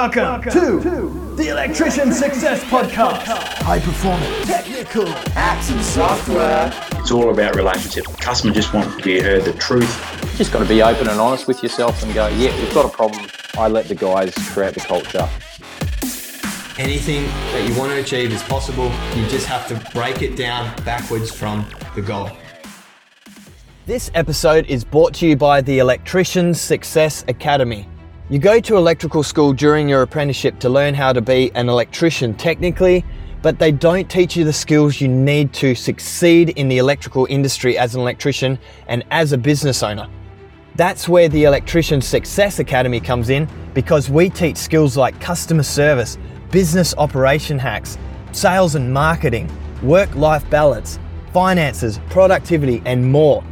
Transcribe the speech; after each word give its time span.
Welcome, 0.00 0.50
to, 0.52 1.34
the 1.36 1.48
Electrician 1.48 2.10
Success 2.10 2.64
Podcast. 2.64 3.24
High 3.58 3.80
performance, 3.80 4.46
technical, 4.46 5.04
apps 5.04 5.70
and 5.70 5.84
software. 5.84 6.72
It's 6.92 7.10
all 7.10 7.28
about 7.28 7.54
relationship. 7.54 8.06
Customer 8.16 8.54
just 8.54 8.72
wants 8.72 8.96
to 8.96 9.02
be 9.02 9.20
heard 9.20 9.44
the 9.44 9.52
truth. 9.52 10.22
You 10.22 10.38
just 10.38 10.52
got 10.54 10.60
to 10.60 10.64
be 10.64 10.80
open 10.80 11.06
and 11.06 11.20
honest 11.20 11.46
with 11.46 11.62
yourself 11.62 12.02
and 12.02 12.14
go, 12.14 12.28
yeah, 12.28 12.58
we've 12.58 12.72
got 12.72 12.86
a 12.86 12.88
problem. 12.88 13.26
I 13.58 13.68
let 13.68 13.88
the 13.88 13.94
guys 13.94 14.32
create 14.54 14.72
the 14.72 14.80
culture. 14.80 15.28
Anything 16.82 17.24
that 17.52 17.68
you 17.68 17.78
want 17.78 17.92
to 17.92 18.00
achieve 18.00 18.32
is 18.32 18.42
possible. 18.44 18.90
You 19.14 19.26
just 19.26 19.46
have 19.48 19.68
to 19.68 19.92
break 19.92 20.22
it 20.22 20.34
down 20.34 20.74
backwards 20.82 21.30
from 21.30 21.66
the 21.94 22.00
goal. 22.00 22.30
This 23.84 24.10
episode 24.14 24.64
is 24.64 24.82
brought 24.82 25.12
to 25.16 25.26
you 25.26 25.36
by 25.36 25.60
the 25.60 25.78
Electrician 25.78 26.54
Success 26.54 27.22
Academy. 27.28 27.86
You 28.30 28.38
go 28.38 28.60
to 28.60 28.76
electrical 28.76 29.24
school 29.24 29.52
during 29.52 29.88
your 29.88 30.02
apprenticeship 30.02 30.60
to 30.60 30.68
learn 30.68 30.94
how 30.94 31.12
to 31.12 31.20
be 31.20 31.50
an 31.56 31.68
electrician 31.68 32.32
technically, 32.34 33.04
but 33.42 33.58
they 33.58 33.72
don't 33.72 34.08
teach 34.08 34.36
you 34.36 34.44
the 34.44 34.52
skills 34.52 35.00
you 35.00 35.08
need 35.08 35.52
to 35.54 35.74
succeed 35.74 36.50
in 36.50 36.68
the 36.68 36.78
electrical 36.78 37.26
industry 37.28 37.76
as 37.76 37.96
an 37.96 38.00
electrician 38.02 38.56
and 38.86 39.04
as 39.10 39.32
a 39.32 39.36
business 39.36 39.82
owner. 39.82 40.08
That's 40.76 41.08
where 41.08 41.28
the 41.28 41.42
Electrician 41.42 42.00
Success 42.00 42.60
Academy 42.60 43.00
comes 43.00 43.30
in 43.30 43.48
because 43.74 44.08
we 44.08 44.30
teach 44.30 44.56
skills 44.56 44.96
like 44.96 45.20
customer 45.20 45.64
service, 45.64 46.16
business 46.52 46.94
operation 46.98 47.58
hacks, 47.58 47.98
sales 48.30 48.76
and 48.76 48.94
marketing, 48.94 49.50
work 49.82 50.14
life 50.14 50.48
balance, 50.50 51.00
finances, 51.32 51.98
productivity, 52.10 52.80
and 52.84 53.10
more. 53.10 53.42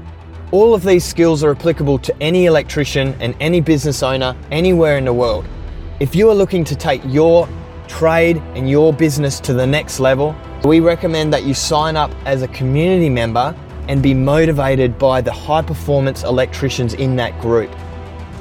All 0.50 0.72
of 0.72 0.82
these 0.82 1.04
skills 1.04 1.44
are 1.44 1.50
applicable 1.50 1.98
to 1.98 2.22
any 2.22 2.46
electrician 2.46 3.14
and 3.20 3.36
any 3.38 3.60
business 3.60 4.02
owner 4.02 4.34
anywhere 4.50 4.96
in 4.96 5.04
the 5.04 5.12
world. 5.12 5.46
If 6.00 6.14
you 6.14 6.30
are 6.30 6.34
looking 6.34 6.64
to 6.64 6.74
take 6.74 7.02
your 7.04 7.46
trade 7.86 8.38
and 8.54 8.68
your 8.68 8.94
business 8.94 9.40
to 9.40 9.52
the 9.52 9.66
next 9.66 10.00
level, 10.00 10.34
we 10.64 10.80
recommend 10.80 11.34
that 11.34 11.44
you 11.44 11.52
sign 11.52 11.96
up 11.96 12.10
as 12.24 12.40
a 12.40 12.48
community 12.48 13.10
member 13.10 13.54
and 13.88 14.02
be 14.02 14.14
motivated 14.14 14.98
by 14.98 15.20
the 15.20 15.30
high 15.30 15.60
performance 15.60 16.22
electricians 16.22 16.94
in 16.94 17.14
that 17.16 17.38
group. 17.42 17.70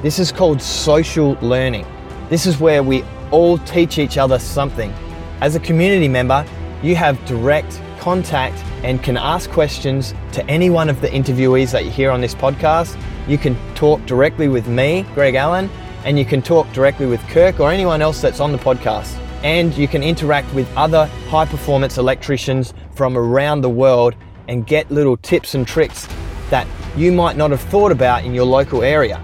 This 0.02 0.17
is 0.17 0.31
called 0.31 0.61
social 0.61 1.33
learning. 1.42 1.86
This 2.30 2.45
is 2.45 2.58
where 2.58 2.83
we 2.83 3.03
all 3.31 3.58
teach 3.58 3.97
each 3.97 4.17
other 4.17 4.39
something. 4.39 4.94
As 5.42 5.55
a 5.55 5.59
community 5.59 6.08
member, 6.08 6.45
you 6.81 6.95
have 6.95 7.23
direct 7.25 7.81
contact 8.08 8.55
and 8.86 9.03
can 9.03 9.17
ask 9.17 9.50
questions 9.50 10.13
to 10.31 10.41
any 10.45 10.69
one 10.69 10.89
of 10.89 11.02
the 11.02 11.09
interviewees 11.09 11.73
that 11.73 11.83
you 11.83 11.91
hear 11.91 12.09
on 12.09 12.22
this 12.22 12.33
podcast. 12.33 12.97
You 13.27 13.38
can 13.38 13.53
talk 13.75 13.99
directly 14.05 14.47
with 14.47 14.66
me, 14.66 15.05
Greg 15.14 15.36
Allen, 15.36 15.69
and 16.05 16.17
you 16.17 16.23
can 16.23 16.41
talk 16.41 16.72
directly 16.72 17.05
with 17.05 17.19
Kirk 17.27 17.59
or 17.59 17.69
anyone 17.69 18.02
else 18.02 18.22
that's 18.22 18.39
on 18.39 18.53
the 18.53 18.58
podcast. 18.59 19.14
And 19.44 19.75
you 19.77 19.89
can 19.89 20.03
interact 20.03 20.53
with 20.53 20.69
other 20.77 21.08
high 21.27 21.45
performance 21.45 21.97
electricians 21.97 22.73
from 22.95 23.17
around 23.17 23.59
the 23.59 23.69
world 23.69 24.16
and 24.47 24.66
get 24.66 24.89
little 24.89 25.17
tips 25.17 25.53
and 25.53 25.67
tricks 25.67 26.08
that 26.49 26.66
you 26.95 27.11
might 27.11 27.36
not 27.36 27.52
have 27.52 27.59
thought 27.59 27.92
about 27.92 28.23
in 28.23 28.33
your 28.33 28.45
local 28.45 28.83
area. 28.83 29.17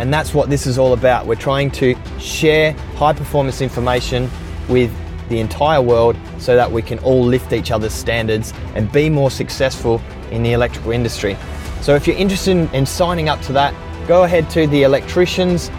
And 0.00 0.12
that's 0.12 0.34
what 0.34 0.50
this 0.50 0.66
is 0.66 0.78
all 0.78 0.94
about. 0.94 1.26
We're 1.26 1.36
trying 1.36 1.70
to 1.82 1.94
share 2.18 2.72
high 2.96 3.12
performance 3.12 3.60
information 3.60 4.28
with 4.68 4.90
the 5.28 5.40
entire 5.40 5.82
world 5.82 6.16
so 6.38 6.56
that 6.56 6.70
we 6.70 6.82
can 6.82 6.98
all 7.00 7.24
lift 7.24 7.52
each 7.52 7.70
other's 7.70 7.92
standards 7.92 8.52
and 8.74 8.90
be 8.92 9.08
more 9.08 9.30
successful 9.30 10.00
in 10.30 10.42
the 10.42 10.52
electrical 10.52 10.92
industry. 10.92 11.36
So 11.80 11.94
if 11.94 12.06
you're 12.06 12.16
interested 12.16 12.72
in 12.72 12.86
signing 12.86 13.28
up 13.28 13.40
to 13.42 13.52
that, 13.52 13.74
go 14.08 14.24
ahead 14.24 14.48
to 14.50 14.66
the 14.66 14.82
electricians 14.82 15.70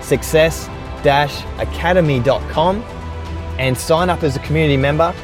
success 0.00 0.68
academy.com 1.58 2.82
and 3.58 3.76
sign 3.76 4.10
up 4.10 4.22
as 4.22 4.36
a 4.36 4.40
community 4.40 4.76
member. 4.76 5.14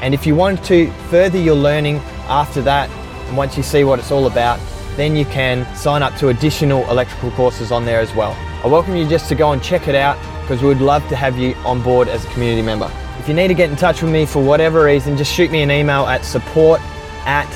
And 0.00 0.14
if 0.14 0.26
you 0.26 0.34
want 0.34 0.62
to 0.64 0.90
further 1.08 1.38
your 1.38 1.54
learning 1.54 1.96
after 2.28 2.60
that, 2.62 2.90
and 3.28 3.36
once 3.36 3.56
you 3.56 3.62
see 3.62 3.84
what 3.84 3.98
it's 3.98 4.10
all 4.10 4.26
about, 4.26 4.60
then 4.96 5.16
you 5.16 5.24
can 5.24 5.64
sign 5.74 6.02
up 6.02 6.14
to 6.16 6.28
additional 6.28 6.88
electrical 6.90 7.30
courses 7.30 7.72
on 7.72 7.84
there 7.86 8.00
as 8.00 8.14
well. 8.14 8.36
I 8.62 8.66
welcome 8.66 8.94
you 8.94 9.08
just 9.08 9.28
to 9.30 9.34
go 9.34 9.52
and 9.52 9.62
check 9.62 9.88
it 9.88 9.94
out 9.94 10.18
because 10.42 10.62
we 10.62 10.68
would 10.68 10.80
love 10.80 11.06
to 11.08 11.16
have 11.16 11.36
you 11.38 11.54
on 11.64 11.82
board 11.82 12.06
as 12.08 12.24
a 12.24 12.28
community 12.28 12.62
member. 12.62 12.88
If 13.18 13.28
you 13.28 13.34
need 13.34 13.48
to 13.48 13.54
get 13.54 13.70
in 13.70 13.76
touch 13.76 14.02
with 14.02 14.12
me 14.12 14.26
for 14.26 14.42
whatever 14.42 14.84
reason, 14.84 15.16
just 15.16 15.32
shoot 15.32 15.50
me 15.50 15.62
an 15.62 15.70
email 15.70 16.06
at 16.06 16.24
support 16.24 16.80
at 17.24 17.48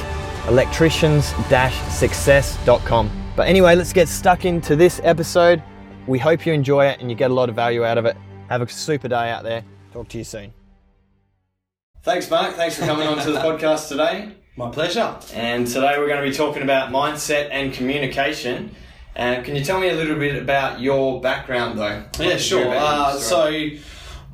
electricians-success.com. 0.49 3.11
But 3.37 3.49
anyway, 3.49 3.75
let's 3.75 3.93
get 3.93 4.09
stuck 4.09 4.45
into 4.45 4.77
this 4.77 5.01
episode. 5.05 5.63
We 6.07 6.19
hope 6.19 6.47
you 6.47 6.53
enjoy 6.53 6.87
it 6.87 7.01
and 7.01 7.11
you 7.11 7.17
get 7.17 7.31
a 7.31 7.35
lot 7.35 7.49
of 7.49 7.55
value 7.55 7.85
out 7.85 7.99
of 7.99 8.07
it. 8.07 8.17
Have 8.49 8.63
a 8.63 8.69
super 8.69 9.09
day 9.09 9.31
out 9.31 9.43
there. 9.43 9.65
Talk 9.93 10.09
to 10.09 10.19
you 10.19 10.25
soon. 10.25 10.53
Thanks, 12.03 12.31
Mark. 12.31 12.55
Thanks 12.55 12.79
for 12.79 12.87
coming 12.87 13.09
on 13.09 13.19
to 13.25 13.33
the 13.33 13.41
podcast 13.41 13.89
today. 13.89 14.33
My 14.57 14.71
pleasure. 14.71 15.19
And 15.35 15.67
today 15.67 15.99
we're 15.99 16.07
going 16.07 16.25
to 16.25 16.31
be 16.31 16.35
talking 16.35 16.63
about 16.63 16.91
mindset 16.91 17.49
and 17.51 17.73
communication. 17.73 18.71
Uh, 19.17 19.43
can 19.43 19.57
you 19.57 19.65
tell 19.65 19.81
me 19.81 19.89
a 19.89 19.95
little 19.95 20.17
bit 20.17 20.37
about 20.41 20.79
your 20.81 21.21
background, 21.23 21.79
though? 21.79 22.03
Yeah, 22.21 22.37
sure. 22.37 22.75
Uh, 22.77 23.17
so 23.19 23.51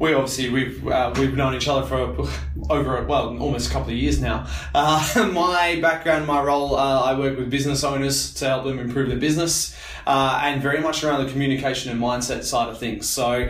we 0.02 0.14
obviously 0.14 0.50
we've 0.50 0.84
uh, 0.88 1.14
we've 1.16 1.36
known 1.36 1.54
each 1.54 1.68
other 1.68 1.86
for 1.86 2.28
over 2.68 3.04
well 3.04 3.38
almost 3.38 3.70
a 3.70 3.72
couple 3.72 3.90
of 3.90 3.96
years 3.96 4.20
now. 4.20 4.48
Uh, 4.74 5.30
my 5.32 5.78
background, 5.80 6.26
my 6.26 6.42
role, 6.42 6.74
uh, 6.74 7.02
I 7.02 7.16
work 7.16 7.38
with 7.38 7.48
business 7.50 7.84
owners 7.84 8.34
to 8.34 8.46
help 8.46 8.64
them 8.64 8.80
improve 8.80 9.08
their 9.08 9.18
business, 9.18 9.76
uh, 10.04 10.40
and 10.42 10.60
very 10.60 10.80
much 10.80 11.04
around 11.04 11.24
the 11.24 11.30
communication 11.30 11.92
and 11.92 12.00
mindset 12.00 12.42
side 12.42 12.68
of 12.68 12.78
things. 12.78 13.08
So, 13.08 13.48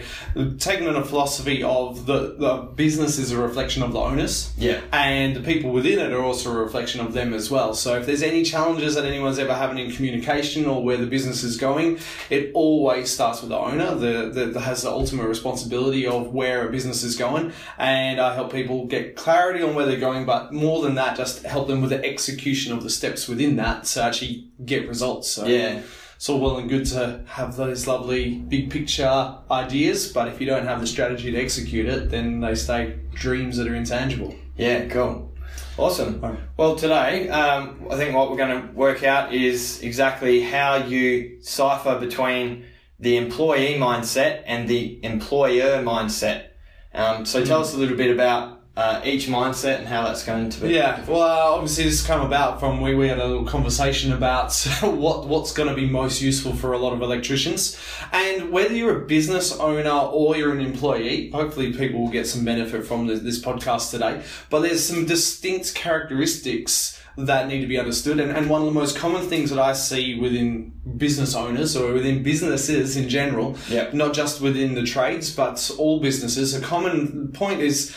taking 0.59 0.89
on 0.89 0.97
a 0.97 1.05
philosophy 1.05 1.62
of 1.62 2.05
the 2.05 2.35
the 2.39 2.57
business 2.75 3.19
is 3.19 3.33
a 3.33 3.39
reflection 3.39 3.83
of 3.83 3.95
the 3.95 4.01
owners, 4.01 4.53
Yeah. 4.59 4.83
and 4.93 5.35
the 5.35 5.41
people 5.41 5.71
within 5.71 5.99
it 5.99 6.12
are 6.12 6.23
also 6.23 6.53
a 6.53 6.62
reflection 6.62 7.01
of 7.01 7.15
them 7.15 7.33
as 7.33 7.51
well. 7.51 7.73
So, 7.73 7.97
if 7.97 8.05
there's 8.05 8.23
any 8.23 8.43
challenges 8.43 8.95
that 8.97 9.07
anyone's 9.07 9.39
ever 9.39 9.55
having 9.55 9.79
in 9.79 9.91
communication 9.91 10.67
or 10.67 10.85
where 10.85 10.99
the 10.99 11.07
business 11.07 11.43
is 11.45 11.57
going, 11.57 11.99
it 12.29 12.51
always 12.53 13.11
starts 13.11 13.41
with 13.41 13.49
the 13.49 13.59
owner, 13.59 13.95
the, 13.95 14.31
the, 14.31 14.47
that 14.53 14.61
has 14.61 14.83
the 14.83 14.91
ultimate 14.91 15.29
responsibility 15.29 16.07
of 16.07 16.33
where 16.43 16.67
a 16.69 16.73
business 16.73 17.05
is 17.05 17.15
going. 17.17 17.53
And 17.79 18.21
I 18.21 18.35
help 18.35 18.53
people 18.53 18.87
get 18.87 19.15
clarity 19.15 19.63
on 19.63 19.75
where 19.77 19.87
they're 19.87 20.01
going, 20.01 20.25
but 20.27 20.53
more 20.53 20.83
than 20.83 20.97
that, 20.97 21.17
just 21.17 21.45
help 21.45 21.69
them 21.69 21.81
with 21.81 21.91
the 21.91 22.05
execution 22.05 22.73
of 22.73 22.83
the 22.83 22.91
steps 22.91 23.29
within 23.29 23.55
that 23.57 23.85
to 23.93 24.03
actually 24.03 24.49
get 24.65 24.89
results. 24.89 25.31
So 25.31 25.47
Yeah. 25.47 25.81
it's 26.17 26.29
all 26.29 26.41
well 26.41 26.57
and 26.59 26.69
good 26.69 26.87
to 26.87 27.21
have 27.27 27.57
those 27.57 27.87
lovely 27.87 28.25
big 28.55 28.71
picture 28.71 29.35
ideas, 29.51 30.13
but 30.13 30.27
if 30.27 30.41
you 30.41 30.47
don't 30.53 30.67
have 30.67 30.81
the 30.81 30.87
strategy 30.87 31.31
to 31.31 31.39
execute 31.41 31.87
it, 31.89 32.11
then 32.11 32.41
they 32.41 32.57
stay 32.57 32.95
dreams 33.15 33.57
that 33.59 33.69
are 33.69 33.75
intangible. 33.77 34.35
Yeah, 34.57 34.87
cool. 34.87 35.31
Awesome. 35.79 36.21
Well, 36.57 36.75
today, 36.77 37.29
um, 37.29 37.87
I 37.91 37.97
think 37.97 38.15
what 38.17 38.31
we're 38.31 38.37
going 38.37 38.61
to 38.63 38.73
work 38.75 39.05
out 39.05 39.33
is 39.33 39.81
exactly 39.83 40.43
how 40.43 40.77
you 40.77 41.39
cipher 41.41 41.99
between 41.99 42.65
the 43.03 43.17
employee 43.17 43.75
mindset 43.75 44.45
and 44.47 44.69
the 44.69 45.05
employer 45.05 45.83
mindset. 45.83 46.51
Um, 46.95 47.27
so 47.27 47.45
tell 47.45 47.61
us 47.61 47.75
a 47.75 47.77
little 47.77 47.97
bit 47.97 48.13
about 48.13 48.62
uh, 48.75 49.03
each 49.05 49.27
mindset 49.27 49.78
and 49.81 49.87
how 49.87 50.03
that's 50.05 50.25
going 50.25 50.49
to 50.49 50.60
be. 50.62 50.69
Yeah, 50.71 51.05
well, 51.06 51.21
uh, 51.22 51.55
obviously 51.56 51.84
this 51.84 52.06
come 52.06 52.22
about 52.25 52.59
from 52.59 52.81
we, 52.81 52.94
we 52.94 53.06
had 53.09 53.19
a 53.19 53.27
little 53.27 53.44
conversation 53.44 54.12
about 54.12 54.55
what 54.83 55.27
what's 55.27 55.53
going 55.53 55.69
to 55.69 55.75
be 55.75 55.87
most 55.87 56.22
useful 56.22 56.55
for 56.55 56.72
a 56.72 56.78
lot 56.78 56.94
of 56.94 57.03
electricians, 57.03 57.78
and 58.12 58.50
whether 58.50 58.75
you're 58.75 59.03
a 59.03 59.06
business 59.06 59.53
owner 59.59 59.91
or 59.91 60.37
you're 60.37 60.53
an 60.53 60.61
employee. 60.61 61.31
Hopefully, 61.31 61.72
people 61.75 62.00
will 62.00 62.09
get 62.11 62.27
some 62.27 62.44
benefit 62.44 62.87
from 62.87 63.06
this, 63.06 63.21
this 63.21 63.38
podcast 63.43 63.91
today. 63.91 64.22
But 64.49 64.61
there's 64.62 64.82
some 64.82 65.05
distinct 65.05 65.75
characteristics 65.75 66.99
that 67.19 67.47
need 67.49 67.61
to 67.61 67.66
be 67.66 67.78
understood, 67.78 68.19
and, 68.21 68.31
and 68.32 68.49
one 68.49 68.62
of 68.62 68.66
the 68.66 68.72
most 68.72 68.97
common 68.97 69.28
things 69.28 69.50
that 69.50 69.59
I 69.59 69.75
see 69.75 70.19
within 70.19 70.72
business 70.97 71.34
owners 71.34 71.77
or 71.77 71.93
within 71.93 72.22
businesses 72.22 72.97
in 72.97 73.11
general, 73.11 73.59
Yep. 73.69 73.93
not 73.93 74.15
just 74.15 74.41
within 74.41 74.75
the 74.75 74.82
trades, 74.84 75.31
but 75.34 75.71
all 75.77 76.00
businesses. 76.00 76.55
A 76.55 76.61
common 76.62 77.29
point 77.32 77.61
is 77.61 77.94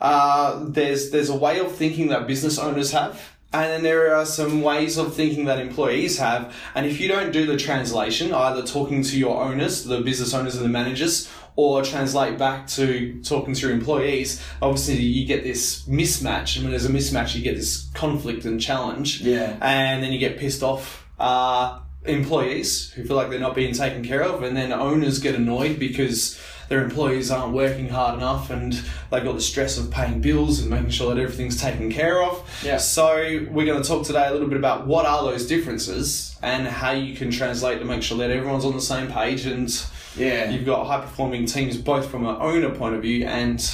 uh, 0.00 0.64
there's 0.68 1.10
there's 1.10 1.30
a 1.30 1.36
way 1.36 1.58
of 1.58 1.72
thinking 1.72 2.08
that 2.08 2.26
business 2.26 2.58
owners 2.58 2.92
have, 2.92 3.36
and 3.52 3.64
then 3.70 3.82
there 3.82 4.14
are 4.14 4.26
some 4.26 4.62
ways 4.62 4.98
of 4.98 5.14
thinking 5.14 5.46
that 5.46 5.58
employees 5.58 6.18
have. 6.18 6.54
And 6.74 6.86
if 6.86 7.00
you 7.00 7.08
don't 7.08 7.32
do 7.32 7.46
the 7.46 7.56
translation, 7.56 8.32
either 8.32 8.62
talking 8.62 9.02
to 9.02 9.18
your 9.18 9.42
owners, 9.42 9.84
the 9.84 10.00
business 10.00 10.34
owners 10.34 10.56
and 10.56 10.64
the 10.64 10.68
managers, 10.68 11.30
or 11.54 11.82
translate 11.82 12.38
back 12.38 12.66
to 12.68 13.20
talking 13.22 13.54
to 13.54 13.60
your 13.60 13.70
employees, 13.70 14.42
obviously 14.60 14.96
you 14.96 15.26
get 15.26 15.42
this 15.42 15.84
mismatch. 15.88 16.56
And 16.56 16.64
when 16.64 16.72
there's 16.72 16.84
a 16.84 16.90
mismatch, 16.90 17.34
you 17.34 17.42
get 17.42 17.54
this 17.54 17.88
conflict 17.94 18.44
and 18.44 18.60
challenge. 18.60 19.22
Yeah. 19.22 19.56
And 19.60 20.02
then 20.02 20.12
you 20.12 20.18
get 20.18 20.38
pissed 20.38 20.62
off. 20.62 21.04
Uh, 21.18 21.80
employees 22.04 22.90
who 22.92 23.04
feel 23.04 23.16
like 23.16 23.30
they're 23.30 23.40
not 23.40 23.54
being 23.54 23.74
taken 23.74 24.04
care 24.04 24.22
of, 24.22 24.42
and 24.42 24.56
then 24.56 24.72
owners 24.72 25.18
get 25.18 25.34
annoyed 25.34 25.78
because 25.78 26.40
their 26.68 26.82
employees 26.82 27.30
aren't 27.30 27.52
working 27.52 27.88
hard 27.88 28.16
enough 28.16 28.50
and 28.50 28.72
they've 29.10 29.24
got 29.24 29.34
the 29.34 29.40
stress 29.40 29.78
of 29.78 29.90
paying 29.90 30.20
bills 30.20 30.60
and 30.60 30.70
making 30.70 30.90
sure 30.90 31.14
that 31.14 31.20
everything's 31.20 31.60
taken 31.60 31.90
care 31.90 32.22
of. 32.22 32.48
Yeah. 32.64 32.78
So 32.78 33.46
we're 33.50 33.66
going 33.66 33.82
to 33.82 33.88
talk 33.88 34.04
today 34.04 34.26
a 34.26 34.32
little 34.32 34.48
bit 34.48 34.58
about 34.58 34.86
what 34.86 35.06
are 35.06 35.22
those 35.24 35.46
differences 35.46 36.36
and 36.42 36.66
how 36.66 36.92
you 36.92 37.14
can 37.14 37.30
translate 37.30 37.78
to 37.78 37.84
make 37.84 38.02
sure 38.02 38.18
that 38.18 38.30
everyone's 38.30 38.64
on 38.64 38.74
the 38.74 38.80
same 38.80 39.10
page 39.10 39.46
and 39.46 39.70
Yeah. 40.16 40.50
You've 40.50 40.66
got 40.66 40.86
high 40.86 41.00
performing 41.00 41.46
teams 41.46 41.76
both 41.76 42.10
from 42.10 42.26
an 42.26 42.36
owner 42.40 42.70
point 42.70 42.94
of 42.94 43.02
view 43.02 43.26
and 43.26 43.64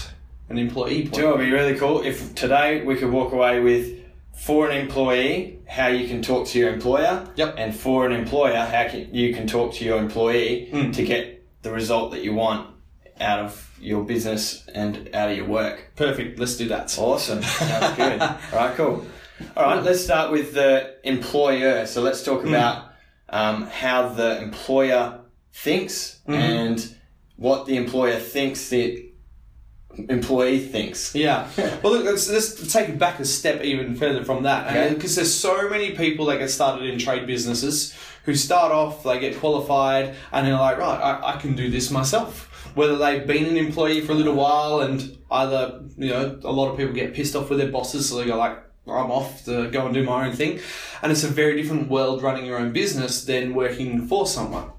an 0.49 0.59
employee 0.59 1.03
point 1.03 1.15
Do 1.15 1.21
you 1.21 1.27
know 1.27 1.31
what 1.31 1.39
would 1.39 1.47
be 1.47 1.53
really 1.53 1.79
cool? 1.79 2.03
If 2.03 2.35
today 2.35 2.85
we 2.85 2.97
could 2.97 3.11
walk 3.11 3.33
away 3.33 3.61
with 3.61 4.01
for 4.35 4.69
an 4.69 4.77
employee, 4.77 5.61
how 5.69 5.87
you 5.87 6.09
can 6.09 6.21
talk 6.21 6.49
to 6.49 6.59
your 6.59 6.73
employer. 6.73 7.27
Yep. 7.37 7.55
And 7.59 7.75
for 7.75 8.07
an 8.07 8.13
employer, 8.13 8.57
how 8.57 8.89
can, 8.89 9.15
you 9.15 9.33
can 9.33 9.47
talk 9.47 9.75
to 9.75 9.85
your 9.85 9.99
employee 9.99 10.69
hmm. 10.71 10.91
to 10.91 11.05
get 11.05 11.63
the 11.63 11.71
result 11.71 12.11
that 12.11 12.23
you 12.23 12.35
want 12.35 12.72
out 13.23 13.41
of 13.41 13.71
your 13.81 14.05
business 14.05 14.67
and 14.75 15.09
out 15.15 15.31
of 15.31 15.37
your 15.37 15.47
work. 15.47 15.93
Perfect. 15.97 16.39
Let's 16.39 16.57
do 16.57 16.69
that. 16.69 16.97
Awesome. 16.99 17.43
Sounds 17.43 17.97
good. 17.97 18.21
All 18.21 18.39
right, 18.53 18.77
cool. 18.77 19.07
All 19.57 19.65
right, 19.65 19.83
let's 19.83 20.05
start 20.05 20.31
with 20.31 20.55
the 20.55 20.97
employer. 21.05 21.87
So 21.87 22.03
let's 22.03 22.23
talk 22.23 22.45
about 22.45 22.93
um, 23.29 23.67
how 23.67 24.09
the 24.11 24.41
employer 24.41 25.21
thinks 25.53 26.21
and 26.27 26.95
what 27.37 27.67
the 27.67 27.77
employer 27.77 28.19
thinks 28.19 28.69
the 28.69 29.13
employee 30.09 30.61
thinks. 30.61 31.15
Yeah. 31.15 31.49
Well, 31.83 31.93
look, 31.93 32.05
let's, 32.05 32.31
let's 32.31 32.73
take 32.73 32.89
it 32.89 32.99
back 32.99 33.21
a 33.21 33.25
step 33.25 33.63
even 33.63 33.95
further 33.97 34.25
from 34.25 34.45
that. 34.45 34.69
Okay. 34.69 34.95
Because 34.95 35.17
there's 35.17 35.35
so 35.35 35.69
many 35.69 35.95
people 35.97 36.27
that 36.27 36.39
get 36.39 36.51
started 36.51 36.89
in 36.89 36.99
trade 36.99 37.27
businesses 37.27 37.95
who 38.25 38.35
start 38.35 38.73
off, 38.73 39.03
they 39.03 39.19
get 39.19 39.39
qualified, 39.39 40.15
and 40.31 40.47
they're 40.47 40.55
like, 40.55 40.79
right, 40.79 40.99
I, 40.99 41.35
I 41.35 41.37
can 41.37 41.55
do 41.57 41.71
this 41.71 41.91
myself. 41.91 42.49
Whether 42.75 42.97
they've 42.97 43.27
been 43.27 43.47
an 43.47 43.57
employee 43.57 44.01
for 44.01 44.13
a 44.13 44.15
little 44.15 44.35
while 44.35 44.81
and 44.81 45.19
either, 45.31 45.83
you 45.97 46.11
know, 46.11 46.41
a 46.43 46.53
lot 46.53 46.71
of 46.71 46.77
people 46.77 46.95
get 46.95 47.15
pissed 47.15 47.37
off 47.37 47.51
with 47.51 47.59
their 47.59 47.71
bosses, 47.71 48.09
so 48.09 48.17
they 48.17 48.27
go 48.27 48.37
like, 48.37 48.59
I'm 48.87 49.11
off 49.11 49.45
to 49.45 49.71
go 49.71 49.85
and 49.85 49.95
do 49.95 50.03
my 50.03 50.27
own 50.27 50.35
thing. 50.35 50.61
And 51.03 51.13
it's 51.13 51.25
a 51.25 51.29
very 51.29 51.61
different 51.61 51.89
world 51.89 52.23
running 52.23 52.47
your 52.47 52.59
own 52.59 52.73
business 52.73 53.25
than 53.25 53.55
working 53.55 54.07
for 54.09 54.27
someone. 54.27 54.71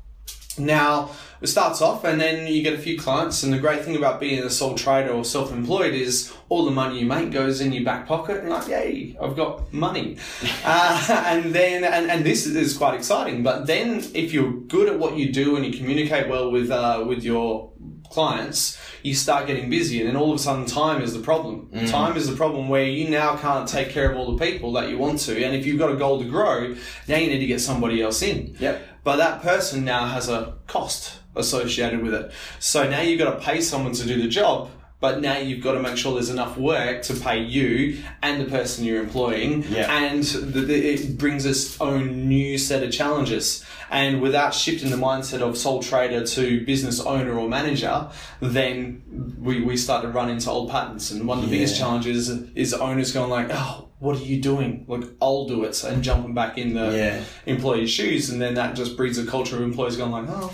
Now, 0.58 1.10
it 1.44 1.48
starts 1.48 1.82
off 1.82 2.06
and 2.06 2.22
then 2.22 2.48
you 2.48 2.64
get 2.64 2.74
a 2.74 2.78
few 2.78 2.98
clients. 2.98 3.44
And 3.44 3.52
the 3.52 3.60
great 3.60 3.84
thing 3.84 3.98
about 3.98 4.22
being 4.22 4.42
a 4.42 4.50
sole 4.50 4.76
trader 4.76 5.12
or 5.12 5.26
self 5.26 5.52
employed 5.52 5.94
is 5.94 6.34
all 6.48 6.64
the 6.64 6.72
money 6.72 7.00
you 7.00 7.06
make 7.06 7.32
goes 7.32 7.60
in 7.60 7.74
your 7.74 7.84
back 7.84 8.08
pocket 8.08 8.38
and, 8.38 8.50
like, 8.50 8.70
yay, 8.70 9.18
I've 9.22 9.36
got 9.36 9.72
money. 9.74 10.18
uh, 10.64 11.24
and 11.28 11.54
then, 11.54 11.84
and, 11.84 12.10
and 12.10 12.26
this 12.26 12.46
is 12.46 12.78
quite 12.78 12.94
exciting. 12.94 13.44
But 13.44 13.68
then, 13.68 13.98
if 14.14 14.32
you're 14.32 14.54
good 14.54 14.88
at 14.88 14.98
what 14.98 15.18
you 15.18 15.34
do 15.34 15.58
and 15.58 15.66
you 15.66 15.78
communicate 15.78 16.30
well 16.30 16.50
with, 16.50 16.72
uh, 16.72 17.04
with 17.06 17.24
your 17.24 17.74
clients, 18.10 18.80
you 19.02 19.14
start 19.14 19.46
getting 19.46 19.70
busy, 19.70 20.00
and 20.00 20.08
then 20.08 20.16
all 20.16 20.32
of 20.32 20.40
a 20.40 20.42
sudden, 20.42 20.66
time 20.66 21.02
is 21.02 21.14
the 21.14 21.20
problem. 21.20 21.70
Time 21.88 22.16
is 22.16 22.30
the 22.30 22.38
problem 22.38 22.70
where 22.70 22.86
you 22.86 23.10
now 23.10 23.36
can't 23.36 23.68
take 23.68 23.90
care 23.90 24.10
of 24.10 24.16
all 24.16 24.34
the 24.34 24.46
people 24.46 24.72
that 24.74 24.88
you 24.88 24.98
want 24.98 25.20
to, 25.20 25.44
and 25.44 25.54
if 25.54 25.66
you've 25.66 25.80
got 25.80 25.92
a 25.92 25.96
goal 25.96 26.20
to 26.20 26.30
grow, 26.30 26.74
now 27.10 27.18
you 27.18 27.28
need 27.28 27.40
to 27.40 27.48
get 27.48 27.60
somebody 27.60 28.02
else 28.02 28.22
in. 28.22 28.56
Yep. 28.60 28.82
But 29.04 29.18
that 29.18 29.42
person 29.42 29.84
now 29.84 30.06
has 30.06 30.30
a 30.30 30.56
cost 30.68 31.20
associated 31.36 32.02
with 32.02 32.14
it. 32.14 32.32
So 32.60 32.88
now 32.90 33.02
you've 33.02 33.20
got 33.20 33.40
to 33.40 33.46
pay 33.46 33.62
someone 33.62 33.94
to 33.94 34.06
do 34.06 34.22
the 34.22 34.28
job, 34.28 34.70
but 35.00 35.20
now 35.20 35.38
you've 35.38 35.62
got 35.62 35.74
to 35.74 35.82
make 35.82 35.98
sure 35.98 36.14
there's 36.14 36.30
enough 36.30 36.58
work 36.58 37.02
to 37.04 37.14
pay 37.14 37.44
you 37.44 38.02
and 38.22 38.40
the 38.40 38.46
person 38.46 38.86
you're 38.86 39.04
employing. 39.04 39.64
Yeah. 39.64 39.92
And 39.94 40.24
the, 40.24 40.62
the, 40.62 40.76
it 40.94 41.18
brings 41.18 41.46
its 41.46 41.80
own 41.82 42.30
new 42.30 42.58
set 42.58 42.84
of 42.84 42.92
challenges. 42.94 43.66
And 43.92 44.22
without 44.22 44.54
shifting 44.54 44.92
the 44.92 44.96
mindset 44.98 45.42
of 45.42 45.58
sole 45.58 45.84
trader 45.84 46.26
to 46.26 46.66
business 46.66 47.02
owner 47.02 47.38
or 47.38 47.50
manager, 47.50 48.10
then 48.40 49.36
we, 49.40 49.62
we 49.62 49.76
start 49.76 50.04
to 50.04 50.08
run 50.08 50.30
into 50.30 50.50
old 50.50 50.72
patterns. 50.72 51.12
And 51.12 51.28
one 51.28 51.40
of 51.40 51.46
the 51.46 51.52
biggest 51.52 51.78
challenges 51.78 52.30
is 52.30 52.74
owners 52.74 53.12
going 53.12 53.30
like, 53.30 53.48
oh, 53.52 53.90
what 54.00 54.18
are 54.18 54.24
you 54.24 54.42
doing? 54.42 54.86
Like, 54.88 55.04
I'll 55.22 55.48
do 55.48 55.66
it. 55.66 55.84
And 55.84 56.02
jumping 56.02 56.34
back 56.34 56.58
in 56.58 56.74
the 56.76 56.92
Yeah. 56.96 57.24
employee's 57.46 57.90
shoes. 57.92 58.30
And 58.30 58.42
then 58.42 58.54
that 58.54 58.76
just 58.78 58.96
breeds 58.96 59.18
a 59.18 59.26
culture 59.26 59.58
of 59.58 59.64
employees 59.64 59.98
going 59.98 60.12
like, 60.12 60.26
oh, 60.30 60.54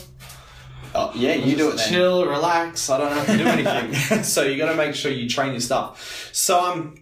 Oh, 0.95 1.11
yeah, 1.15 1.35
you 1.35 1.55
do 1.55 1.69
it 1.69 1.77
then. 1.77 1.89
chill, 1.89 2.25
relax. 2.25 2.89
I 2.89 2.97
don't 2.97 3.11
have 3.11 3.27
to 3.27 3.37
do 3.37 3.45
anything. 3.45 4.23
so 4.23 4.43
you 4.43 4.57
got 4.57 4.71
to 4.71 4.75
make 4.75 4.95
sure 4.95 5.11
you 5.11 5.29
train 5.29 5.51
your 5.51 5.61
stuff. 5.61 6.29
So 6.33 6.59
I'm. 6.59 6.79
um, 6.79 6.95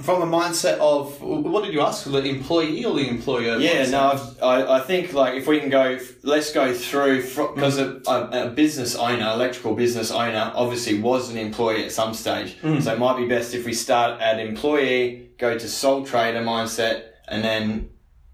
from 0.00 0.22
a 0.22 0.26
mindset 0.26 0.78
of 0.78 1.20
what 1.22 1.64
did 1.64 1.72
you 1.72 1.80
ask? 1.80 2.04
The 2.04 2.24
employee 2.24 2.84
or 2.84 2.94
the 2.94 3.08
employer? 3.08 3.58
Yeah, 3.58 3.84
mindset? 3.84 3.90
no, 3.92 4.00
I've, 4.00 4.42
I, 4.42 4.76
I 4.76 4.80
think 4.80 5.12
like 5.12 5.34
if 5.34 5.46
we 5.46 5.60
can 5.60 5.70
go, 5.70 5.98
let's 6.24 6.52
go 6.52 6.74
through 6.74 7.22
because 7.22 7.78
a, 7.78 8.00
a, 8.06 8.46
a 8.46 8.50
business 8.50 8.96
owner, 8.96 9.30
electrical 9.32 9.74
business 9.74 10.10
owner, 10.10 10.50
obviously 10.54 11.00
was 11.00 11.30
an 11.30 11.38
employee 11.38 11.84
at 11.84 11.92
some 11.92 12.12
stage. 12.12 12.56
So 12.60 12.92
it 12.92 12.98
might 12.98 13.16
be 13.16 13.28
best 13.28 13.54
if 13.54 13.64
we 13.64 13.72
start 13.72 14.20
at 14.20 14.40
employee, 14.40 15.30
go 15.38 15.56
to 15.56 15.68
sole 15.68 16.04
trader 16.04 16.40
mindset, 16.40 17.04
and 17.28 17.44
then 17.44 17.90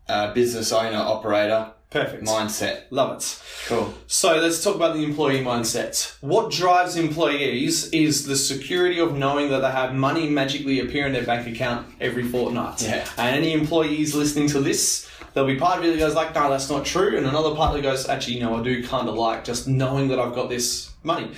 uh, 0.09 0.33
business 0.33 0.73
owner 0.73 0.97
operator 0.97 1.73
Perfect. 1.91 2.25
mindset. 2.25 2.83
Love 2.91 3.17
it. 3.19 3.43
Cool. 3.67 3.93
So 4.07 4.37
let's 4.37 4.63
talk 4.63 4.77
about 4.77 4.95
the 4.95 5.03
employee 5.03 5.43
mindset. 5.43 6.15
What 6.21 6.51
drives 6.53 6.97
employees 6.97 7.89
is 7.91 8.27
the 8.27 8.37
security 8.37 9.01
of 9.01 9.17
knowing 9.17 9.51
that 9.51 9.61
they 9.61 9.71
have 9.71 9.95
money 9.95 10.29
magically 10.29 10.81
appear 10.81 11.07
in 11.07 11.13
their 11.13 11.25
bank 11.25 11.49
account 11.49 11.89
every 12.01 12.23
fortnight. 12.23 12.83
Yeah. 12.83 13.07
And 13.19 13.35
any 13.37 13.53
employees 13.53 14.15
listening 14.15 14.47
to 14.51 14.61
this, 14.61 15.09
there'll 15.35 15.49
be 15.49 15.57
part 15.59 15.79
of 15.81 15.85
you 15.85 15.91
that 15.93 15.99
goes 15.99 16.15
like, 16.15 16.33
no, 16.35 16.49
that's 16.49 16.71
not 16.71 16.85
true. 16.85 17.17
And 17.17 17.27
another 17.27 17.55
part 17.57 17.75
that 17.75 17.83
goes, 17.83 18.09
actually, 18.09 18.39
no, 18.39 18.55
I 18.57 18.63
do 18.63 18.87
kind 18.87 19.09
of 19.09 19.17
like 19.17 19.45
just 19.45 19.67
knowing 19.67 20.09
that 20.09 20.21
I've 20.21 20.35
got 20.35 20.49
this 20.49 20.91
money. 21.03 21.31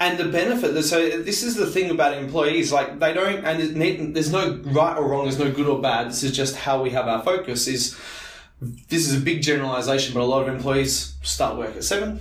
And 0.00 0.18
the 0.18 0.24
benefit, 0.24 0.74
that- 0.74 0.82
so 0.82 1.08
this 1.22 1.42
is 1.44 1.54
the 1.54 1.66
thing 1.66 1.90
about 1.90 2.14
employees, 2.18 2.72
like 2.72 2.98
they 2.98 3.12
don't, 3.12 3.44
and 3.44 3.60
there's 3.60 4.12
there's 4.14 4.32
no 4.32 4.58
right 4.72 4.96
or 4.96 5.06
wrong, 5.08 5.24
there's 5.24 5.38
no 5.38 5.52
good 5.52 5.66
or 5.66 5.80
bad. 5.80 6.08
This 6.08 6.22
is 6.24 6.32
just 6.32 6.56
how 6.56 6.82
we 6.82 6.90
have 6.90 7.06
our 7.06 7.22
focus 7.22 7.68
is 7.68 7.96
this 8.60 9.08
is 9.08 9.16
a 9.20 9.24
big 9.24 9.42
generalization, 9.42 10.14
but 10.14 10.20
a 10.20 10.24
lot 10.24 10.42
of 10.46 10.54
employees 10.54 11.14
start 11.22 11.56
work 11.56 11.76
at 11.76 11.84
seven, 11.84 12.20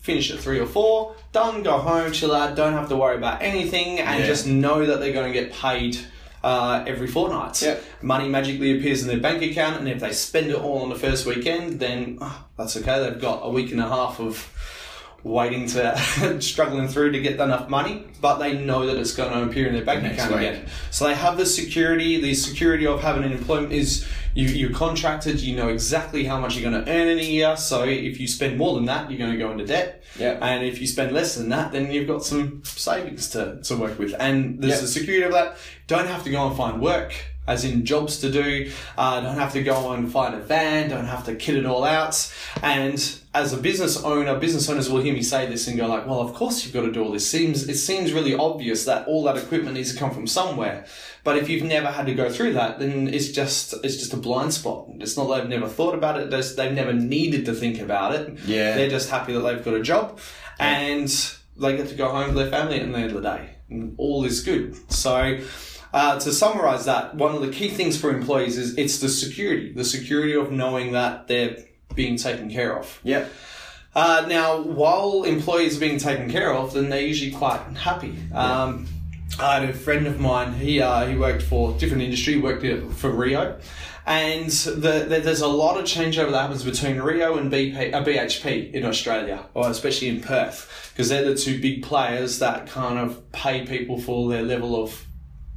finish 0.00 0.30
at 0.30 0.38
three 0.38 0.58
or 0.60 0.66
four, 0.66 1.14
done, 1.32 1.62
go 1.62 1.78
home, 1.78 2.12
chill 2.12 2.34
out, 2.34 2.54
don't 2.56 2.72
have 2.74 2.88
to 2.88 2.96
worry 2.96 3.16
about 3.16 3.42
anything, 3.42 3.98
and 3.98 4.20
Yeah. 4.20 4.26
just 4.26 4.46
know 4.46 4.86
that 4.86 5.00
they're 5.00 5.12
going 5.12 5.32
to 5.32 5.38
get 5.38 5.52
paid 5.52 5.98
uh, 6.42 6.82
every 6.86 7.06
fortnight. 7.06 7.60
Yep. 7.60 7.84
Money 8.00 8.26
magically 8.28 8.78
appears 8.78 9.02
in 9.02 9.08
their 9.08 9.18
bank 9.18 9.42
account, 9.42 9.78
and 9.78 9.86
if 9.88 10.00
they 10.00 10.10
spend 10.12 10.50
it 10.50 10.56
all 10.56 10.78
on 10.82 10.88
the 10.88 10.94
first 10.94 11.26
weekend, 11.26 11.78
then 11.80 12.16
oh, 12.20 12.44
that's 12.56 12.76
okay. 12.78 12.98
They've 12.98 13.20
got 13.20 13.40
a 13.42 13.50
week 13.50 13.72
and 13.72 13.80
a 13.80 13.86
half 13.88 14.18
of 14.20 14.48
waiting 15.22 15.66
to 15.66 16.40
struggling 16.40 16.88
through 16.88 17.12
to 17.12 17.20
get 17.20 17.34
enough 17.40 17.68
money, 17.68 18.06
but 18.20 18.38
they 18.38 18.56
know 18.56 18.86
that 18.86 18.96
it's 18.96 19.14
going 19.14 19.30
to 19.32 19.42
appear 19.42 19.66
in 19.66 19.74
their 19.74 19.84
bank 19.84 20.02
Next 20.02 20.14
account 20.24 20.40
week. 20.40 20.48
again. 20.48 20.66
So 20.90 21.06
they 21.06 21.14
have 21.14 21.36
the 21.36 21.46
security. 21.46 22.20
The 22.20 22.34
security 22.34 22.86
of 22.86 23.00
having 23.02 23.24
an 23.24 23.32
employment 23.32 23.72
is 23.72 24.06
you, 24.34 24.46
you're 24.48 24.72
contracted. 24.72 25.40
You 25.40 25.56
know 25.56 25.68
exactly 25.68 26.24
how 26.24 26.40
much 26.40 26.56
you're 26.56 26.70
going 26.70 26.84
to 26.84 26.90
earn 26.90 27.08
in 27.08 27.18
a 27.18 27.22
year. 27.22 27.56
So 27.56 27.84
if 27.84 28.18
you 28.20 28.26
spend 28.28 28.56
more 28.56 28.74
than 28.76 28.86
that, 28.86 29.10
you're 29.10 29.18
going 29.18 29.32
to 29.32 29.38
go 29.38 29.50
into 29.50 29.66
debt. 29.66 30.02
Yeah. 30.18 30.38
And 30.40 30.64
if 30.64 30.80
you 30.80 30.86
spend 30.86 31.12
less 31.12 31.34
than 31.36 31.48
that, 31.50 31.72
then 31.72 31.90
you've 31.92 32.08
got 32.08 32.24
some 32.24 32.62
savings 32.64 33.28
to, 33.30 33.60
to 33.62 33.76
work 33.76 33.98
with. 33.98 34.14
And 34.18 34.60
there's 34.62 34.74
Yeah. 34.76 34.80
the 34.80 34.86
security 34.88 35.24
of 35.24 35.32
that. 35.32 35.56
Don't 35.86 36.06
have 36.06 36.24
to 36.24 36.30
go 36.30 36.46
and 36.46 36.56
find 36.56 36.80
work. 36.80 37.12
As 37.50 37.64
in 37.64 37.84
jobs 37.84 38.18
to 38.20 38.30
do, 38.30 38.70
uh, 38.96 39.20
don't 39.20 39.34
have 39.36 39.52
to 39.54 39.62
go 39.62 39.92
and 39.92 40.10
find 40.10 40.34
a 40.34 40.38
van, 40.38 40.88
don't 40.88 41.06
have 41.06 41.24
to 41.24 41.34
kit 41.34 41.56
it 41.56 41.66
all 41.66 41.84
out. 41.84 42.14
And 42.62 42.98
as 43.34 43.52
a 43.52 43.56
business 43.56 44.02
owner, 44.02 44.38
business 44.38 44.68
owners 44.70 44.88
will 44.88 45.00
hear 45.00 45.12
me 45.14 45.22
say 45.22 45.46
this 45.46 45.66
and 45.68 45.76
go 45.76 45.86
like, 45.86 46.06
"Well, 46.06 46.20
of 46.20 46.32
course 46.34 46.64
you've 46.64 46.74
got 46.74 46.82
to 46.82 46.92
do 46.92 47.02
all 47.04 47.12
this." 47.12 47.28
Seems 47.28 47.68
it 47.68 47.76
seems 47.76 48.12
really 48.12 48.34
obvious 48.34 48.84
that 48.84 49.06
all 49.08 49.24
that 49.24 49.36
equipment 49.36 49.74
needs 49.76 49.92
to 49.92 49.98
come 49.98 50.12
from 50.12 50.26
somewhere. 50.26 50.86
But 51.22 51.36
if 51.36 51.48
you've 51.48 51.64
never 51.64 51.88
had 51.88 52.06
to 52.06 52.14
go 52.14 52.30
through 52.30 52.54
that, 52.54 52.78
then 52.78 53.08
it's 53.08 53.28
just 53.28 53.74
it's 53.84 53.96
just 53.96 54.12
a 54.14 54.16
blind 54.16 54.52
spot. 54.54 54.86
It's 55.00 55.16
not 55.16 55.28
that 55.28 55.40
they've 55.40 55.50
never 55.60 55.68
thought 55.68 55.94
about 55.94 56.20
it. 56.20 56.30
They've 56.30 56.72
never 56.72 56.92
needed 56.92 57.44
to 57.46 57.54
think 57.54 57.80
about 57.80 58.14
it. 58.14 58.38
Yeah. 58.46 58.76
they're 58.76 58.90
just 58.90 59.10
happy 59.10 59.32
that 59.34 59.40
they've 59.40 59.64
got 59.64 59.74
a 59.74 59.82
job 59.82 60.18
and 60.58 61.08
they 61.56 61.76
get 61.76 61.88
to 61.88 61.94
go 61.94 62.08
home 62.08 62.28
to 62.28 62.34
their 62.34 62.50
family 62.50 62.80
at 62.80 62.90
the 62.90 62.96
end 62.96 63.10
of 63.16 63.22
the 63.22 63.28
day. 63.36 63.50
And 63.68 63.94
all 63.98 64.24
is 64.24 64.40
good. 64.42 64.76
So. 64.92 65.38
Uh, 65.92 66.18
to 66.20 66.32
summarize 66.32 66.84
that, 66.84 67.14
one 67.14 67.34
of 67.34 67.40
the 67.40 67.50
key 67.50 67.68
things 67.68 68.00
for 68.00 68.10
employees 68.10 68.56
is 68.56 68.76
it's 68.78 69.00
the 69.00 69.08
security, 69.08 69.72
the 69.72 69.84
security 69.84 70.34
of 70.34 70.52
knowing 70.52 70.92
that 70.92 71.26
they're 71.26 71.56
being 71.94 72.16
taken 72.16 72.50
care 72.50 72.78
of. 72.78 73.00
Yep. 73.02 73.30
Uh, 73.94 74.24
now, 74.28 74.60
while 74.60 75.24
employees 75.24 75.76
are 75.76 75.80
being 75.80 75.98
taken 75.98 76.30
care 76.30 76.54
of, 76.54 76.74
then 76.74 76.90
they're 76.90 77.00
usually 77.00 77.32
quite 77.32 77.60
happy. 77.76 78.16
Um, 78.32 78.86
I 79.40 79.60
had 79.60 79.68
a 79.68 79.72
friend 79.72 80.06
of 80.06 80.20
mine. 80.20 80.52
He 80.54 80.80
uh, 80.80 81.06
he 81.06 81.16
worked 81.16 81.42
for 81.42 81.72
different 81.78 82.02
industry. 82.02 82.36
Worked 82.36 82.92
for 82.94 83.10
Rio, 83.10 83.58
and 84.06 84.50
the, 84.50 85.06
the, 85.08 85.20
there's 85.20 85.40
a 85.40 85.48
lot 85.48 85.78
of 85.78 85.84
changeover 85.84 86.30
that 86.30 86.42
happens 86.42 86.64
between 86.64 87.00
Rio 87.00 87.36
and 87.36 87.50
BP, 87.50 87.94
uh, 87.94 88.04
BHP 88.04 88.72
in 88.72 88.84
Australia, 88.84 89.46
or 89.54 89.70
especially 89.70 90.08
in 90.08 90.20
Perth, 90.20 90.90
because 90.92 91.08
they're 91.08 91.24
the 91.24 91.34
two 91.34 91.60
big 91.60 91.82
players 91.82 92.38
that 92.38 92.66
kind 92.68 92.98
of 92.98 93.30
pay 93.32 93.66
people 93.66 94.00
for 94.00 94.28
their 94.28 94.42
level 94.42 94.82
of 94.82 95.04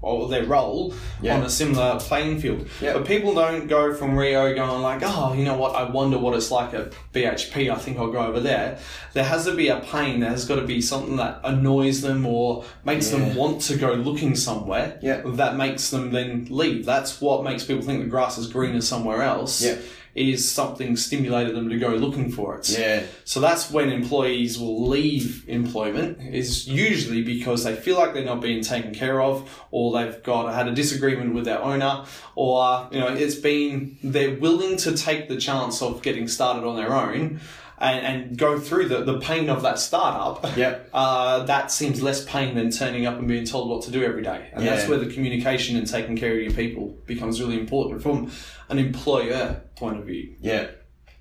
or 0.03 0.27
their 0.27 0.43
role 0.43 0.93
Yeah. 1.21 1.37
on 1.37 1.43
a 1.43 1.49
similar 1.49 1.97
playing 1.99 2.39
field. 2.39 2.67
Yeah. 2.81 2.93
But 2.93 3.05
people 3.05 3.33
don't 3.33 3.67
go 3.67 3.93
from 3.93 4.17
Rio 4.17 4.53
going 4.53 4.81
like, 4.81 5.01
oh, 5.03 5.33
you 5.33 5.43
know 5.45 5.57
what, 5.57 5.75
I 5.75 5.89
wonder 5.89 6.17
what 6.19 6.35
it's 6.35 6.51
like 6.51 6.73
at 6.73 6.91
BHP, 7.13 7.71
I 7.71 7.75
think 7.75 7.97
I'll 7.97 8.11
go 8.11 8.19
over 8.19 8.39
there. 8.39 8.77
There 9.13 9.23
has 9.23 9.45
to 9.45 9.55
be 9.55 9.69
a 9.69 9.79
pain, 9.79 10.19
there 10.19 10.29
has 10.29 10.45
got 10.45 10.55
to 10.55 10.65
be 10.67 10.81
something 10.81 11.15
that 11.15 11.39
annoys 11.43 12.01
them 12.01 12.25
or 12.25 12.65
makes 12.83 13.07
them 13.09 13.33
want 13.35 13.61
to 13.61 13.77
go 13.77 13.93
looking 13.93 14.35
somewhere 14.35 14.99
Yeah. 15.01 15.21
that 15.25 15.55
makes 15.55 15.89
them 15.89 16.11
then 16.11 16.47
leave. 16.49 16.85
That's 16.85 17.21
what 17.21 17.43
makes 17.43 17.63
people 17.63 17.83
think 17.83 18.01
the 18.03 18.09
grass 18.09 18.37
is 18.37 18.47
greener 18.47 18.81
somewhere 18.81 19.21
else. 19.23 19.61
Yeah. 19.63 19.75
Is 20.15 20.49
something 20.49 20.95
stimulated 20.95 21.55
them 21.55 21.69
to 21.69 21.77
go 21.77 21.89
looking 21.89 22.31
for 22.31 22.55
it. 22.55 22.69
Yeah. 22.69 23.03
So 23.25 23.39
that's 23.39 23.71
when 23.71 23.91
employees 23.91 24.59
will 24.59 24.87
leave 24.87 25.43
employment 25.47 26.19
is 26.21 26.67
usually 26.67 27.23
because 27.23 27.63
they 27.63 27.75
feel 27.75 27.97
like 27.97 28.13
they're 28.13 28.25
not 28.25 28.41
being 28.41 28.63
taken 28.63 28.93
care 28.93 29.21
of 29.21 29.65
or 29.71 29.97
they've 29.97 30.21
got 30.21 30.53
had 30.53 30.67
a 30.67 30.75
disagreement 30.75 31.33
with 31.33 31.45
their 31.45 31.61
owner 31.61 32.05
or 32.35 32.87
you 32.91 32.99
know 32.99 33.07
it's 33.07 33.35
been 33.35 33.97
they're 34.03 34.35
willing 34.35 34.77
to 34.77 34.95
take 34.95 35.29
the 35.29 35.37
chance 35.37 35.81
of 35.81 36.01
getting 36.01 36.27
started 36.27 36.63
on 36.65 36.75
their 36.75 36.93
own 36.93 37.39
and, 37.83 38.05
and 38.05 38.37
go 38.37 38.57
through 38.59 38.87
the, 38.87 39.03
the 39.03 39.19
pain 39.19 39.49
of 39.49 39.61
that 39.63 39.77
startup. 39.77 40.55
Yep. 40.57 40.89
Uh, 41.03 41.43
that 41.45 41.71
seems 41.71 42.01
less 42.03 42.23
pain 42.25 42.55
than 42.55 42.69
turning 42.69 43.05
up 43.05 43.17
and 43.17 43.27
being 43.27 43.45
told 43.45 43.67
what 43.67 43.81
to 43.81 43.91
do 43.91 44.03
every 44.03 44.21
day. 44.21 44.49
And 44.53 44.65
that's 44.65 44.87
where 44.87 44.97
the 44.97 45.11
communication 45.11 45.75
and 45.75 45.87
taking 45.87 46.15
care 46.15 46.31
of 46.33 46.41
your 46.41 46.51
people 46.51 46.95
becomes 47.07 47.41
really 47.41 47.59
important 47.59 48.01
from 48.01 48.31
an 48.69 48.77
employer 48.77 49.61
point 49.75 49.97
of 49.97 50.05
view. 50.05 50.35
Yeah. 50.39 50.67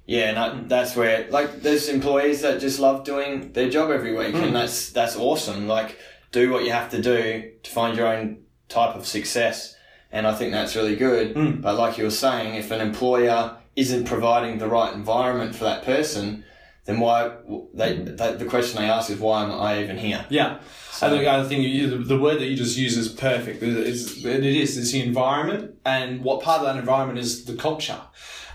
Yeah, 0.04 0.28
and 0.28 0.37
that, 0.37 0.69
that's 0.69 0.95
where 0.95 1.26
like 1.31 1.62
there's 1.62 1.88
employees 1.88 2.42
that 2.42 2.61
just 2.61 2.78
love 2.81 3.04
doing 3.04 3.52
their 3.52 3.71
job 3.71 3.90
every 3.90 4.14
week, 4.14 4.35
and 4.35 4.54
that's 4.54 4.90
that's 4.90 5.16
awesome. 5.16 5.66
Like, 5.69 5.97
do 6.33 6.50
what 6.52 6.64
you 6.64 6.73
have 6.73 6.90
to 6.90 7.00
do 7.00 7.50
to 7.62 7.71
find 7.71 7.97
your 7.97 8.09
own 8.09 8.42
type 8.69 8.95
of 8.97 9.07
success, 9.07 9.75
and 10.11 10.26
I 10.26 10.35
think 10.35 10.52
that's 10.52 10.76
really 10.76 10.97
good. 10.97 11.62
But 11.62 11.78
like 11.78 11.99
you 11.99 12.04
were 12.04 12.11
saying, 12.11 12.57
if 12.57 12.71
an 12.73 12.81
employer 12.81 13.57
isn't 13.76 14.04
providing 14.04 14.59
the 14.59 14.69
right 14.69 14.92
environment 14.92 15.54
for 15.54 15.64
that 15.64 15.85
person, 15.85 16.45
then 16.84 16.98
why 16.98 17.36
they, 17.74 17.96
they 17.96 18.34
the 18.34 18.44
question 18.44 18.80
they 18.80 18.90
ask 18.90 19.08
is 19.10 19.18
why 19.18 19.44
am 19.44 19.52
I 19.52 19.82
even 19.82 19.96
here? 19.96 20.24
Yeah. 20.28 20.58
I 21.00 21.08
think 21.10 21.26
I 21.26 21.44
think 21.44 21.64
you, 21.64 21.88
the, 21.88 21.96
the 21.96 22.18
word 22.18 22.38
that 22.40 22.46
you 22.46 22.56
just 22.56 22.76
use 22.76 22.96
is 22.96 23.08
perfect. 23.08 23.62
It 23.62 23.68
is, 23.68 24.24
it 24.24 24.44
is 24.44 24.76
it's 24.76 24.92
the 24.92 25.02
environment, 25.02 25.76
and 25.84 26.22
what 26.22 26.42
part 26.42 26.60
of 26.60 26.66
that 26.66 26.76
environment 26.76 27.18
is 27.18 27.44
the 27.44 27.56
culture. 27.56 28.00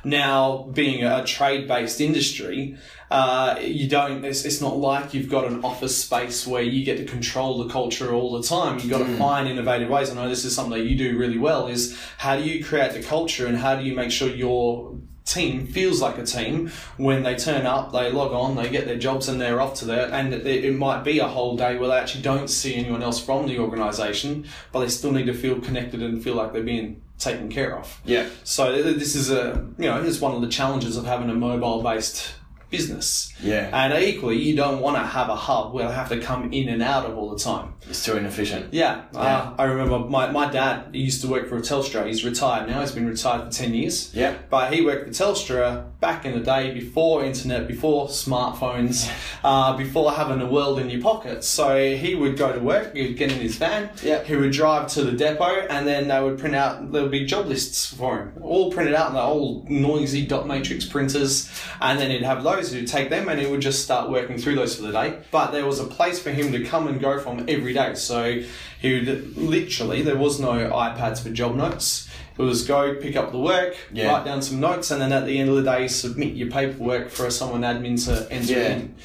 Now, 0.03 0.69
being 0.71 1.03
a 1.03 1.25
trade 1.25 1.67
based 1.67 1.99
industry, 1.99 2.77
uh, 3.11 3.59
you 3.61 3.89
don't. 3.89 4.23
It's, 4.23 4.45
it's 4.45 4.61
not 4.61 4.77
like 4.77 5.13
you've 5.13 5.29
got 5.29 5.45
an 5.45 5.63
office 5.63 5.97
space 5.97 6.45
where 6.47 6.61
you 6.61 6.85
get 6.85 6.97
to 6.97 7.05
control 7.05 7.63
the 7.63 7.69
culture 7.69 8.13
all 8.13 8.39
the 8.39 8.47
time. 8.47 8.79
You've 8.79 8.89
got 8.89 8.99
to 8.99 9.17
find 9.17 9.47
innovative 9.47 9.89
ways. 9.89 10.09
I 10.09 10.15
know 10.15 10.29
this 10.29 10.45
is 10.45 10.55
something 10.55 10.77
that 10.77 10.85
you 10.85 10.97
do 10.97 11.17
really 11.17 11.37
well. 11.37 11.67
Is 11.67 11.99
how 12.17 12.37
do 12.37 12.43
you 12.43 12.63
create 12.63 12.93
the 12.93 13.03
culture 13.03 13.47
and 13.47 13.57
how 13.57 13.75
do 13.75 13.83
you 13.83 13.95
make 13.95 14.11
sure 14.11 14.29
your 14.29 14.97
team 15.27 15.67
feels 15.67 16.01
like 16.01 16.17
a 16.17 16.25
team 16.25 16.71
when 16.95 17.23
they 17.23 17.35
turn 17.35 17.65
up, 17.65 17.91
they 17.91 18.11
log 18.11 18.31
on, 18.31 18.55
they 18.55 18.69
get 18.69 18.85
their 18.85 18.97
jobs, 18.97 19.27
and 19.27 19.39
they're 19.39 19.59
off 19.59 19.75
to 19.75 19.85
there. 19.85 20.11
And 20.11 20.33
it, 20.33 20.45
it 20.45 20.75
might 20.75 21.03
be 21.03 21.19
a 21.19 21.27
whole 21.27 21.57
day 21.57 21.77
where 21.77 21.89
they 21.89 21.97
actually 21.97 22.21
don't 22.21 22.49
see 22.49 22.75
anyone 22.75 23.03
else 23.03 23.19
from 23.19 23.47
the 23.47 23.59
organisation, 23.59 24.45
but 24.71 24.79
they 24.79 24.89
still 24.89 25.11
need 25.11 25.25
to 25.25 25.33
feel 25.33 25.59
connected 25.59 26.01
and 26.01 26.23
feel 26.23 26.35
like 26.35 26.53
they're 26.53 26.63
being 26.63 27.01
taken 27.19 27.49
care 27.49 27.77
of. 27.77 27.99
Yeah. 28.05 28.29
So 28.43 28.81
this 28.81 29.15
is 29.15 29.29
a 29.29 29.67
you 29.77 29.85
know 29.85 30.01
it's 30.01 30.21
one 30.21 30.33
of 30.33 30.41
the 30.41 30.47
challenges 30.47 30.97
of 30.97 31.05
having 31.05 31.29
a 31.29 31.35
mobile 31.35 31.81
based 31.81 32.33
business. 32.69 33.33
Yeah. 33.41 33.69
And 33.73 33.93
equally, 34.03 34.37
you 34.41 34.55
don't 34.55 34.81
want 34.81 34.97
to 34.97 35.03
have 35.03 35.29
a 35.29 35.35
hub 35.35 35.73
where 35.73 35.87
they 35.87 35.93
have 35.93 36.09
to 36.09 36.19
come 36.19 36.51
in 36.51 36.69
and 36.69 36.81
out 36.83 37.05
of 37.05 37.17
all 37.17 37.29
the 37.29 37.39
time. 37.39 37.73
It's 37.89 38.03
too 38.03 38.17
inefficient. 38.17 38.73
Yeah, 38.73 39.03
Uh, 39.15 39.53
I 39.57 39.63
remember 39.63 39.99
my, 39.99 40.29
my 40.31 40.49
dad 40.49 40.89
he 40.93 40.99
used 41.01 41.21
to 41.21 41.27
work 41.27 41.47
for 41.47 41.59
Telstra. 41.59 42.05
He's 42.07 42.25
retired 42.25 42.67
now. 42.69 42.81
He's 42.81 42.91
been 42.91 43.07
retired 43.07 43.45
for 43.45 43.51
10 43.51 43.73
years. 43.73 44.13
Yeah. 44.13 44.35
But 44.49 44.73
he 44.73 44.81
worked 44.81 45.05
for 45.07 45.11
Telstra 45.13 45.85
back 45.99 46.25
in 46.25 46.33
the 46.37 46.45
day 46.45 46.71
before 46.73 47.25
internet, 47.25 47.67
before 47.67 48.07
smartphones, 48.07 49.11
uh, 49.43 49.75
before 49.75 50.11
having 50.11 50.37
the 50.37 50.45
world 50.45 50.77
in 50.79 50.89
your 50.91 51.01
pocket. 51.01 51.43
So 51.43 51.95
he 51.95 52.13
would 52.13 52.37
go 52.37 52.51
to 52.53 52.59
work, 52.59 52.95
he 52.95 53.07
would 53.07 53.17
get 53.17 53.31
in 53.31 53.39
his 53.39 53.55
van, 53.55 53.89
Yeah. 54.03 54.23
he 54.23 54.35
would 54.35 54.51
drive 54.51 54.87
to 54.89 55.03
the 55.03 55.11
depot, 55.13 55.65
and 55.69 55.87
then 55.87 56.07
they 56.07 56.21
would 56.21 56.37
print 56.37 56.53
out, 56.55 56.91
there 56.91 57.01
would 57.01 57.09
be 57.11 57.25
job 57.25 57.47
lists 57.47 57.87
for 57.87 58.19
him, 58.19 58.33
all 58.43 58.71
printed 58.71 58.93
out 58.93 59.09
in 59.09 59.15
the 59.15 59.21
old 59.21 59.69
noisy 59.71 60.25
dot 60.25 60.47
matrix 60.47 60.85
printers. 60.85 61.49
And 61.81 61.99
then 61.99 62.11
he'd 62.11 62.21
have 62.23 62.43
those, 62.43 62.71
he'd 62.71 62.87
take 62.87 63.09
them, 63.09 63.27
and 63.27 63.39
he 63.39 63.47
would 63.47 63.61
just 63.61 63.83
start 63.83 64.11
working 64.11 64.37
through 64.37 64.55
those 64.55 64.75
for 64.75 64.83
the 64.83 64.91
day. 64.91 65.17
But 65.31 65.51
there 65.51 65.65
was 65.65 65.79
a 65.79 65.85
place 65.85 66.19
for 66.19 66.29
him 66.29 66.51
to 66.51 66.63
come 66.63 66.87
and 66.87 67.01
go 67.01 67.19
from 67.19 67.45
every 67.47 67.73
day. 67.73 67.95
So 67.95 68.41
he 68.79 68.99
literally, 69.01 70.01
there 70.01 70.17
was 70.17 70.39
no 70.39 70.51
iPads 70.69 71.21
for 71.21 71.29
job 71.29 71.55
notes. 71.55 72.09
It 72.37 72.41
was 72.43 72.67
go 72.67 72.93
pick 72.95 73.15
up 73.15 73.31
the 73.31 73.39
work, 73.39 73.75
Yeah. 73.91 74.09
write 74.11 74.25
down 74.25 74.41
some 74.43 74.59
notes, 74.59 74.91
and 74.91 75.01
then 75.01 75.11
at 75.11 75.25
the 75.25 75.39
end 75.39 75.49
of 75.49 75.55
the 75.55 75.63
day, 75.63 75.87
submit 75.87 76.33
your 76.35 76.51
paperwork 76.51 77.09
for 77.09 77.31
someone 77.31 77.61
admin 77.61 78.03
to 78.05 78.31
enter 78.31 78.53
Yeah. 78.53 78.67
in. 78.75 78.95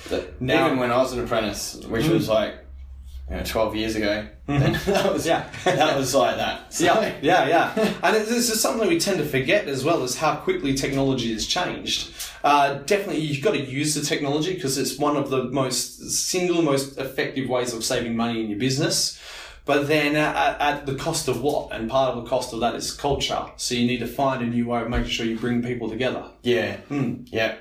Now- 0.40 0.66
Even 0.66 0.78
when 0.78 0.90
I 0.92 0.98
was 0.98 1.12
an 1.14 1.20
apprentice, 1.24 1.76
which 1.88 2.06
was 2.08 2.28
like 2.28 2.54
you 3.30 3.36
know, 3.38 3.42
12 3.44 3.76
years 3.76 3.96
ago, 3.96 4.26
then 4.46 4.78
that 4.86 5.10
was 5.10 5.26
Yeah. 5.26 5.44
that 5.64 5.96
was 5.96 6.14
like 6.14 6.36
that. 6.36 6.66
So, 6.74 6.84
Yeah, 6.84 7.12
yeah, 7.22 7.48
yeah. 7.48 7.94
And 8.02 8.16
it- 8.16 8.26
this 8.28 8.50
is 8.50 8.60
something 8.60 8.86
we 8.86 8.98
tend 9.00 9.16
to 9.18 9.24
forget 9.24 9.66
as 9.68 9.82
well 9.82 10.02
is 10.02 10.16
how 10.18 10.34
quickly 10.34 10.74
technology 10.74 11.32
has 11.32 11.46
changed. 11.46 12.10
Uh, 12.44 12.74
definitely, 12.84 13.22
you've 13.22 13.42
got 13.42 13.52
to 13.52 13.60
use 13.64 13.94
the 13.94 14.02
technology 14.02 14.52
because 14.52 14.76
it's 14.76 14.98
one 14.98 15.16
of 15.16 15.30
the 15.30 15.44
most 15.44 16.10
single 16.10 16.60
most 16.60 16.98
effective 16.98 17.48
ways 17.48 17.72
of 17.72 17.82
saving 17.82 18.14
money 18.14 18.42
in 18.42 18.50
your 18.50 18.58
business. 18.58 19.18
But 19.64 19.87
then 19.87 20.16
at, 20.16 20.61
at 20.61 20.87
the 20.87 20.95
cost 20.97 21.28
of 21.28 21.40
what? 21.40 21.73
And 21.73 21.88
part 21.88 22.14
of 22.16 22.23
the 22.25 22.28
cost 22.28 22.52
of 22.52 22.61
that 22.61 22.75
is 22.75 22.92
culture. 22.92 23.45
So 23.57 23.75
you 23.75 23.87
need 23.87 23.99
to 24.00 24.09
find 24.09 24.42
a 24.42 24.47
new 24.47 24.66
way 24.66 24.83
of 24.83 24.88
making 24.88 25.11
sure 25.11 25.25
you 25.26 25.38
bring 25.38 25.62
people 25.62 25.88
together. 25.88 26.25
Yeah. 26.42 26.78
Yeah. 26.90 27.57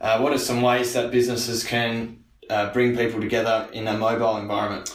Uh, 0.00 0.18
what 0.18 0.32
are 0.32 0.38
some 0.38 0.60
ways 0.62 0.92
that 0.94 1.10
businesses 1.10 1.64
can 1.64 2.24
uh, 2.50 2.72
bring 2.72 2.96
people 2.96 3.20
together 3.20 3.68
in 3.72 3.86
a 3.88 3.96
mobile 3.96 4.36
environment? 4.36 4.94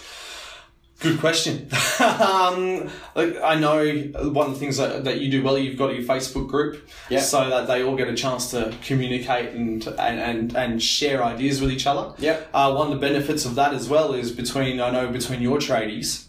Good 0.99 1.19
question. 1.19 1.69
um, 1.99 2.89
I 3.15 3.55
know 3.59 3.85
one 4.31 4.47
of 4.47 4.53
the 4.53 4.59
things 4.59 4.77
that, 4.77 5.03
that 5.03 5.19
you 5.19 5.29
do 5.29 5.43
well, 5.43 5.55
you've 5.57 5.77
got 5.77 5.93
your 5.93 6.03
Facebook 6.03 6.47
group, 6.49 6.89
Yeah. 7.09 7.19
so 7.19 7.49
that 7.49 7.67
they 7.67 7.83
all 7.83 7.95
get 7.95 8.07
a 8.07 8.15
chance 8.15 8.49
to 8.51 8.75
communicate 8.83 9.53
and 9.53 9.85
and, 9.85 10.19
and, 10.19 10.55
and 10.55 10.81
share 10.81 11.23
ideas 11.23 11.61
with 11.61 11.71
each 11.71 11.85
other. 11.85 12.13
Yep. 12.17 12.49
Uh, 12.51 12.73
one 12.73 12.91
of 12.91 12.99
the 12.99 13.07
benefits 13.07 13.45
of 13.45 13.53
that 13.55 13.73
as 13.75 13.87
well 13.87 14.13
is 14.15 14.31
between 14.31 14.81
I 14.81 14.89
know 14.89 15.07
between 15.11 15.39
your 15.41 15.59
tradies, 15.59 16.25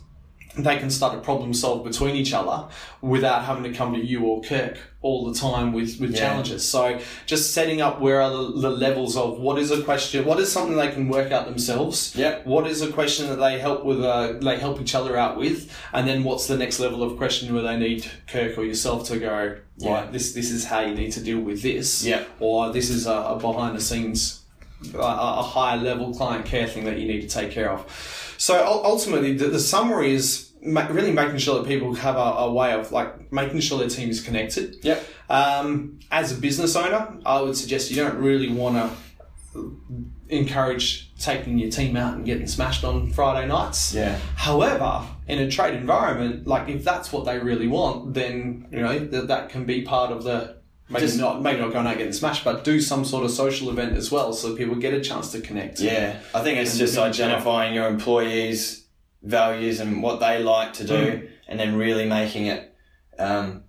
they 0.56 0.76
can 0.76 0.90
start 0.90 1.12
to 1.14 1.20
problem 1.20 1.54
solve 1.54 1.84
between 1.84 2.16
each 2.16 2.32
other 2.32 2.66
without 3.00 3.44
having 3.44 3.62
to 3.64 3.72
come 3.72 3.94
to 3.94 4.00
you 4.04 4.24
or 4.24 4.42
Kirk 4.42 4.78
all 5.02 5.30
the 5.30 5.38
time 5.38 5.72
with, 5.72 6.00
with 6.00 6.10
Yeah. 6.12 6.18
challenges. 6.20 6.66
So 6.66 6.98
just 7.26 7.54
setting 7.54 7.80
up 7.80 8.00
where 8.00 8.20
are 8.20 8.30
the, 8.30 8.60
the 8.62 8.70
levels 8.70 9.16
of 9.16 9.38
what 9.38 9.58
is 9.58 9.70
a 9.70 9.82
question, 9.82 10.24
what 10.24 10.40
is 10.40 10.50
something 10.50 10.76
they 10.76 10.90
can 10.90 11.08
work 11.08 11.30
out 11.30 11.46
themselves. 11.46 12.14
Yep. 12.16 12.46
What 12.46 12.66
is 12.66 12.82
a 12.82 12.90
question 12.90 13.28
that 13.28 13.36
they 13.36 13.58
help 13.60 13.84
with? 13.84 14.02
Uh, 14.02 14.32
they 14.40 14.58
help 14.58 14.80
each 14.80 14.94
other 14.96 15.16
out 15.16 15.36
with, 15.36 15.72
and 15.92 16.08
then 16.08 16.24
what's 16.24 16.46
the 16.48 16.56
next 16.56 16.80
level 16.80 17.02
of 17.04 17.16
question 17.16 17.54
where 17.54 17.62
they 17.62 17.76
need 17.76 18.10
Kirk 18.26 18.58
or 18.58 18.64
yourself 18.64 19.06
to 19.08 19.18
go. 19.18 19.58
Yeah. 19.76 20.08
This 20.10 20.32
this 20.32 20.50
is 20.50 20.64
how 20.64 20.80
you 20.80 20.94
need 20.94 21.12
to 21.12 21.20
deal 21.20 21.38
with 21.38 21.62
this. 21.62 22.04
Yeah. 22.04 22.24
Or 22.40 22.72
this 22.72 22.90
is 22.90 23.06
a, 23.06 23.12
a 23.12 23.38
behind 23.38 23.76
the 23.76 23.80
scenes 23.80 24.37
a, 24.94 24.98
a 24.98 25.42
higher 25.42 25.76
level 25.76 26.14
client 26.14 26.46
care 26.46 26.66
thing 26.66 26.84
that 26.84 26.98
you 26.98 27.06
need 27.06 27.22
to 27.22 27.28
take 27.28 27.50
care 27.50 27.70
of. 27.70 28.34
So 28.38 28.64
ultimately, 28.84 29.36
the, 29.36 29.48
the 29.48 29.58
summary 29.58 30.14
is 30.14 30.52
really 30.62 31.12
making 31.12 31.38
sure 31.38 31.60
that 31.60 31.66
people 31.66 31.94
have 31.94 32.16
a, 32.16 32.18
a 32.18 32.52
way 32.52 32.72
of 32.72 32.92
like 32.92 33.32
making 33.32 33.60
sure 33.60 33.78
their 33.78 33.88
team 33.88 34.10
is 34.10 34.20
connected. 34.20 34.76
Yep. 34.82 35.04
Um, 35.28 35.98
as 36.10 36.36
a 36.36 36.40
business 36.40 36.76
owner, 36.76 37.18
I 37.24 37.40
would 37.40 37.56
suggest 37.56 37.90
you 37.90 37.96
don't 37.96 38.18
really 38.18 38.50
want 38.52 38.76
to 38.76 38.90
encourage 40.28 41.14
taking 41.18 41.58
your 41.58 41.70
team 41.70 41.96
out 41.96 42.14
and 42.14 42.24
getting 42.24 42.46
smashed 42.46 42.84
on 42.84 43.10
Friday 43.10 43.48
nights. 43.48 43.94
Yeah. 43.94 44.18
However, 44.36 45.06
in 45.26 45.38
a 45.38 45.50
trade 45.50 45.74
environment, 45.74 46.46
like 46.46 46.68
if 46.68 46.84
that's 46.84 47.12
what 47.12 47.24
they 47.24 47.38
really 47.38 47.66
want, 47.66 48.14
then 48.14 48.68
you 48.70 48.80
know 48.80 48.98
that 48.98 49.28
that 49.28 49.48
can 49.48 49.64
be 49.64 49.82
part 49.82 50.12
of 50.12 50.24
the 50.24 50.57
maybe 50.88 51.06
Just- 51.06 51.18
not 51.18 51.42
maybe 51.42 51.60
not 51.60 51.72
going 51.72 51.86
out 51.86 51.98
getting 51.98 52.12
smashed, 52.12 52.44
but 52.44 52.64
do 52.64 52.80
some 52.80 53.04
sort 53.04 53.24
of 53.24 53.30
social 53.30 53.70
event 53.70 53.96
as 53.96 54.10
well, 54.10 54.32
so 54.32 54.54
people 54.56 54.74
get 54.76 54.94
a 54.94 55.00
chance 55.00 55.32
to 55.32 55.40
connect. 55.40 55.80
Yeah. 55.80 56.18
I 56.34 56.42
think 56.42 56.58
it's 56.58 56.78
just 56.78 56.94
bring 56.94 57.10
each 57.10 57.20
other. 57.20 57.30
identifying 57.32 57.74
your 57.74 57.88
employees' 57.88 58.86
values 59.22 59.80
and 59.80 60.02
what 60.02 60.20
they 60.20 60.42
like 60.42 60.72
to 60.74 60.84
do, 60.86 61.28
and 61.48 61.58
then 61.58 61.76
really 61.76 62.06
making 62.06 62.46
it 62.46 62.74
um, 63.18 63.64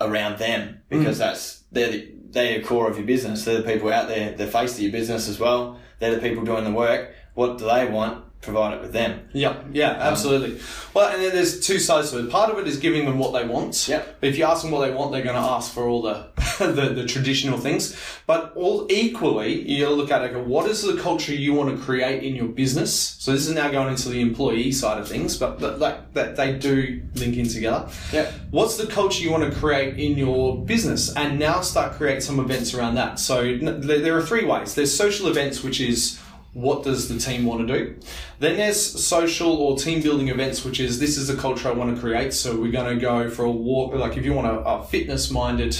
around 0.00 0.38
them 0.38 0.80
because 0.88 1.18
that's 1.18 1.64
they're 1.72 1.90
the, 1.90 2.14
they're 2.30 2.58
the 2.58 2.64
core 2.64 2.88
of 2.90 2.96
your 2.96 3.06
business. 3.06 3.44
They're 3.44 3.62
the 3.62 3.70
people 3.72 3.92
out 3.92 4.08
there, 4.08 4.32
they're 4.34 4.46
the 4.46 4.52
face 4.52 4.74
of 4.74 4.80
your 4.80 4.92
business 4.92 5.28
as 5.28 5.38
well. 5.38 5.78
They're 5.98 6.14
the 6.14 6.20
people 6.20 6.44
doing 6.44 6.64
the 6.64 6.72
work. 6.72 7.14
What 7.34 7.58
do 7.58 7.66
they 7.66 7.86
want? 7.86 8.24
Provide 8.42 8.72
it 8.72 8.80
with 8.80 8.94
them. 8.94 9.28
Yeah, 9.32 9.62
yeah, 9.70 9.90
um, 9.90 10.12
absolutely. 10.12 10.60
Well, 10.94 11.12
and 11.12 11.22
then 11.22 11.34
there's 11.34 11.60
two 11.60 11.78
sides 11.78 12.10
to 12.10 12.20
it. 12.20 12.30
Part 12.30 12.50
of 12.50 12.58
it 12.58 12.66
is 12.66 12.78
giving 12.78 13.04
them 13.04 13.18
what 13.18 13.32
they 13.32 13.46
want. 13.46 13.86
Yep. 13.86 14.16
But 14.20 14.30
if 14.30 14.38
you 14.38 14.44
ask 14.44 14.62
them 14.62 14.70
what 14.70 14.86
they 14.86 14.94
want, 14.94 15.12
they're 15.12 15.22
going 15.22 15.34
to 15.34 15.40
ask 15.40 15.72
for 15.72 15.86
all 15.86 16.00
the, 16.00 16.26
the 16.58 16.92
the 16.94 17.04
traditional 17.04 17.58
things. 17.58 17.94
But 18.26 18.54
all 18.56 18.86
equally, 18.90 19.70
you 19.70 19.90
look 19.90 20.10
at 20.10 20.32
go, 20.32 20.42
What 20.42 20.70
is 20.70 20.82
the 20.82 20.96
culture 20.96 21.34
you 21.34 21.52
want 21.52 21.76
to 21.76 21.84
create 21.84 22.22
in 22.22 22.34
your 22.34 22.48
business? 22.48 22.98
So 23.18 23.32
this 23.32 23.46
is 23.46 23.54
now 23.54 23.70
going 23.70 23.88
into 23.88 24.08
the 24.08 24.22
employee 24.22 24.72
side 24.72 24.98
of 24.98 25.06
things, 25.06 25.36
but 25.36 25.60
that 25.60 25.78
that, 25.80 26.14
that 26.14 26.36
they 26.36 26.56
do 26.56 27.02
link 27.16 27.36
in 27.36 27.46
together. 27.46 27.90
Yep. 28.12 28.32
What's 28.52 28.78
the 28.78 28.86
culture 28.86 29.22
you 29.22 29.30
want 29.30 29.52
to 29.52 29.58
create 29.58 29.98
in 29.98 30.16
your 30.16 30.64
business? 30.64 31.14
And 31.14 31.38
now 31.38 31.60
start 31.60 31.92
create 31.92 32.22
some 32.22 32.40
events 32.40 32.72
around 32.72 32.94
that. 32.94 33.18
So 33.18 33.58
there 33.58 34.16
are 34.16 34.22
three 34.22 34.44
ways. 34.46 34.74
There's 34.74 34.96
social 34.96 35.28
events, 35.28 35.62
which 35.62 35.80
is 35.80 36.19
what 36.52 36.82
does 36.82 37.08
the 37.08 37.18
team 37.18 37.44
want 37.44 37.66
to 37.66 37.78
do? 37.78 37.96
Then 38.40 38.56
there's 38.56 38.80
social 38.80 39.52
or 39.52 39.76
team 39.76 40.02
building 40.02 40.28
events, 40.28 40.64
which 40.64 40.80
is 40.80 40.98
this 40.98 41.16
is 41.16 41.28
the 41.28 41.36
culture 41.36 41.68
I 41.68 41.72
want 41.72 41.94
to 41.94 42.00
create. 42.00 42.34
So 42.34 42.56
we're 42.60 42.72
going 42.72 42.94
to 42.94 43.00
go 43.00 43.30
for 43.30 43.44
a 43.44 43.50
walk. 43.50 43.94
Like 43.94 44.16
if 44.16 44.24
you 44.24 44.32
want 44.32 44.48
a, 44.48 44.60
a 44.60 44.84
fitness 44.84 45.30
minded 45.30 45.76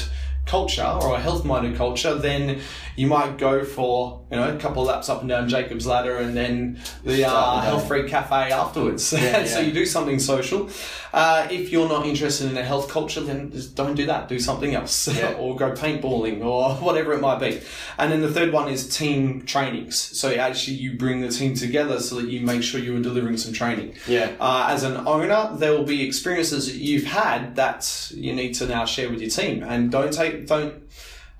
culture 0.46 0.84
or 0.84 1.14
a 1.14 1.20
health 1.20 1.44
minded 1.44 1.76
culture, 1.76 2.14
then 2.14 2.60
you 3.00 3.06
might 3.06 3.38
go 3.38 3.64
for 3.64 4.20
you 4.30 4.36
know 4.36 4.54
a 4.54 4.58
couple 4.58 4.82
of 4.82 4.88
laps 4.88 5.08
up 5.08 5.20
and 5.20 5.28
down 5.28 5.48
Jacob's 5.48 5.86
ladder 5.86 6.16
and 6.18 6.36
then 6.36 6.78
the 7.02 7.24
uh, 7.24 7.28
Start 7.30 7.54
the 7.56 7.60
day. 7.62 7.66
health 7.68 7.88
free 7.88 8.08
cafe 8.08 8.52
afterwards. 8.52 9.04
so 9.10 9.16
yeah. 9.16 9.60
you 9.60 9.72
do 9.72 9.86
something 9.86 10.18
social. 10.18 10.68
Uh, 11.12 11.48
if 11.50 11.72
you're 11.72 11.88
not 11.88 12.06
interested 12.06 12.48
in 12.50 12.56
a 12.56 12.62
health 12.62 12.88
culture, 12.88 13.20
then 13.20 13.50
just 13.50 13.74
don't 13.74 13.94
do 13.96 14.06
that. 14.06 14.28
Do 14.28 14.38
something 14.38 14.74
else, 14.74 15.08
Yeah. 15.20 15.32
or 15.32 15.56
go 15.56 15.72
paintballing 15.72 16.44
or 16.44 16.74
whatever 16.86 17.12
it 17.14 17.20
might 17.20 17.40
be. 17.40 17.60
And 17.98 18.12
then 18.12 18.20
the 18.20 18.30
third 18.30 18.52
one 18.52 18.68
is 18.68 18.94
team 18.96 19.44
trainings. 19.46 19.96
So 19.96 20.30
actually, 20.34 20.76
you 20.76 20.96
bring 20.98 21.20
the 21.22 21.28
team 21.30 21.54
together 21.54 21.98
so 22.00 22.16
that 22.16 22.28
you 22.28 22.40
make 22.42 22.62
sure 22.62 22.78
you 22.80 22.94
are 22.96 23.02
delivering 23.02 23.38
some 23.38 23.52
training. 23.52 23.94
Yeah. 24.06 24.30
Uh, 24.38 24.66
as 24.68 24.82
an 24.84 25.06
owner, 25.06 25.50
there 25.56 25.72
will 25.72 25.84
be 25.84 26.06
experiences 26.06 26.66
that 26.66 26.76
you've 26.76 27.04
had 27.04 27.56
that 27.56 28.12
you 28.14 28.32
need 28.34 28.52
to 28.54 28.66
now 28.66 28.84
share 28.84 29.08
with 29.10 29.20
your 29.20 29.30
team, 29.30 29.62
and 29.62 29.90
don't 29.90 30.12
take 30.12 30.46
don't 30.46 30.74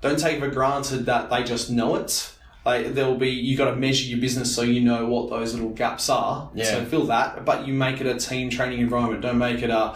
don't 0.01 0.19
take 0.19 0.39
for 0.39 0.49
granted 0.49 1.05
that 1.05 1.29
they 1.29 1.43
just 1.43 1.69
know 1.69 1.95
it. 1.95 2.33
Like 2.65 2.93
there 2.93 3.05
will 3.05 3.17
be 3.17 3.29
you 3.29 3.57
got 3.57 3.71
to 3.71 3.75
measure 3.75 4.07
your 4.07 4.19
business 4.19 4.53
so 4.53 4.61
you 4.61 4.81
know 4.81 5.07
what 5.07 5.29
those 5.29 5.53
little 5.53 5.69
gaps 5.69 6.09
are. 6.09 6.51
Yeah. 6.53 6.65
So 6.65 6.85
fill 6.85 7.05
that, 7.05 7.43
but 7.45 7.65
you 7.65 7.73
make 7.73 8.01
it 8.01 8.07
a 8.07 8.15
team 8.15 8.49
training 8.49 8.79
environment. 8.79 9.21
Don't 9.21 9.39
make 9.39 9.63
it 9.63 9.69
a 9.69 9.95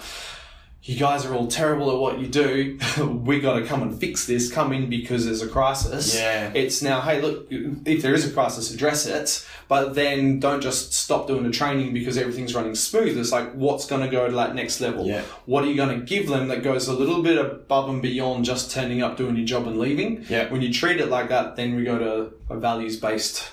you 0.85 0.99
guys 0.99 1.25
are 1.25 1.33
all 1.33 1.47
terrible 1.47 1.89
at 1.89 1.97
what 1.97 2.19
you 2.19 2.27
do. 2.27 2.77
we 3.25 3.39
got 3.39 3.57
to 3.57 3.65
come 3.65 3.81
and 3.81 3.99
fix 3.99 4.27
this. 4.27 4.51
Come 4.51 4.71
in 4.71 4.87
because 4.87 5.25
there's 5.25 5.41
a 5.41 5.47
crisis. 5.47 6.15
Yeah. 6.15 6.51
It's 6.53 6.83
now, 6.83 7.01
hey, 7.01 7.19
look, 7.19 7.47
if 7.49 8.03
there 8.03 8.13
is 8.13 8.29
a 8.29 8.31
crisis, 8.31 8.71
address 8.71 9.07
it. 9.07 9.43
But 9.67 9.95
then 9.95 10.39
don't 10.39 10.61
just 10.61 10.93
stop 10.93 11.25
doing 11.25 11.41
the 11.41 11.49
training 11.49 11.91
because 11.91 12.19
everything's 12.19 12.53
running 12.53 12.75
smooth. 12.75 13.17
It's 13.17 13.31
like, 13.31 13.51
what's 13.53 13.87
going 13.87 14.01
to 14.01 14.07
go 14.07 14.29
to 14.29 14.35
that 14.35 14.53
next 14.53 14.79
level? 14.79 15.07
Yeah. 15.07 15.23
What 15.47 15.63
are 15.63 15.67
you 15.67 15.75
going 15.75 15.99
to 15.99 16.05
give 16.05 16.27
them 16.27 16.49
that 16.49 16.61
goes 16.61 16.87
a 16.87 16.93
little 16.93 17.23
bit 17.23 17.43
above 17.43 17.89
and 17.89 17.99
beyond 17.99 18.45
just 18.45 18.69
turning 18.69 19.01
up, 19.01 19.17
doing 19.17 19.35
your 19.35 19.45
job, 19.45 19.65
and 19.65 19.79
leaving? 19.79 20.23
Yeah. 20.29 20.51
When 20.51 20.61
you 20.61 20.71
treat 20.71 21.01
it 21.01 21.09
like 21.09 21.29
that, 21.29 21.55
then 21.55 21.75
we 21.75 21.83
go 21.83 21.97
to 21.97 22.53
a 22.53 22.59
values 22.59 22.99
based 22.99 23.49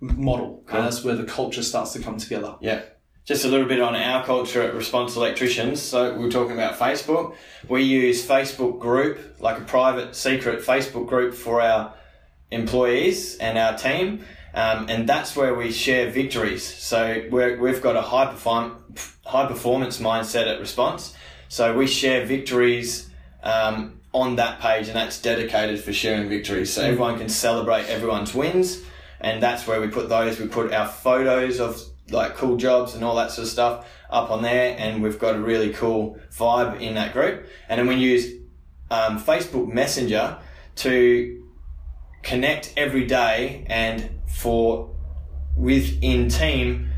model. 0.00 0.64
And 0.68 0.84
that's 0.84 1.02
where 1.02 1.16
the 1.16 1.24
culture 1.24 1.62
starts 1.62 1.94
to 1.94 2.00
come 2.00 2.18
together. 2.18 2.56
Yeah. 2.60 2.82
Just 3.24 3.44
a 3.44 3.48
little 3.48 3.68
bit 3.68 3.80
on 3.80 3.94
our 3.94 4.24
culture 4.24 4.62
at 4.62 4.74
Response 4.74 5.14
Electricians. 5.14 5.80
So 5.80 6.18
we're 6.18 6.30
talking 6.30 6.54
about 6.54 6.76
Facebook. 6.76 7.36
We 7.68 7.82
use 7.82 8.26
Facebook 8.26 8.80
group, 8.80 9.36
like 9.38 9.58
a 9.58 9.64
private, 9.64 10.16
secret 10.16 10.60
Facebook 10.62 11.06
group 11.06 11.32
for 11.32 11.62
our 11.62 11.94
employees 12.50 13.36
and 13.36 13.56
our 13.56 13.78
team. 13.78 14.24
Um, 14.54 14.86
and 14.88 15.08
that's 15.08 15.36
where 15.36 15.54
we 15.54 15.70
share 15.70 16.10
victories. 16.10 16.64
So 16.64 17.24
we're, 17.30 17.60
we've 17.60 17.80
got 17.80 17.94
a 17.94 18.02
high 18.02 18.26
perform, 18.26 18.82
high 19.24 19.46
performance 19.46 20.00
mindset 20.00 20.52
at 20.52 20.58
Response. 20.58 21.14
So 21.48 21.76
we 21.76 21.86
share 21.86 22.26
victories 22.26 23.08
um, 23.44 24.00
on 24.12 24.34
that 24.36 24.58
page, 24.58 24.88
and 24.88 24.96
that's 24.96 25.22
dedicated 25.22 25.78
for 25.78 25.92
sharing 25.92 26.28
victories. 26.28 26.72
So 26.72 26.82
everyone 26.82 27.18
can 27.18 27.28
celebrate 27.28 27.86
everyone's 27.86 28.34
wins, 28.34 28.82
and 29.20 29.40
that's 29.40 29.64
where 29.66 29.80
we 29.80 29.86
put 29.86 30.08
those. 30.08 30.40
We 30.40 30.48
put 30.48 30.72
our 30.72 30.88
photos 30.88 31.60
of 31.60 31.80
like 32.10 32.36
cool 32.36 32.56
jobs 32.56 32.94
and 32.94 33.04
all 33.04 33.16
that 33.16 33.30
sort 33.30 33.46
of 33.46 33.52
stuff 33.52 33.88
up 34.10 34.30
on 34.30 34.42
there, 34.42 34.76
and 34.78 35.02
we've 35.02 35.18
got 35.18 35.34
a 35.34 35.40
really 35.40 35.72
cool 35.72 36.18
vibe 36.30 36.80
in 36.80 36.94
that 36.94 37.12
group. 37.12 37.46
And 37.68 37.78
then 37.78 37.86
we 37.86 37.94
use 37.94 38.32
um, 38.90 39.20
Facebook 39.20 39.72
Messenger 39.72 40.38
to 40.76 41.42
connect 42.22 42.72
every 42.76 43.06
day 43.06 43.64
and 43.68 44.20
for 44.26 44.94
within 45.56 46.28
team 46.28 46.88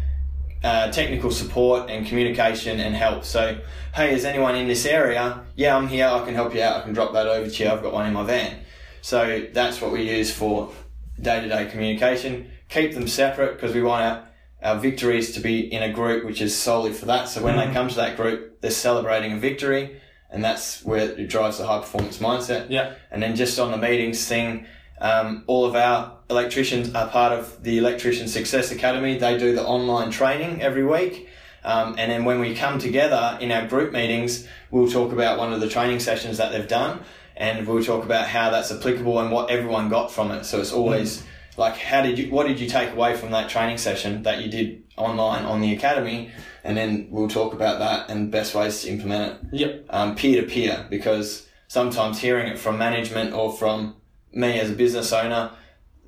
uh, 0.63 0.91
technical 0.91 1.31
support 1.31 1.91
and 1.91 2.07
communication 2.07 2.81
and 2.81 2.95
help. 2.95 3.25
So, 3.25 3.61
hey, 3.95 4.15
is 4.15 4.25
anyone 4.25 4.57
in 4.57 4.67
this 4.67 4.87
area? 4.87 5.45
Yeah, 5.57 5.77
I'm 5.77 5.89
here. 5.89 6.09
I 6.09 6.25
can 6.25 6.35
help 6.35 6.55
you 6.55 6.63
out. 6.63 6.79
I 6.79 6.83
can 6.83 6.95
drop 6.95 7.13
that 7.13 7.27
over 7.27 7.51
to 7.51 7.65
you. 7.65 7.71
I've 7.71 7.83
got 7.83 7.93
one 7.93 8.07
in 8.07 8.15
my 8.15 8.25
van. 8.25 8.61
So 9.03 9.47
that's 9.53 9.83
what 9.83 9.93
we 9.93 10.09
use 10.11 10.33
for 10.33 10.73
day-to-day 11.21 11.67
communication. 11.71 12.51
Keep 12.71 12.95
them 12.95 13.07
separate 13.07 13.55
because 13.55 13.75
we 13.75 13.83
want 13.83 14.25
our, 14.65 14.75
our 14.75 14.81
victories 14.81 15.33
to 15.33 15.41
be 15.41 15.73
in 15.73 15.83
a 15.83 15.93
group 15.93 16.25
which 16.25 16.41
is 16.41 16.57
solely 16.57 16.93
for 16.93 17.07
that. 17.07 17.29
So 17.29 17.43
when 17.43 17.57
they 17.57 17.73
come 17.73 17.89
to 17.89 17.97
that 17.97 18.17
group, 18.17 18.61
they're 18.61 18.71
celebrating 18.71 19.33
a 19.33 19.37
victory, 19.37 20.01
and 20.31 20.43
that's 20.43 20.85
where 20.85 21.11
it 21.11 21.29
drives 21.29 21.59
the 21.59 21.67
high 21.67 21.81
performance 21.81 22.19
mindset. 22.19 22.71
Yeah. 22.71 22.95
And 23.11 23.23
then 23.23 23.37
just 23.37 23.59
on 23.59 23.71
the 23.71 23.79
meetings 23.79 24.27
thing, 24.27 24.67
um, 25.01 25.45
all 25.47 25.65
of 25.65 25.75
our 25.75 26.19
electricians 26.31 26.95
are 26.95 27.09
part 27.09 27.33
of 27.33 27.63
the 27.63 27.79
Electrician 27.79 28.29
Success 28.29 28.71
Academy. 28.71 29.19
They 29.19 29.39
do 29.39 29.55
the 29.55 29.65
online 29.65 30.11
training 30.11 30.63
every 30.63 30.85
week. 30.85 31.29
Um, 31.65 31.97
and 31.99 32.11
then 32.11 32.25
when 32.25 32.41
we 32.41 32.55
come 32.55 32.79
together 32.79 33.39
in 33.41 33.51
our 33.51 33.67
group 33.67 33.93
meetings, 33.93 34.47
we'll 34.71 34.91
talk 34.91 35.13
about 35.13 35.39
one 35.39 35.53
of 35.53 35.61
the 35.61 35.69
training 35.69 36.01
sessions 36.01 36.37
that 36.39 36.53
they've 36.53 36.69
done 36.69 37.01
and 37.37 37.67
we'll 37.67 37.83
talk 37.83 38.05
about 38.05 38.29
how 38.29 38.51
that's 38.51 38.71
applicable 38.71 39.19
and 39.19 39.31
what 39.31 39.51
everyone 39.51 39.89
got 39.89 40.13
from 40.13 40.31
it. 40.31 40.45
So 40.45 40.61
it's 40.61 40.73
always 40.73 41.25
like, 41.57 41.77
how 41.77 42.03
did 42.03 42.19
you, 42.19 42.31
what 42.31 42.47
did 42.47 42.59
you 42.61 42.69
take 42.69 42.93
away 42.93 43.17
from 43.17 43.31
that 43.31 43.49
training 43.49 43.79
session 43.79 44.23
that 44.25 44.43
you 44.43 44.51
did 44.51 44.83
online 44.97 45.45
on 45.45 45.61
the 45.61 45.73
academy? 45.73 46.31
And 46.65 46.77
then 46.77 47.09
we'll 47.11 47.29
talk 47.29 47.53
about 47.53 47.79
that 47.79 48.11
and 48.11 48.31
best 48.31 48.55
ways 48.55 48.83
to 48.83 48.89
implement 48.91 49.33
it 49.53 49.61
Yep. 49.61 49.87
um, 49.91 50.15
peer 50.17 50.41
to 50.41 50.47
peer 50.49 50.87
because 50.91 51.47
sometimes 51.69 52.19
hearing 52.21 52.47
it 52.49 52.59
from 52.59 52.79
management 52.79 53.33
or 53.35 53.53
from 53.53 53.97
me 54.33 54.59
as 54.59 54.71
a 54.71 54.75
business 54.75 55.13
owner, 55.13 55.51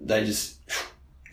they 0.00 0.24
just 0.24 0.56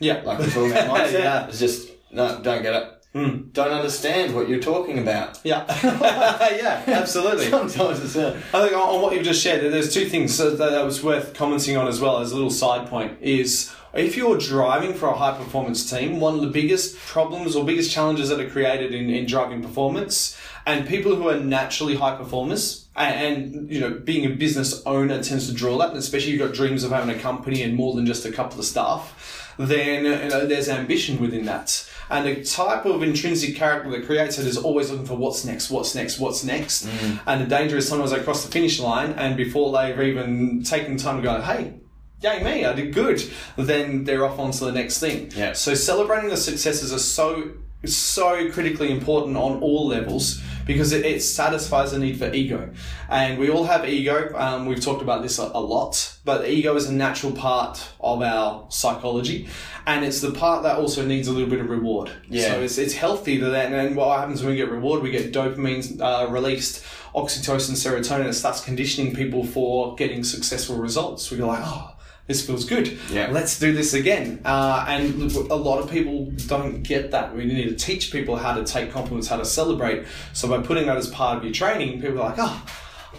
Yeah. 0.00 0.20
like 0.24 0.38
we're 0.38 0.46
talking 0.50 0.72
about 0.72 0.90
mindset. 0.98 1.12
Yeah. 1.20 1.46
It's 1.48 1.58
just 1.58 1.88
no, 2.12 2.40
don't 2.42 2.62
get 2.62 2.74
it. 2.74 2.90
Hmm. 3.14 3.48
Don't 3.52 3.70
understand 3.70 4.34
what 4.34 4.48
you're 4.48 4.60
talking 4.60 4.98
about. 4.98 5.38
Yeah. 5.44 5.64
yeah, 5.84 6.82
absolutely. 6.88 7.46
Sometimes 7.48 8.00
it's 8.04 8.16
a, 8.16 8.36
I 8.52 8.60
think 8.66 8.72
on 8.76 9.00
what 9.02 9.14
you've 9.14 9.24
just 9.24 9.40
shared, 9.40 9.72
there's 9.72 9.94
two 9.94 10.06
things 10.06 10.36
that 10.38 10.58
that 10.58 10.84
was 10.84 11.02
worth 11.02 11.32
commenting 11.34 11.76
on 11.76 11.86
as 11.86 12.00
well 12.00 12.18
as 12.18 12.32
a 12.32 12.34
little 12.34 12.50
side 12.50 12.88
point 12.88 13.16
is 13.20 13.72
if 13.94 14.16
you're 14.16 14.38
driving 14.38 14.94
for 14.94 15.08
a 15.08 15.14
high 15.14 15.36
performance 15.36 15.88
team, 15.88 16.20
one 16.20 16.34
of 16.34 16.40
the 16.40 16.48
biggest 16.48 16.96
problems 16.98 17.54
or 17.54 17.64
biggest 17.64 17.92
challenges 17.92 18.28
that 18.28 18.40
are 18.40 18.48
created 18.48 18.92
in, 18.94 19.10
in 19.10 19.26
driving 19.26 19.62
performance 19.62 20.36
and 20.66 20.86
people 20.86 21.14
who 21.14 21.28
are 21.28 21.38
naturally 21.38 21.94
high 21.94 22.16
performers 22.16 22.86
and, 22.96 23.54
and 23.54 23.70
you 23.70 23.80
know 23.80 23.90
being 23.90 24.24
a 24.24 24.34
business 24.34 24.82
owner 24.86 25.22
tends 25.22 25.48
to 25.48 25.54
draw 25.54 25.78
that, 25.78 25.90
and 25.90 25.98
especially 25.98 26.32
if 26.32 26.38
you've 26.38 26.48
got 26.48 26.56
dreams 26.56 26.84
of 26.84 26.90
having 26.90 27.14
a 27.14 27.18
company 27.18 27.62
and 27.62 27.74
more 27.74 27.94
than 27.94 28.06
just 28.06 28.24
a 28.24 28.32
couple 28.32 28.58
of 28.58 28.64
staff, 28.64 29.54
then 29.58 30.04
you 30.04 30.28
know, 30.28 30.46
there's 30.46 30.68
ambition 30.68 31.20
within 31.20 31.44
that. 31.46 31.88
And 32.10 32.26
the 32.26 32.44
type 32.44 32.84
of 32.84 33.02
intrinsic 33.02 33.56
character 33.56 33.90
that 33.90 34.04
creates 34.04 34.38
it 34.38 34.46
is 34.46 34.58
always 34.58 34.90
looking 34.90 35.06
for 35.06 35.16
what's 35.16 35.44
next, 35.44 35.70
what's 35.70 35.94
next, 35.94 36.18
what's 36.18 36.44
next. 36.44 36.86
Mm. 36.86 37.20
And 37.26 37.40
the 37.40 37.46
danger 37.46 37.78
is 37.78 37.88
sometimes 37.88 38.10
they 38.10 38.22
cross 38.22 38.44
the 38.44 38.52
finish 38.52 38.78
line 38.78 39.12
and 39.12 39.36
before 39.36 39.72
they've 39.72 39.98
even 39.98 40.62
taken 40.62 40.98
time 40.98 41.16
to 41.16 41.22
go, 41.22 41.40
hey, 41.40 41.80
yay 42.24 42.42
me, 42.42 42.64
I 42.64 42.72
did 42.72 42.92
good, 42.92 43.22
then 43.56 44.04
they're 44.04 44.24
off 44.24 44.38
onto 44.38 44.64
the 44.64 44.72
next 44.72 44.98
thing. 44.98 45.30
Yeah. 45.36 45.52
So 45.52 45.74
celebrating 45.74 46.30
the 46.30 46.36
successes 46.36 46.92
are 46.92 46.98
so 46.98 47.52
so 47.86 48.50
critically 48.50 48.90
important 48.90 49.36
on 49.36 49.60
all 49.60 49.86
levels 49.86 50.42
because 50.66 50.92
it, 50.92 51.04
it 51.04 51.20
satisfies 51.20 51.92
the 51.92 51.98
need 51.98 52.18
for 52.18 52.32
ego. 52.32 52.72
And 53.08 53.38
we 53.38 53.50
all 53.50 53.64
have 53.64 53.86
ego. 53.86 54.34
Um, 54.34 54.66
we've 54.66 54.80
talked 54.80 55.02
about 55.02 55.22
this 55.22 55.38
a, 55.38 55.42
a 55.42 55.60
lot, 55.60 56.16
but 56.24 56.48
ego 56.48 56.74
is 56.76 56.88
a 56.88 56.92
natural 56.92 57.32
part 57.32 57.86
of 58.00 58.22
our 58.22 58.66
psychology. 58.70 59.48
And 59.86 60.04
it's 60.04 60.22
the 60.22 60.32
part 60.32 60.62
that 60.62 60.78
also 60.78 61.04
needs 61.04 61.28
a 61.28 61.32
little 61.32 61.50
bit 61.50 61.60
of 61.60 61.68
reward. 61.68 62.10
Yeah. 62.28 62.48
So 62.48 62.62
it's, 62.62 62.78
it's 62.78 62.94
healthy 62.94 63.38
to 63.38 63.46
then, 63.50 63.74
and 63.74 63.94
what 63.94 64.18
happens 64.18 64.42
when 64.42 64.52
we 64.52 64.56
get 64.56 64.70
reward? 64.70 65.02
We 65.02 65.10
get 65.10 65.30
dopamine 65.32 66.00
uh, 66.00 66.30
released, 66.30 66.82
oxytocin, 67.14 67.72
serotonin. 67.72 68.26
It 68.26 68.32
starts 68.32 68.64
conditioning 68.64 69.14
people 69.14 69.44
for 69.44 69.94
getting 69.96 70.24
successful 70.24 70.78
results. 70.78 71.30
We 71.30 71.36
go 71.36 71.48
like, 71.48 71.60
oh, 71.62 71.93
this 72.26 72.46
feels 72.46 72.64
good. 72.64 72.98
Yeah. 73.10 73.28
Let's 73.30 73.58
do 73.58 73.72
this 73.72 73.92
again. 73.92 74.40
Uh, 74.44 74.84
and 74.88 75.30
a 75.32 75.54
lot 75.54 75.78
of 75.80 75.90
people 75.90 76.30
don't 76.46 76.82
get 76.82 77.10
that. 77.10 77.34
We 77.36 77.44
need 77.44 77.68
to 77.68 77.74
teach 77.74 78.12
people 78.12 78.36
how 78.36 78.54
to 78.54 78.64
take 78.64 78.92
compliments, 78.92 79.28
how 79.28 79.36
to 79.36 79.44
celebrate. 79.44 80.06
So 80.32 80.48
by 80.48 80.62
putting 80.62 80.86
that 80.86 80.96
as 80.96 81.08
part 81.10 81.36
of 81.38 81.44
your 81.44 81.52
training, 81.52 82.00
people 82.00 82.20
are 82.22 82.30
like, 82.30 82.38
oh, 82.38 82.66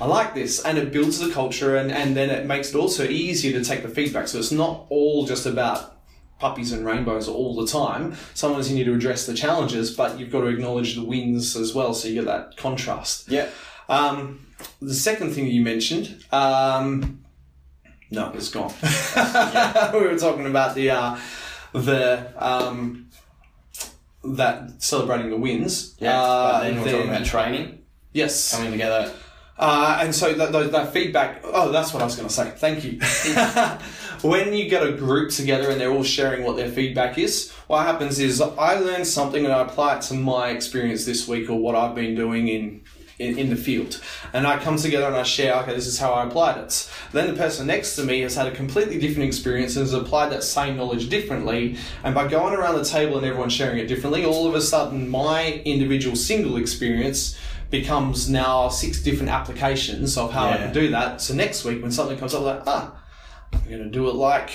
I 0.02 0.08
like 0.08 0.34
this. 0.34 0.63
And 0.65 0.78
it 0.78 0.91
builds 0.91 1.20
the 1.20 1.32
culture 1.32 1.76
and, 1.76 1.91
and 1.91 2.18
then 2.18 2.32
it 2.32 2.48
makes 2.48 2.70
it 2.70 2.76
also 2.76 3.04
easier 3.04 3.58
to 3.58 3.63
take 3.63 3.84
the 3.84 3.89
feedback. 3.89 4.28
So 4.28 4.39
it's 4.39 4.52
not 4.52 4.88
all 4.89 5.26
just 5.26 5.46
about 5.46 5.98
puppies 6.39 6.72
and 6.72 6.86
rainbows 6.86 7.28
all 7.28 7.56
the 7.56 7.68
time. 7.68 8.15
Sometimes 8.34 8.70
you 8.70 8.76
need 8.76 8.86
to 8.86 8.94
address 8.94 9.26
the 9.26 9.34
challenges, 9.36 9.96
but 9.96 10.20
you've 10.20 10.32
got 10.32 10.41
to 10.41 10.48
acknowledge 10.48 10.96
the 10.96 11.04
wins 11.04 11.56
as 11.56 11.74
well. 11.76 11.94
So 11.94 12.08
you 12.08 12.15
get 12.15 12.26
that 12.26 12.58
contrast. 12.58 13.30
yeah. 13.30 13.50
Um, 13.88 14.48
the 14.82 14.96
second 14.96 15.32
thing 15.32 15.46
that 15.46 15.52
you 15.52 15.62
mentioned, 15.62 16.24
um, 16.32 17.25
no, 18.12 18.32
it's 18.34 18.50
gone. 18.50 18.74
we 19.94 20.08
were 20.08 20.18
talking 20.18 20.46
about 20.46 20.76
the 20.76 20.91
uh, 20.91 21.18
the 21.74 22.32
um, 22.38 23.10
that 24.24 24.82
celebrating 24.82 25.30
the 25.30 25.38
wins. 25.38 25.96
Yeah. 26.00 26.20
Uh, 26.20 26.52
but 26.52 26.63
then 26.63 26.82
we're 26.82 26.91
talking 26.91 27.10
about 27.10 27.26
training, 27.26 27.80
yes, 28.13 28.56
coming 28.56 28.72
together. 28.72 29.12
uh, 29.58 30.00
and 30.02 30.13
so 30.13 30.34
that, 30.34 30.52
that, 30.52 30.72
that 30.72 30.94
feedback, 30.94 31.41
oh, 31.44 31.72
that's 31.72 31.94
what 31.94 32.02
I 32.02 32.06
was 32.06 32.15
going 32.15 32.28
to 32.28 32.34
say. 32.34 32.52
Thank 32.52 32.84
you. 32.84 33.00
when 34.28 34.54
you 34.54 34.70
get 34.70 34.86
a 34.86 34.91
group 34.91 35.32
together 35.32 35.70
and 35.70 35.80
they're 35.80 35.91
all 35.91 36.04
sharing 36.04 36.44
what 36.44 36.58
their 36.58 36.70
feedback 36.70 37.18
is, 37.18 37.52
what 37.68 37.86
happens 37.86 38.20
is 38.20 38.41
I 38.41 38.76
learn 38.76 39.06
something 39.06 39.46
and 39.46 39.54
I 39.54 39.62
apply 39.62 39.98
it 39.98 40.02
to 40.04 40.13
my 40.13 40.50
experience 40.50 41.06
this 41.06 41.28
week 41.28 41.50
or 41.50 41.60
what 41.60 41.76
I've 41.76 41.96
been 41.96 42.15
doing 42.15 42.48
in 42.48 42.84
in, 43.19 43.38
in 43.38 43.49
the 43.49 43.56
field. 43.56 44.01
And 44.34 44.45
I 44.45 44.58
come 44.58 44.78
together 44.78 45.08
and 45.08 45.15
I 45.15 45.23
share, 45.23 45.56
okay, 45.62 45.73
this 45.73 45.88
is 45.88 45.99
how 45.99 46.13
I 46.13 46.25
applied 46.25 46.58
it. 46.58 46.89
Then 47.12 47.28
the 47.28 47.38
person 47.38 47.67
next 47.67 47.95
to 47.95 48.04
me 48.04 48.21
has 48.21 48.36
had 48.36 48.47
a 48.47 48.51
completely 48.51 48.99
different 48.99 49.28
experience 49.28 49.75
and 49.75 49.84
has 49.84 49.93
applied 49.93 50.32
that 50.32 50.43
same 50.43 50.78
knowledge 50.78 51.10
differently. 51.10 51.78
And 52.04 52.13
by 52.13 52.28
going 52.28 52.54
around 52.54 52.75
the 52.75 52.86
table 52.86 53.17
and 53.17 53.25
everyone 53.25 53.49
sharing 53.49 53.78
it 53.80 53.88
differently, 53.88 54.25
all 54.25 54.47
of 54.47 54.56
a 54.56 54.62
sudden 54.62 55.10
my 55.10 55.62
individual 55.65 56.15
single 56.15 56.58
experience 56.58 57.38
becomes 57.71 58.30
now 58.30 58.69
six 58.69 59.01
different 59.01 59.32
applications 59.32 60.17
of 60.17 60.32
how 60.32 60.49
I 60.49 60.58
can 60.58 60.73
do 60.73 60.89
that. 60.91 61.21
So 61.21 61.34
next 61.34 61.65
week 61.65 61.82
when 61.82 61.91
something 61.91 62.17
comes 62.17 62.34
up, 62.34 62.41
I'm 62.41 62.45
like, 62.45 62.63
ah, 62.67 63.01
I'm 63.54 63.69
going 63.69 63.84
to 63.84 63.89
do 63.89 64.08
it 64.10 64.15
like 64.15 64.51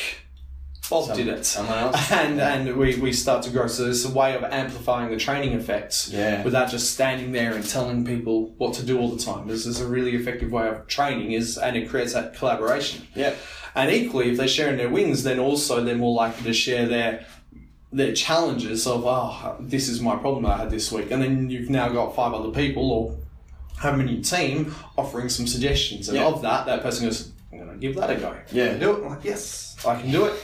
Bob 0.91 1.07
Some- 1.07 1.17
did 1.17 1.29
it. 1.29 1.47
someone 1.47 1.79
else. 1.79 2.11
And, 2.21 2.41
and 2.41 2.77
we, 2.77 2.97
we 2.97 3.13
start 3.13 3.43
to 3.45 3.51
grow. 3.51 3.69
So 3.69 3.87
it's 3.89 4.05
a 4.05 4.11
way 4.11 4.35
of 4.35 4.43
amplifying 4.45 5.11
the 5.11 5.17
training 5.17 5.53
effects 5.53 6.11
Yeah. 6.13 6.43
without 6.43 6.69
just 6.71 6.93
standing 6.93 7.33
there 7.33 7.55
and 7.55 7.67
telling 7.67 8.05
people 8.05 8.53
what 8.59 8.75
to 8.75 8.83
do 8.85 8.99
all 8.99 9.09
the 9.09 9.23
time. 9.23 9.47
This 9.49 9.65
is 9.67 9.81
a 9.81 9.87
really 9.87 10.15
effective 10.17 10.51
way 10.53 10.69
of 10.69 10.87
training 10.89 11.33
is, 11.33 11.57
and 11.57 11.77
it 11.77 11.89
creates 11.89 12.13
that 12.15 12.35
collaboration. 12.35 13.07
Yeah. 13.15 13.35
And 13.75 13.91
equally, 13.91 14.31
if 14.33 14.37
they're 14.37 14.49
sharing 14.49 14.77
their 14.77 14.89
wins, 14.91 15.23
then 15.23 15.39
also 15.39 15.83
they're 15.85 15.95
more 15.95 16.15
likely 16.15 16.43
to 16.45 16.53
share 16.53 16.87
their 16.87 17.25
their 17.93 18.13
challenges 18.13 18.87
of, 18.87 19.03
oh, 19.05 19.57
this 19.59 19.89
is 19.89 20.01
my 20.01 20.15
problem 20.17 20.47
I 20.47 20.57
had 20.59 20.71
this 20.71 20.93
week. 20.93 21.11
And 21.11 21.21
then 21.21 21.51
you've 21.51 21.71
now 21.71 21.89
got 21.89 22.15
five 22.15 22.33
other 22.33 22.51
people 22.51 22.93
or 22.93 23.17
them 23.83 24.01
in 24.01 24.09
your 24.09 24.23
team 24.23 24.75
offering 24.97 25.29
some 25.29 25.47
suggestions. 25.47 26.09
And 26.09 26.19
Yeah. 26.19 26.27
of 26.27 26.43
that, 26.43 26.67
that 26.67 26.83
person 26.83 27.07
goes, 27.07 27.31
I'm 27.53 27.59
going 27.59 27.71
to 27.73 27.77
give 27.79 27.97
that 27.97 28.11
a 28.11 28.17
go. 28.17 28.35
Yeah. 28.53 28.75
Do 28.75 28.93
it? 28.93 29.03
I'm 29.05 29.09
like, 29.11 29.25
yes, 29.25 29.77
I 29.87 30.01
can 30.01 30.11
do 30.11 30.27
it. 30.27 30.35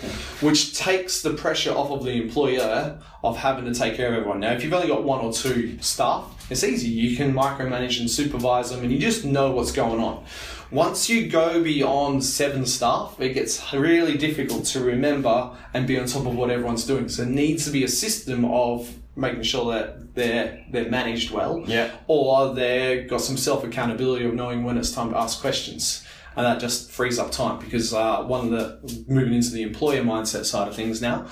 Which 0.41 0.77
takes 0.77 1.23
the 1.23 1.31
pressure 1.31 1.73
off 1.73 1.91
of 1.91 2.05
the 2.05 2.13
employer 2.13 2.99
of 3.23 3.37
having 3.37 3.65
to 3.73 3.79
take 3.79 3.97
care 3.97 4.09
of 4.09 4.15
everyone. 4.15 4.41
Now, 4.41 4.53
if 4.53 4.65
you've 4.65 4.73
only 4.73 4.89
got 4.89 5.05
one 5.05 5.21
or 5.21 5.33
two 5.33 5.79
staff, 5.81 6.25
it's 6.51 6.65
easy. 6.65 6.89
You 6.89 7.17
can 7.17 7.33
micromanage 7.35 8.01
and 8.01 8.11
supervise 8.11 8.71
them 8.71 8.83
and 8.83 8.91
you 8.93 8.99
just 8.99 9.25
know 9.25 9.51
what's 9.53 9.73
going 9.73 10.01
on. 10.01 10.25
Once 10.73 11.09
you 11.09 11.29
go 11.29 11.63
beyond 11.63 12.25
seven 12.25 12.67
staff, 12.67 13.17
it 13.21 13.35
gets 13.35 13.73
really 13.73 14.17
difficult 14.19 14.65
to 14.65 14.81
remember 14.81 15.51
and 15.75 15.87
be 15.87 15.97
on 15.99 16.07
top 16.07 16.27
of 16.27 16.35
what 16.35 16.51
everyone's 16.51 16.85
doing. 16.85 17.09
So 17.09 17.23
it 17.23 17.29
needs 17.29 17.65
to 17.67 17.71
be 17.71 17.85
a 17.85 17.89
system 17.89 18.45
of 18.47 18.93
making 19.17 19.43
sure 19.43 19.73
that 19.73 20.15
they're 20.15 20.65
they're 20.71 20.91
managed 20.91 21.31
well, 21.31 21.63
Yeah. 21.67 21.91
or 22.07 22.55
they've 22.55 23.09
got 23.09 23.21
some 23.21 23.37
self 23.37 23.65
accountability 23.65 24.25
of 24.25 24.35
knowing 24.35 24.63
when 24.65 24.77
it's 24.79 24.93
time 24.93 25.11
to 25.11 25.19
ask 25.19 25.41
questions. 25.41 26.05
And 26.37 26.45
that 26.45 26.61
just 26.61 26.91
frees 26.91 27.19
up 27.19 27.33
time 27.33 27.59
because 27.59 27.95
uh, 27.95 28.23
one 28.25 28.45
of 28.45 28.51
the 28.51 29.05
moving 29.09 29.33
into 29.33 29.51
the 29.51 29.63
employer 29.63 30.03
mindset 30.03 30.45
side 30.45 30.69
of 30.69 30.75
things 30.77 31.01
now, 31.01 31.27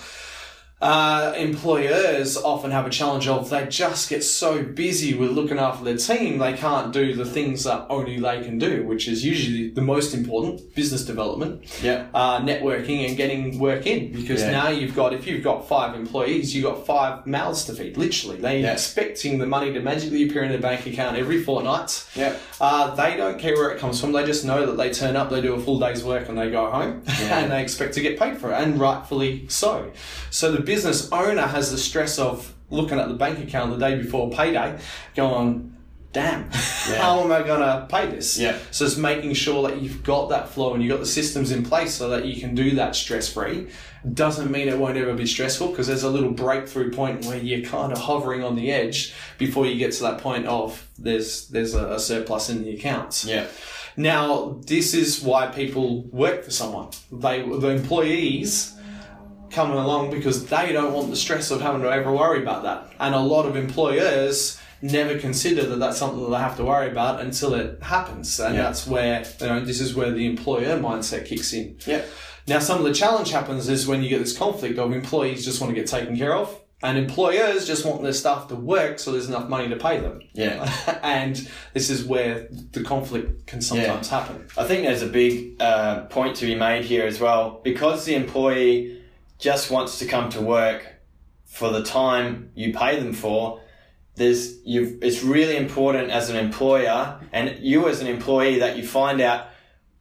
uh, 0.85 1.33
employers 1.39 2.37
often 2.37 2.71
have 2.71 2.87
a 2.87 2.91
challenge 2.91 3.27
of 3.27 3.49
they 3.49 3.65
just 3.69 4.11
get 4.11 4.23
so 4.23 4.63
busy 4.63 5.15
with 5.15 5.31
looking 5.31 5.59
after 5.59 5.83
their 5.83 5.97
team 5.97 6.37
they 6.39 6.53
can't 6.53 6.93
do 6.93 7.15
the 7.15 7.25
things 7.25 7.65
that 7.65 7.87
only 7.89 8.21
they 8.21 8.43
can 8.43 8.59
do, 8.59 8.85
which 8.87 9.09
is 9.09 9.25
usually 9.25 9.71
the 9.71 9.81
most 9.81 10.13
important 10.13 10.75
business 10.75 11.03
development, 11.07 11.63
Yeah. 11.83 12.07
uh, 12.13 12.41
networking, 12.41 13.09
and 13.09 13.17
getting 13.17 13.59
work 13.59 13.87
in. 13.87 14.13
Because 14.13 14.43
Yeah. 14.43 14.51
now 14.51 14.69
you've 14.69 14.95
got 14.95 15.15
if 15.15 15.27
you've 15.27 15.43
got 15.43 15.67
five 15.67 15.95
employees, 15.95 16.55
you've 16.55 16.65
got 16.65 16.85
five 16.85 17.27
mouths 17.27 17.65
to 17.65 17.73
feed. 17.73 17.97
Literally, 17.97 18.37
they're 18.37 18.59
Yeah. 18.59 18.73
expecting 18.73 19.39
the 19.39 19.47
money 19.47 19.73
to 19.73 19.81
magically 19.81 20.25
appear 20.29 20.43
in 20.45 20.51
their 20.51 20.61
bank 20.61 20.87
account 20.87 21.17
every 21.17 21.43
fortnight. 21.43 22.05
Yeah. 22.15 22.35
Uh, 22.61 22.95
they 22.95 23.17
don't 23.17 23.39
care 23.39 23.55
where 23.55 23.71
it 23.71 23.79
comes 23.79 23.99
from. 24.01 24.13
They 24.13 24.25
just 24.27 24.45
know 24.45 24.67
that 24.67 24.77
they 24.77 24.91
turn 24.91 25.17
up, 25.17 25.31
they 25.31 25.41
do 25.41 25.55
a 25.55 25.61
full 25.61 25.81
day's 25.81 26.05
work, 26.05 26.29
and 26.29 26.37
they 26.37 26.51
go 26.51 26.71
home, 26.71 27.03
and 27.31 27.51
they 27.51 27.63
expect 27.63 27.95
to 27.95 28.03
get 28.03 28.19
paid 28.19 28.37
for 28.37 28.51
it, 28.53 28.57
and 28.63 28.79
rightfully 28.79 29.47
so. 29.49 29.87
So 30.31 30.53
the 30.53 30.61
business 30.75 31.09
owner 31.13 31.47
has 31.47 31.71
the 31.71 31.79
stress 31.79 32.19
of 32.19 32.53
looking 32.69 32.99
at 32.99 33.07
the 33.07 33.15
bank 33.15 33.39
account 33.39 33.71
the 33.71 33.79
day 33.79 33.95
before 33.97 34.29
payday, 34.31 34.77
going, 35.15 35.73
"Damn, 36.13 36.51
how 36.51 37.21
am 37.23 37.31
I 37.31 37.43
going 37.43 37.61
to 37.61 37.87
pay 37.89 38.07
this?" 38.07 38.37
Yeah. 38.39 38.59
So 38.73 38.85
it's 38.85 38.97
making 38.97 39.35
sure 39.35 39.69
that 39.69 39.81
you've 39.81 40.03
got 40.03 40.31
that 40.31 40.49
flow 40.49 40.75
and 40.75 40.83
you've 40.83 40.91
got 40.91 40.99
the 40.99 41.15
systems 41.21 41.53
in 41.53 41.63
place 41.63 41.95
so 41.95 42.09
that 42.09 42.25
you 42.25 42.41
can 42.41 42.57
do 42.57 42.75
that 42.75 42.97
stress 42.97 43.33
free. 43.33 43.69
Doesn't 44.13 44.51
mean 44.51 44.67
it 44.69 44.77
won't 44.77 44.99
ever 44.99 45.15
be 45.15 45.27
stressful 45.27 45.69
because 45.69 45.87
there's 45.87 46.03
a 46.03 46.11
little 46.11 46.33
breakthrough 46.33 46.91
point 46.91 47.25
where 47.25 47.39
you're 47.39 47.67
kind 47.77 47.93
of 47.93 47.99
hovering 47.99 48.43
on 48.43 48.57
the 48.57 48.73
edge 48.73 49.15
before 49.39 49.65
you 49.67 49.79
get 49.79 49.93
to 49.93 50.03
that 50.03 50.19
point 50.19 50.47
of 50.47 50.89
there's 50.99 51.49
there's 51.49 51.75
a, 51.75 51.95
a 51.95 52.01
surplus 52.01 52.51
in 52.51 52.65
the 52.65 52.75
accounts. 52.75 53.25
Yeah. 53.25 53.47
Now 53.97 54.59
this 54.67 54.93
is 54.93 55.23
why 55.23 55.47
people 55.47 56.03
work 56.25 56.43
for 56.43 56.51
someone. 56.51 56.89
They 57.13 57.43
the 57.43 57.69
employees 57.69 58.74
coming 59.55 59.77
along 59.79 60.11
because 60.11 60.47
they 60.47 60.73
don't 60.73 60.93
want 60.93 61.11
the 61.11 61.17
stress 61.17 61.51
of 61.51 61.61
having 61.61 61.83
to 61.83 61.91
ever 61.91 62.13
worry 62.13 62.43
about 62.43 62.65
that. 62.65 62.93
And 63.01 63.15
a 63.15 63.21
lot 63.21 63.47
of 63.47 63.57
employers 63.57 64.59
never 64.83 65.19
consider 65.19 65.65
that 65.67 65.77
that's 65.79 65.97
something 65.97 66.23
that 66.25 66.31
they 66.31 66.39
have 66.39 66.57
to 66.59 66.65
worry 66.65 66.91
about 66.91 67.21
until 67.21 67.55
it 67.55 67.83
happens. 67.83 68.39
And 68.39 68.55
Yeah. 68.57 68.63
that's 68.63 68.87
where, 68.87 69.25
you 69.41 69.47
know, 69.47 69.65
this 69.65 69.81
is 69.81 69.95
where 69.95 70.11
the 70.11 70.27
employer 70.27 70.79
mindset 70.79 71.27
kicks 71.27 71.53
in. 71.53 71.77
Yeah. 71.87 72.03
Now, 72.47 72.59
some 72.59 72.79
of 72.79 72.85
the 72.85 72.93
challenge 72.93 73.31
happens 73.31 73.69
is 73.71 73.87
when 73.87 74.03
you 74.03 74.11
get 74.11 74.19
this 74.19 74.37
conflict 74.37 74.79
of 74.79 74.93
employees 74.93 75.45
just 75.45 75.61
want 75.61 75.75
to 75.75 75.81
get 75.81 75.89
taken 75.89 76.15
care 76.19 76.35
of 76.35 76.55
and 76.83 76.99
employers 76.99 77.67
just 77.67 77.87
want 77.87 78.03
their 78.03 78.13
staff 78.13 78.49
to 78.49 78.57
work 78.57 78.99
so 78.99 79.13
there's 79.13 79.29
enough 79.29 79.49
money 79.49 79.69
to 79.71 79.77
pay 79.77 79.99
them. 80.01 80.21
Yeah. 80.35 80.71
and 81.03 81.49
this 81.73 81.89
is 81.89 82.05
where 82.05 82.49
the 82.73 82.83
conflict 82.83 83.47
can 83.47 83.63
sometimes 83.63 84.11
happen. 84.11 84.47
I 84.59 84.65
think 84.65 84.85
there's 84.85 85.01
a 85.01 85.07
big 85.07 85.63
uh, 85.63 86.03
point 86.07 86.37
to 86.37 86.45
be 86.47 86.55
made 86.55 86.85
here 86.85 87.07
as 87.07 87.19
well. 87.21 87.63
Because 87.65 88.05
the 88.05 88.15
employee 88.17 89.01
just 89.39 89.71
wants 89.71 89.99
to 89.99 90.07
come 90.07 90.31
to 90.31 90.41
work 90.41 90.87
for 91.45 91.71
the 91.71 91.83
time 91.83 92.51
you 92.55 92.73
pay 92.73 92.99
them 92.99 93.13
for, 93.13 93.61
there's 94.17 94.65
you've 94.65 95.03
it's 95.03 95.23
really 95.23 95.57
important 95.57 96.11
as 96.11 96.31
an 96.31 96.37
employer 96.37 97.21
and 97.33 97.59
you 97.59 97.89
as 97.89 98.01
an 98.01 98.07
employee 98.07 98.59
that 98.61 98.77
you 98.77 98.87
find 98.87 99.21
out 99.21 99.49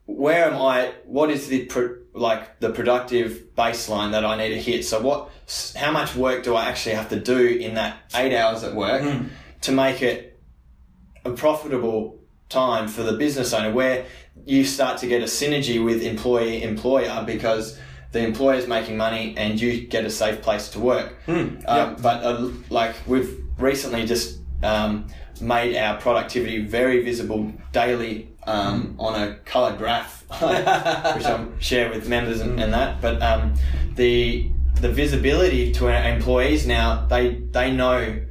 where 0.05 0.45
am 0.45 0.61
I 0.61 0.93
what 1.05 1.31
is 1.31 1.47
the 1.47 1.65
pro, 1.65 1.97
like 2.13 2.59
the 2.59 2.69
productive 2.69 3.47
baseline 3.57 4.11
that 4.11 4.23
I 4.23 4.37
need 4.37 4.49
to 4.49 4.61
hit? 4.61 4.85
So 4.85 5.01
what 5.01 5.29
how 5.75 5.91
much 5.91 6.15
work 6.15 6.43
do 6.43 6.55
I 6.55 6.65
actually 6.65 6.95
have 6.95 7.09
to 7.09 7.19
do 7.19 7.47
in 7.47 7.75
that 7.75 7.97
8 8.13 8.35
hours 8.35 8.63
at 8.63 8.75
work 8.75 9.01
hmm. 9.01 9.27
to 9.61 9.71
make 9.71 10.01
it 10.01 10.39
a 11.25 11.31
profitable 11.31 12.19
time 12.49 12.87
for 12.87 13.03
the 13.03 13.13
business 13.13 13.53
owner 13.53 13.71
where 13.71 14.05
you 14.45 14.63
start 14.63 14.99
to 14.99 15.07
get 15.07 15.21
a 15.21 15.25
synergy 15.25 15.83
with 15.83 16.03
employee 16.03 16.61
employer 16.61 17.23
because 17.25 17.79
the 18.13 18.19
employer 18.23 18.56
is 18.56 18.67
making 18.67 18.95
money 18.95 19.34
and 19.38 19.60
you 19.60 19.86
get 19.88 20.06
a 20.06 20.10
safe 20.10 20.41
place 20.41 20.69
to 20.69 20.80
work. 20.80 21.15
Um, 21.67 21.95
But 22.02 22.23
uh, 22.23 22.49
like 22.69 22.95
we've 23.08 23.43
recently 23.60 24.06
just 24.06 24.39
um, 24.63 25.08
made 25.41 25.76
our 25.76 25.97
productivity 25.99 26.63
very 26.65 27.04
visible 27.04 27.52
daily 27.71 28.30
um, 28.45 28.95
on 28.99 29.21
a 29.21 29.36
colored 29.45 29.78
graph, 29.78 30.23
which 31.15 31.26
I'll 31.26 31.52
share 31.60 31.89
with 31.89 32.08
members 32.08 32.39
and, 32.41 32.60
and 32.62 32.71
that. 32.73 33.02
But 33.02 33.21
um, 33.21 33.56
the 33.95 34.49
the 34.82 34.89
visibility 34.89 35.71
to 35.73 35.88
our 35.88 36.04
employees 36.15 36.65
now, 36.67 37.06
they 37.08 37.36
they 37.52 37.71
know 37.71 38.21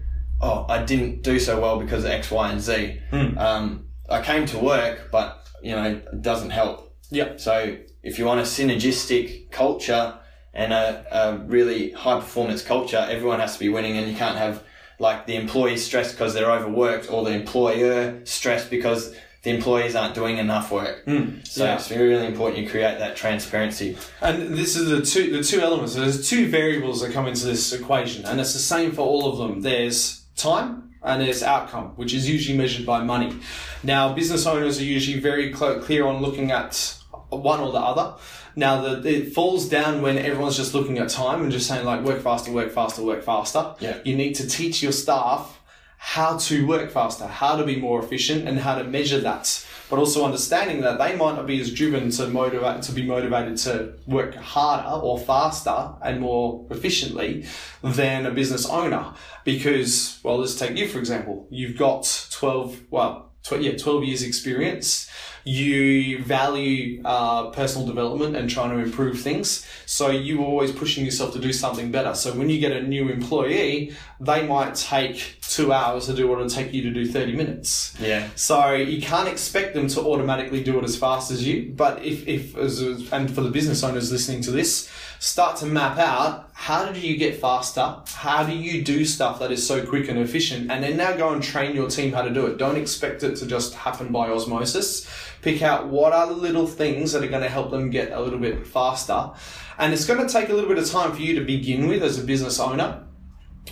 oh, 0.41 0.67
I 0.69 0.83
didn't 0.83 1.23
do 1.23 1.39
so 1.39 1.61
well 1.61 1.79
because 1.79 2.05
of 2.05 2.11
X, 2.11 2.31
Y, 2.31 2.51
and 2.51 2.61
Z. 2.61 2.99
Um, 3.39 3.87
I 4.11 4.21
came 4.23 4.45
to 4.47 4.59
work, 4.59 5.11
but 5.13 5.47
you 5.63 5.73
know, 5.77 5.85
it 5.85 6.23
doesn't 6.23 6.51
help. 6.51 6.97
Yep. 7.11 7.41
So 7.41 7.77
if 8.03 8.19
you 8.19 8.25
want 8.25 8.41
a 8.41 8.45
synergistic 8.45 9.51
culture 9.51 10.19
and 10.55 10.73
a, 10.73 11.07
a 11.11 11.37
really 11.47 11.91
high 11.93 12.21
performance 12.21 12.63
culture, 12.63 13.07
everyone 13.09 13.41
has 13.41 13.55
to 13.55 13.61
be 13.61 13.69
winning, 13.69 13.97
and 13.97 14.11
you 14.11 14.17
can't 14.17 14.37
have 14.37 14.63
like 14.99 15.27
the 15.27 15.35
employees 15.37 15.85
stressed 15.85 16.13
because 16.13 16.35
they're 16.35 16.51
overworked, 16.51 17.11
or 17.11 17.25
the 17.25 17.33
employer 17.33 18.21
stressed 18.25 18.71
because 18.71 19.15
the 19.43 19.51
employees 19.51 19.97
aren't 19.97 20.15
doing 20.15 20.39
enough 20.39 20.71
work. 20.71 21.05
Hmm. 21.05 21.41
So 21.43 21.65
yeah. 21.65 21.75
it's 21.75 21.91
really 21.91 22.27
important 22.27 22.63
you 22.63 22.71
create 22.71 22.99
that 22.99 23.17
transparency. 23.17 23.97
And 24.21 24.55
this 24.55 24.77
is 24.77 24.89
the 24.89 25.03
two 25.03 25.37
the 25.37 25.43
two 25.43 25.61
elements. 25.61 25.95
There's 25.95 26.29
two 26.29 26.49
variables 26.49 27.01
that 27.01 27.13
come 27.13 27.27
into 27.27 27.47
this 27.47 27.73
equation, 27.73 28.25
and 28.25 28.41
it's 28.41 28.53
the 28.53 28.59
same 28.59 28.93
for 28.93 29.03
all 29.03 29.31
of 29.31 29.39
them. 29.39 29.63
There's 29.63 30.25
time 30.37 30.91
and 31.03 31.21
there's 31.21 31.43
outcome, 31.43 31.87
which 31.97 32.15
is 32.15 32.29
usually 32.29 32.57
measured 32.57 32.87
by 32.87 33.03
money. 33.03 33.37
Now, 33.83 34.13
business 34.13 34.47
owners 34.47 34.81
are 34.81 34.85
usually 34.85 35.19
very 35.19 35.53
clear 35.53 36.07
on 36.07 36.23
looking 36.23 36.53
at 36.53 36.97
one 37.37 37.61
or 37.61 37.73
the 37.73 37.79
other. 37.79 38.15
Now, 38.55 38.83
the, 38.83 39.09
it 39.09 39.33
falls 39.33 39.69
down 39.69 40.03
when 40.03 40.19
everyone's 40.19 40.57
just 40.57 40.75
looking 40.75 40.99
at 40.99 41.09
time 41.09 41.43
and 41.43 41.51
just 41.51 41.67
saying 41.67 41.87
like 41.87 42.03
work 42.03 42.21
faster, 42.23 42.53
work 42.53 42.71
faster, 42.71 43.03
work 43.03 43.23
faster. 43.23 43.75
Yeah. 43.81 43.99
You 44.05 44.17
need 44.17 44.35
to 44.35 44.47
teach 44.47 44.83
your 44.83 44.93
staff 44.93 45.59
how 45.97 46.37
to 46.37 46.67
work 46.67 46.91
faster, 46.91 47.27
how 47.27 47.57
to 47.57 47.65
be 47.65 47.77
more 47.77 48.03
efficient, 48.03 48.49
and 48.49 48.59
how 48.59 48.75
to 48.75 48.85
measure 48.85 49.21
that. 49.21 49.67
But 49.89 49.99
also 49.99 50.25
understanding 50.25 50.81
that 50.81 50.99
they 50.99 51.15
might 51.17 51.37
not 51.37 51.47
be 51.47 51.61
as 51.61 51.73
driven 51.73 52.11
to 52.13 52.27
motivate 52.27 52.83
to 52.83 52.93
be 52.93 53.05
motivated 53.05 53.59
to 53.59 53.95
work 54.07 54.35
harder 54.35 54.89
or 54.89 55.19
faster 55.19 55.91
and 56.03 56.21
more 56.21 56.67
efficiently 56.71 57.47
than 57.83 58.27
a 58.27 58.31
business 58.31 58.67
owner. 58.67 59.13
Because, 59.45 60.19
well, 60.23 60.39
let's 60.39 60.55
take 60.55 60.77
you 60.79 60.89
for 60.89 60.99
example. 60.99 61.47
You've 61.51 61.77
got 61.77 62.29
twelve, 62.31 62.81
well, 62.91 63.33
tw- 63.43 63.61
yeah, 63.61 63.77
twelve 63.77 64.03
years 64.03 64.23
experience. 64.23 65.11
You 65.45 66.23
value 66.23 67.03
uh, 67.05 67.51
personal 67.51 67.87
development 67.87 68.37
and 68.37 68.49
trying 68.49 68.71
to 68.71 68.79
improve 68.79 69.21
things. 69.21 69.67
So 69.87 70.11
you 70.11 70.43
are 70.43 70.47
always 70.47 70.73
pushing 70.73 71.05
yourself 71.05 71.33
to 71.35 71.39
do 71.39 71.53
something 71.53 71.91
better. 71.91 72.15
So 72.15 72.33
when 72.33 72.49
you 72.49 72.61
get 72.61 72.73
a 72.73 72.83
new 72.83 73.09
employee, 73.09 73.95
they 74.21 74.47
might 74.47 74.75
take 74.75 75.37
two 75.43 75.73
hours 75.73 76.07
to 76.07 76.15
do 76.15 76.29
what 76.29 76.39
it'll 76.39 76.49
take 76.49 76.73
you 76.73 76.83
to 76.83 76.91
do 76.91 77.05
30 77.07 77.35
minutes. 77.35 77.95
Yeah. 78.01 78.29
So 78.37 78.73
you 78.75 79.03
can't 79.03 79.29
expect 79.29 79.75
them 79.75 79.89
to 79.89 80.01
automatically 80.01 80.63
do 80.63 80.79
it 80.79 80.85
as 80.85 80.97
fast 80.97 81.31
as 81.31 81.47
you. 81.47 81.73
But 81.77 82.03
if, 82.05 82.27
if 82.27 82.57
as, 82.57 82.81
and 83.13 83.33
for 83.33 83.41
the 83.41 83.51
business 83.51 83.83
owners 83.83 84.11
listening 84.11 84.43
to 84.43 84.51
this, 84.51 84.89
start 85.19 85.57
to 85.59 85.67
map 85.67 85.99
out 85.99 86.51
how 86.63 86.93
do 86.93 87.01
you 87.01 87.17
get 87.17 87.41
faster? 87.41 87.97
How 88.15 88.45
do 88.45 88.55
you 88.55 88.83
do 88.83 89.05
stuff 89.05 89.41
that 89.41 89.51
is 89.51 89.67
so 89.67 89.85
quick 89.85 90.09
and 90.09 90.17
efficient? 90.17 90.71
And 90.71 90.85
then 90.85 90.97
now 90.97 91.17
go 91.17 91.33
and 91.33 91.43
train 91.43 91.75
your 91.75 91.89
team 91.89 92.13
how 92.13 92.23
to 92.23 92.31
do 92.31 92.47
it. 92.47 92.57
Don't 92.57 92.77
expect 92.77 93.25
it 93.25 93.35
to 93.37 93.47
just 93.47 93.75
happen 93.75 94.13
by 94.13 94.29
osmosis. 94.31 95.09
Pick 95.43 95.61
out 95.63 95.89
what 95.89 96.13
are 96.13 96.27
the 96.29 96.35
little 96.35 96.67
things 96.67 97.13
that 97.13 97.23
are 97.23 97.29
going 97.29 97.43
to 97.43 97.49
help 97.49 97.71
them 97.71 97.91
get 97.91 98.13
a 98.13 98.21
little 98.21 98.39
bit 98.39 98.67
faster. 98.67 99.31
And 99.77 99.93
it's 99.93 100.05
going 100.05 100.25
to 100.25 100.33
take 100.33 100.49
a 100.49 100.53
little 100.55 100.69
bit 100.69 100.79
of 100.79 100.89
time 100.89 101.13
for 101.13 101.21
you 101.21 101.35
to 101.39 101.45
begin 101.45 101.89
with 101.89 102.03
as 102.03 102.19
a 102.19 102.23
business 102.23 102.61
owner 102.61 103.05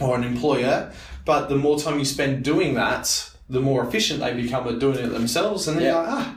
or 0.00 0.16
an 0.16 0.24
employer. 0.24 0.92
But 1.24 1.48
the 1.48 1.56
more 1.56 1.78
time 1.78 1.98
you 1.98 2.04
spend 2.04 2.42
doing 2.44 2.74
that, 2.74 3.30
the 3.48 3.60
more 3.60 3.84
efficient 3.86 4.20
they 4.20 4.34
become 4.34 4.66
at 4.68 4.78
doing 4.80 4.98
it 4.98 5.08
themselves. 5.08 5.68
And 5.68 5.76
then 5.78 5.84
Yeah. 5.84 5.92
you're 5.92 6.02
like, 6.02 6.12
ah, 6.12 6.36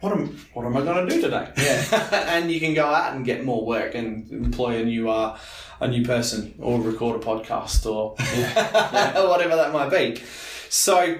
what 0.00 0.12
am, 0.12 0.38
what 0.54 0.64
am 0.66 0.76
I 0.76 0.80
going 0.82 1.06
to 1.06 1.14
do 1.14 1.20
today? 1.20 1.50
Yeah. 1.58 2.26
and 2.36 2.50
you 2.50 2.60
can 2.60 2.72
go 2.74 2.86
out 2.86 3.14
and 3.14 3.24
get 3.24 3.44
more 3.44 3.64
work 3.66 3.94
and 3.94 4.30
employ 4.30 4.80
a 4.80 4.84
new, 4.84 5.10
uh, 5.10 5.38
a 5.80 5.88
new 5.88 6.04
person 6.04 6.54
or 6.60 6.80
record 6.80 7.22
a 7.22 7.24
podcast 7.24 7.84
or 7.90 8.14
whatever 9.28 9.56
that 9.56 9.72
might 9.72 9.90
be. 9.90 10.22
So, 10.70 11.16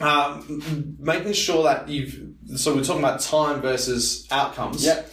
um, 0.00 0.96
making 0.98 1.32
sure 1.32 1.62
that 1.64 1.88
you've, 1.88 2.20
so 2.56 2.74
we're 2.74 2.84
talking 2.84 3.02
about 3.02 3.20
time 3.20 3.60
versus 3.60 4.26
outcomes 4.30 4.84
Yep. 4.84 5.10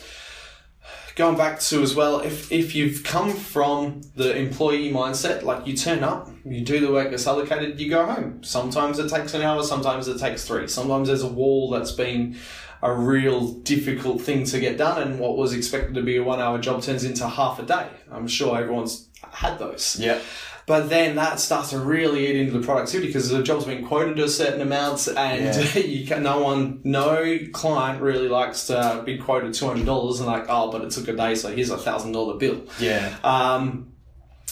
going 1.15 1.37
back 1.37 1.59
to 1.59 1.81
as 1.81 1.95
well, 1.95 2.19
if, 2.19 2.51
if 2.51 2.75
you've 2.75 3.03
come 3.03 3.31
from 3.31 4.01
the 4.15 4.35
employee 4.35 4.91
mindset, 4.91 5.43
like 5.43 5.65
you 5.67 5.75
turn 5.77 6.03
up, 6.03 6.29
you 6.43 6.61
do 6.65 6.79
the 6.79 6.91
work 6.91 7.11
that's 7.11 7.27
allocated, 7.27 7.79
you 7.79 7.89
go 7.89 8.05
home. 8.05 8.43
Sometimes 8.43 8.99
it 8.99 9.09
takes 9.09 9.33
an 9.33 9.41
hour, 9.41 9.63
sometimes 9.63 10.07
it 10.07 10.19
takes 10.19 10.45
three. 10.45 10.67
Sometimes 10.67 11.07
there's 11.07 11.23
a 11.23 11.27
wall 11.27 11.69
that's 11.69 11.91
been 11.91 12.35
a 12.81 12.93
real 12.93 13.53
difficult 13.59 14.21
thing 14.21 14.43
to 14.43 14.59
get 14.59 14.77
done, 14.77 15.01
and 15.01 15.17
what 15.19 15.37
was 15.37 15.53
expected 15.53 15.93
to 15.95 16.01
be 16.01 16.17
a 16.17 16.23
one 16.23 16.41
hour 16.41 16.59
job 16.59 16.81
turns 16.81 17.05
into 17.05 17.25
half 17.27 17.57
a 17.59 17.63
day. 17.63 17.87
I'm 18.11 18.27
sure 18.27 18.57
everyone's 18.57 19.07
had 19.31 19.57
those. 19.57 19.95
Yeah. 19.97 20.19
But 20.65 20.89
then 20.89 21.15
that 21.15 21.39
starts 21.39 21.71
to 21.71 21.79
really 21.79 22.27
eat 22.27 22.35
into 22.37 22.57
the 22.57 22.65
productivity 22.65 23.07
because 23.07 23.29
the 23.29 23.43
job's 23.43 23.65
been 23.65 23.85
quoted 23.85 24.15
to 24.17 24.23
a 24.23 24.29
certain 24.29 24.61
amount, 24.61 25.07
and 25.07 25.43
Yeah. 25.43 25.77
you 25.79 26.07
can, 26.07 26.23
no 26.23 26.39
one, 26.41 26.79
no 26.83 27.37
client 27.51 28.01
really 28.01 28.29
likes 28.29 28.67
to 28.67 29.03
be 29.05 29.17
quoted 29.17 29.53
two 29.53 29.67
hundred 29.67 29.85
dollars 29.85 30.19
and 30.19 30.27
like, 30.27 30.45
oh, 30.49 30.71
but 30.71 30.81
it 30.83 30.91
took 30.91 31.07
a 31.09 31.13
day, 31.13 31.35
so 31.35 31.53
here's 31.53 31.69
a 31.69 31.77
thousand 31.77 32.13
dollar 32.13 32.35
bill. 32.37 32.61
Yeah. 32.79 33.15
Um, 33.23 33.89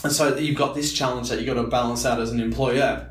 and 0.04 0.12
so 0.12 0.36
you've 0.36 0.58
got 0.58 0.76
this 0.76 0.92
challenge 0.94 1.30
that 1.30 1.38
you've 1.40 1.48
got 1.48 1.62
to 1.62 1.68
balance 1.68 2.06
out 2.06 2.20
as 2.20 2.32
an 2.32 2.40
employer. 2.42 3.08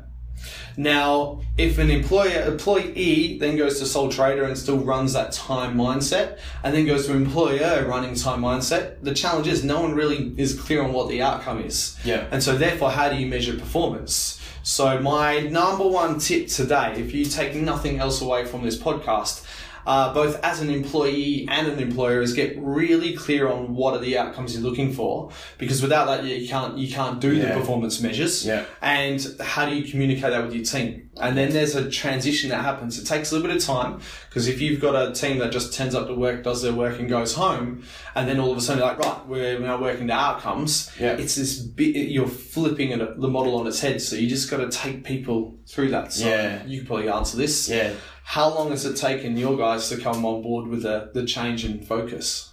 Now, 0.77 1.41
if 1.57 1.77
an 1.77 1.89
employer 1.89 2.43
employee 2.43 3.37
then 3.39 3.57
goes 3.57 3.79
to 3.79 3.85
sole 3.85 4.09
trader 4.09 4.43
and 4.43 4.57
still 4.57 4.79
runs 4.79 5.13
that 5.13 5.31
time 5.31 5.75
mindset, 5.75 6.39
and 6.63 6.73
then 6.73 6.85
goes 6.85 7.07
to 7.07 7.13
employer 7.13 7.85
running 7.87 8.15
time 8.15 8.41
mindset, 8.41 9.01
the 9.01 9.13
challenge 9.13 9.47
is 9.47 9.63
no 9.63 9.81
one 9.81 9.93
really 9.93 10.33
is 10.37 10.59
clear 10.59 10.81
on 10.81 10.93
what 10.93 11.09
the 11.09 11.21
outcome 11.21 11.61
is. 11.61 11.97
Yeah. 12.03 12.27
And 12.31 12.41
so, 12.41 12.57
therefore, 12.57 12.91
how 12.91 13.09
do 13.09 13.15
you 13.17 13.27
measure 13.27 13.57
performance? 13.57 14.39
So, 14.63 14.99
my 14.99 15.39
number 15.39 15.87
one 15.87 16.19
tip 16.19 16.47
today, 16.47 16.93
if 16.97 17.13
you 17.13 17.25
take 17.25 17.55
nothing 17.55 17.99
else 17.99 18.21
away 18.21 18.45
from 18.45 18.63
this 18.63 18.77
podcast, 18.77 19.43
uh, 19.85 20.13
both 20.13 20.39
as 20.43 20.61
an 20.61 20.69
employee 20.69 21.47
and 21.49 21.67
an 21.67 21.79
employer, 21.79 22.21
is 22.21 22.33
get 22.33 22.55
really 22.59 23.15
clear 23.15 23.47
on 23.47 23.75
what 23.75 23.93
are 23.93 23.99
the 23.99 24.17
outcomes 24.17 24.53
you're 24.53 24.63
looking 24.63 24.93
for. 24.93 25.31
Because 25.57 25.81
without 25.81 26.05
that, 26.05 26.23
you 26.23 26.47
can't 26.47 26.77
you 26.77 26.93
can't 26.93 27.19
do 27.19 27.39
the 27.39 27.47
performance 27.53 28.01
measures. 28.01 28.45
Yeah. 28.45 28.65
And 28.81 29.25
how 29.41 29.65
do 29.67 29.75
you 29.75 29.89
communicate 29.89 30.31
that 30.31 30.43
with 30.43 30.53
your 30.53 30.63
team? 30.65 31.09
And 31.19 31.37
then 31.37 31.51
there's 31.51 31.75
a 31.75 31.89
transition 31.89 32.49
that 32.51 32.63
happens. 32.63 32.97
It 32.97 33.05
takes 33.05 33.31
a 33.31 33.35
little 33.35 33.47
bit 33.49 33.57
of 33.57 33.63
time 33.63 33.99
because 34.29 34.47
if 34.47 34.61
you've 34.61 34.79
got 34.79 34.95
a 34.95 35.11
team 35.13 35.39
that 35.39 35.51
just 35.51 35.73
turns 35.73 35.93
up 35.93 36.07
to 36.07 36.15
work, 36.15 36.43
does 36.43 36.61
their 36.61 36.73
work, 36.73 36.99
and 36.99 37.09
goes 37.09 37.33
home, 37.35 37.83
and 38.15 38.27
then 38.29 38.39
all 38.39 38.51
of 38.51 38.57
a 38.57 38.61
sudden 38.61 38.79
you're 38.79 38.87
like, 38.87 38.99
right, 38.99 39.27
we're 39.27 39.59
now 39.59 39.79
working 39.79 40.07
to 40.07 40.13
outcomes. 40.13 40.91
Yeah. 40.99 41.13
It's 41.17 41.35
this 41.35 41.59
bit, 41.59 41.95
you're 41.95 42.27
flipping 42.27 42.91
it, 42.91 43.19
the 43.19 43.27
model 43.27 43.57
on 43.57 43.67
its 43.67 43.79
head. 43.81 44.01
So 44.01 44.15
you 44.15 44.27
just 44.27 44.49
got 44.49 44.57
to 44.57 44.69
take 44.69 45.03
people 45.03 45.57
through 45.67 45.89
that. 45.91 46.13
So 46.13 46.27
Yeah. 46.27 46.65
you 46.65 46.79
could 46.79 46.87
probably 46.87 47.09
answer 47.09 47.37
this. 47.37 47.67
Yeah. 47.69 47.93
How 48.31 48.53
long 48.53 48.71
has 48.71 48.85
it 48.85 48.95
taken 48.95 49.37
your 49.37 49.57
guys 49.57 49.89
to 49.89 49.97
come 49.97 50.25
on 50.25 50.41
board 50.41 50.67
with 50.67 50.83
the, 50.83 51.11
the 51.13 51.25
change 51.25 51.65
in 51.65 51.81
focus? 51.81 52.51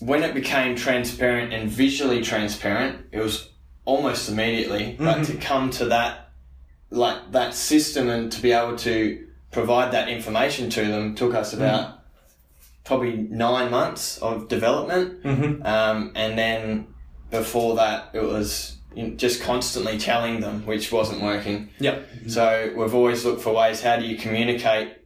when 0.00 0.22
it 0.22 0.34
became 0.34 0.74
transparent 0.74 1.52
and 1.52 1.70
visually 1.70 2.22
transparent, 2.22 3.06
it 3.12 3.20
was 3.20 3.50
almost 3.84 4.28
immediately. 4.28 4.96
But 4.98 5.24
to 5.24 5.36
come 5.36 5.70
to 5.72 5.86
that, 5.86 6.30
like 6.90 7.32
that 7.32 7.54
system 7.54 8.08
and 8.08 8.32
to 8.32 8.42
be 8.42 8.52
able 8.52 8.76
to 8.78 9.26
provide 9.52 9.92
that 9.92 10.08
information 10.08 10.70
to 10.70 10.84
them 10.86 11.14
took 11.14 11.34
us 11.34 11.52
about 11.52 12.00
probably 12.84 13.16
nine 13.16 13.70
months 13.70 14.18
of 14.18 14.48
development. 14.48 15.22
Mm-hmm. 15.22 15.66
Um, 15.66 16.12
and 16.14 16.38
then 16.38 16.94
before 17.30 17.76
that, 17.76 18.10
it 18.14 18.22
was 18.22 18.76
just 19.16 19.42
constantly 19.42 19.98
telling 19.98 20.40
them, 20.40 20.66
which 20.66 20.90
wasn't 20.90 21.22
working. 21.22 21.70
Yep. 21.78 22.08
So 22.28 22.72
we've 22.76 22.94
always 22.94 23.24
looked 23.24 23.42
for 23.42 23.54
ways 23.54 23.82
how 23.82 23.96
do 23.96 24.04
you 24.04 24.16
communicate 24.16 24.96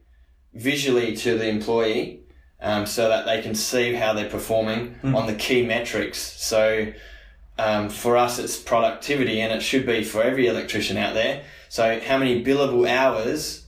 visually 0.53 1.15
to 1.17 1.37
the 1.37 1.47
employee 1.47 2.21
um, 2.61 2.85
so 2.85 3.09
that 3.09 3.25
they 3.25 3.41
can 3.41 3.53
see 3.53 3.93
how 3.93 4.13
they're 4.13 4.29
performing 4.29 4.95
on 5.03 5.27
the 5.27 5.35
key 5.35 5.65
metrics. 5.65 6.17
So 6.17 6.93
um, 7.57 7.89
for 7.89 8.17
us, 8.17 8.39
it's 8.39 8.57
productivity, 8.57 9.39
and 9.41 9.53
it 9.53 9.61
should 9.61 9.85
be 9.85 10.03
for 10.03 10.23
every 10.23 10.47
electrician 10.47 10.97
out 10.97 11.13
there. 11.13 11.43
So 11.69 11.99
how 11.99 12.17
many 12.17 12.43
billable 12.43 12.89
hours 12.89 13.65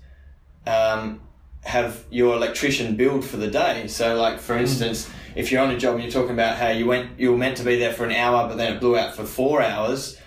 um, 0.65 1.21
have 1.63 2.05
your 2.09 2.35
electrician 2.35 2.95
billed 2.95 3.23
for 3.23 3.37
the 3.37 3.47
day? 3.47 3.87
So 3.87 4.15
like 4.15 4.39
for 4.39 4.57
instance, 4.57 5.09
if 5.37 5.51
you're 5.51 5.61
on 5.61 5.71
a 5.71 5.77
job 5.77 5.95
and 5.95 6.03
you're 6.03 6.11
talking 6.11 6.33
about 6.33 6.57
how 6.57 6.69
you 6.69 6.85
went, 6.85 7.19
you 7.19 7.31
were 7.31 7.37
meant 7.37 7.57
to 7.57 7.63
be 7.63 7.77
there 7.77 7.93
for 7.93 8.05
an 8.05 8.11
hour, 8.11 8.47
but 8.47 8.57
then 8.57 8.73
it 8.73 8.79
blew 8.79 8.97
out 8.97 9.15
for 9.15 9.23
four 9.23 9.61
hours 9.61 10.17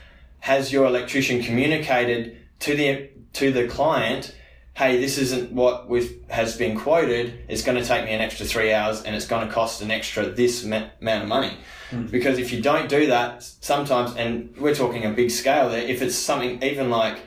has 0.41 0.73
your 0.73 0.87
electrician 0.87 1.43
communicated 1.43 2.37
to 2.61 2.75
the 2.75 3.11
to 3.33 3.53
the 3.53 3.69
client, 3.69 4.35
hey, 4.75 5.01
this 5.01 5.17
isn't 5.17 5.53
what 5.53 5.89
we've, 5.89 6.21
has 6.29 6.57
been 6.57 6.77
quoted. 6.77 7.45
It's 7.49 7.63
going 7.63 7.79
to 7.79 7.85
take 7.85 8.05
me 8.05 8.13
an 8.13 8.21
extra 8.21 8.45
three 8.45 8.73
hours, 8.73 9.05
and 9.05 9.15
it's 9.15 9.27
going 9.27 9.47
to 9.47 9.53
cost 9.53 9.83
an 9.83 9.91
extra 9.93 10.29
this 10.29 10.65
ma- 10.65 10.89
amount 11.01 11.23
of 11.23 11.29
money. 11.29 11.57
Hmm. 11.91 12.07
Because 12.07 12.39
if 12.39 12.53
you 12.53 12.61
don't 12.61 12.89
do 12.89 13.07
that, 13.07 13.45
sometimes, 13.45 14.17
and 14.17 14.53
we're 14.59 14.75
talking 14.75 15.05
a 15.05 15.11
big 15.11 15.31
scale 15.31 15.69
there. 15.71 15.83
If 15.83 16.03
it's 16.03 16.17
something 16.17 16.61
even 16.63 16.91
like 16.91 17.21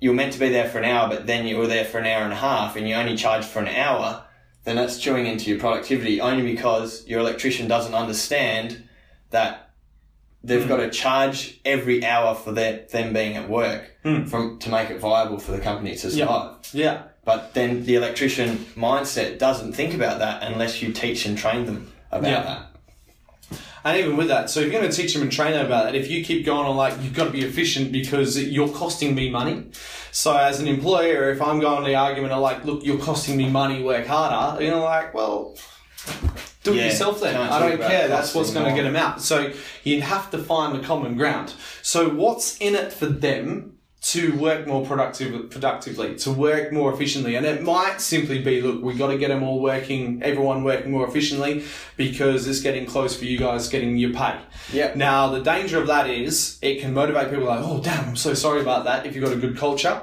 you're 0.00 0.14
meant 0.14 0.32
to 0.32 0.40
be 0.40 0.48
there 0.48 0.68
for 0.68 0.78
an 0.78 0.84
hour, 0.84 1.08
but 1.08 1.26
then 1.26 1.46
you 1.46 1.58
were 1.58 1.68
there 1.68 1.84
for 1.84 1.98
an 1.98 2.06
hour 2.06 2.24
and 2.24 2.32
a 2.32 2.36
half, 2.36 2.74
and 2.74 2.88
you 2.88 2.96
only 2.96 3.16
charge 3.16 3.44
for 3.44 3.60
an 3.60 3.68
hour, 3.68 4.24
then 4.66 4.74
that's 4.76 4.98
chewing 4.98 5.26
into 5.26 5.48
your 5.48 5.60
productivity. 5.60 6.20
Only 6.20 6.42
because 6.42 7.06
your 7.06 7.20
electrician 7.20 7.68
doesn't 7.68 7.94
understand 7.94 8.82
that 9.30 9.70
they've 10.42 10.62
hmm. 10.62 10.68
got 10.68 10.78
to 10.78 10.90
charge 10.90 11.60
every 11.64 12.04
hour 12.04 12.34
for 12.34 12.50
their, 12.50 12.84
them 12.90 13.12
being 13.12 13.36
at 13.36 13.48
work 13.48 13.92
hmm. 14.02 14.24
from 14.24 14.58
to 14.58 14.70
make 14.70 14.90
it 14.90 14.98
viable 14.98 15.38
for 15.38 15.52
the 15.52 15.60
company 15.60 15.94
to 15.96 16.10
survive. 16.10 16.56
Yeah. 16.72 17.04
But 17.24 17.54
then 17.54 17.84
the 17.84 17.94
electrician 17.94 18.56
mindset 18.76 19.38
doesn't 19.38 19.72
think 19.72 19.94
about 19.94 20.18
that 20.18 20.42
unless 20.42 20.82
you 20.82 20.92
teach 20.92 21.26
and 21.26 21.38
train 21.38 21.64
them 21.64 21.92
about 22.10 22.30
Yeah. 22.30 22.42
that. 22.42 22.75
And 23.86 23.96
even 23.98 24.16
with 24.16 24.26
that, 24.26 24.50
so 24.50 24.58
if 24.58 24.66
you're 24.72 24.80
going 24.80 24.90
to 24.90 24.96
teach 24.96 25.12
them 25.14 25.22
and 25.22 25.30
train 25.30 25.52
them 25.52 25.64
about 25.64 25.84
that, 25.84 25.94
if 25.94 26.10
you 26.10 26.24
keep 26.24 26.44
going 26.44 26.66
on 26.66 26.74
like, 26.74 27.00
you've 27.02 27.14
got 27.14 27.26
to 27.26 27.30
be 27.30 27.44
efficient 27.44 27.92
because 27.92 28.36
you're 28.36 28.68
costing 28.68 29.14
me 29.14 29.30
money. 29.30 29.70
So 30.10 30.36
as 30.36 30.58
an 30.58 30.66
employer, 30.66 31.30
if 31.30 31.40
I'm 31.40 31.60
going 31.60 31.84
to 31.84 31.88
the 31.88 31.94
argument 31.94 32.32
of 32.32 32.42
like, 32.42 32.64
look, 32.64 32.84
you're 32.84 32.98
costing 32.98 33.36
me 33.36 33.48
money, 33.48 33.84
work 33.84 34.08
harder, 34.08 34.60
you're 34.60 34.80
like, 34.80 35.14
well, 35.14 35.56
do 36.64 36.72
it 36.72 36.78
Yeah, 36.78 36.86
yourself 36.86 37.20
then. 37.20 37.36
I 37.36 37.60
don't 37.60 37.80
care. 37.80 38.08
That's 38.08 38.34
what's 38.34 38.52
going 38.52 38.66
to 38.66 38.74
get 38.74 38.82
them 38.82 38.96
out. 38.96 39.22
So 39.22 39.52
you 39.84 40.02
have 40.02 40.32
to 40.32 40.38
find 40.38 40.74
the 40.74 40.84
common 40.84 41.16
ground. 41.16 41.54
So 41.82 42.08
what's 42.08 42.56
in 42.58 42.74
it 42.74 42.92
for 42.92 43.06
them 43.06 43.75
to 44.12 44.36
work 44.38 44.66
more 44.68 44.86
productive, 44.86 45.50
productively, 45.50 46.14
to 46.16 46.30
work 46.32 46.72
more 46.72 46.92
efficiently? 46.92 47.34
And 47.34 47.44
it 47.44 47.62
might 47.62 48.00
simply 48.00 48.40
be, 48.40 48.60
look, 48.60 48.82
we 48.82 48.94
got 48.94 49.08
to 49.08 49.18
get 49.18 49.28
them 49.28 49.42
all 49.42 49.60
working, 49.60 50.22
everyone 50.22 50.62
working 50.62 50.92
more 50.92 51.08
efficiently 51.08 51.64
because 51.96 52.46
it's 52.46 52.60
getting 52.60 52.86
close 52.86 53.16
for 53.16 53.24
you 53.24 53.36
guys 53.38 53.68
getting 53.68 53.96
your 53.96 54.12
pay. 54.12 54.36
Yeah. 54.72 54.92
Now, 54.94 55.28
the 55.30 55.40
danger 55.42 55.80
of 55.80 55.86
that 55.88 56.08
is 56.08 56.58
it 56.62 56.80
can 56.80 56.94
motivate 56.94 57.30
people 57.30 57.46
like, 57.46 57.60
oh, 57.62 57.80
damn, 57.82 58.10
I'm 58.10 58.16
so 58.16 58.34
sorry 58.34 58.60
about 58.60 58.84
that 58.84 59.06
if 59.06 59.14
you've 59.16 59.24
got 59.24 59.32
a 59.32 59.40
good 59.40 59.56
culture. 59.56 60.02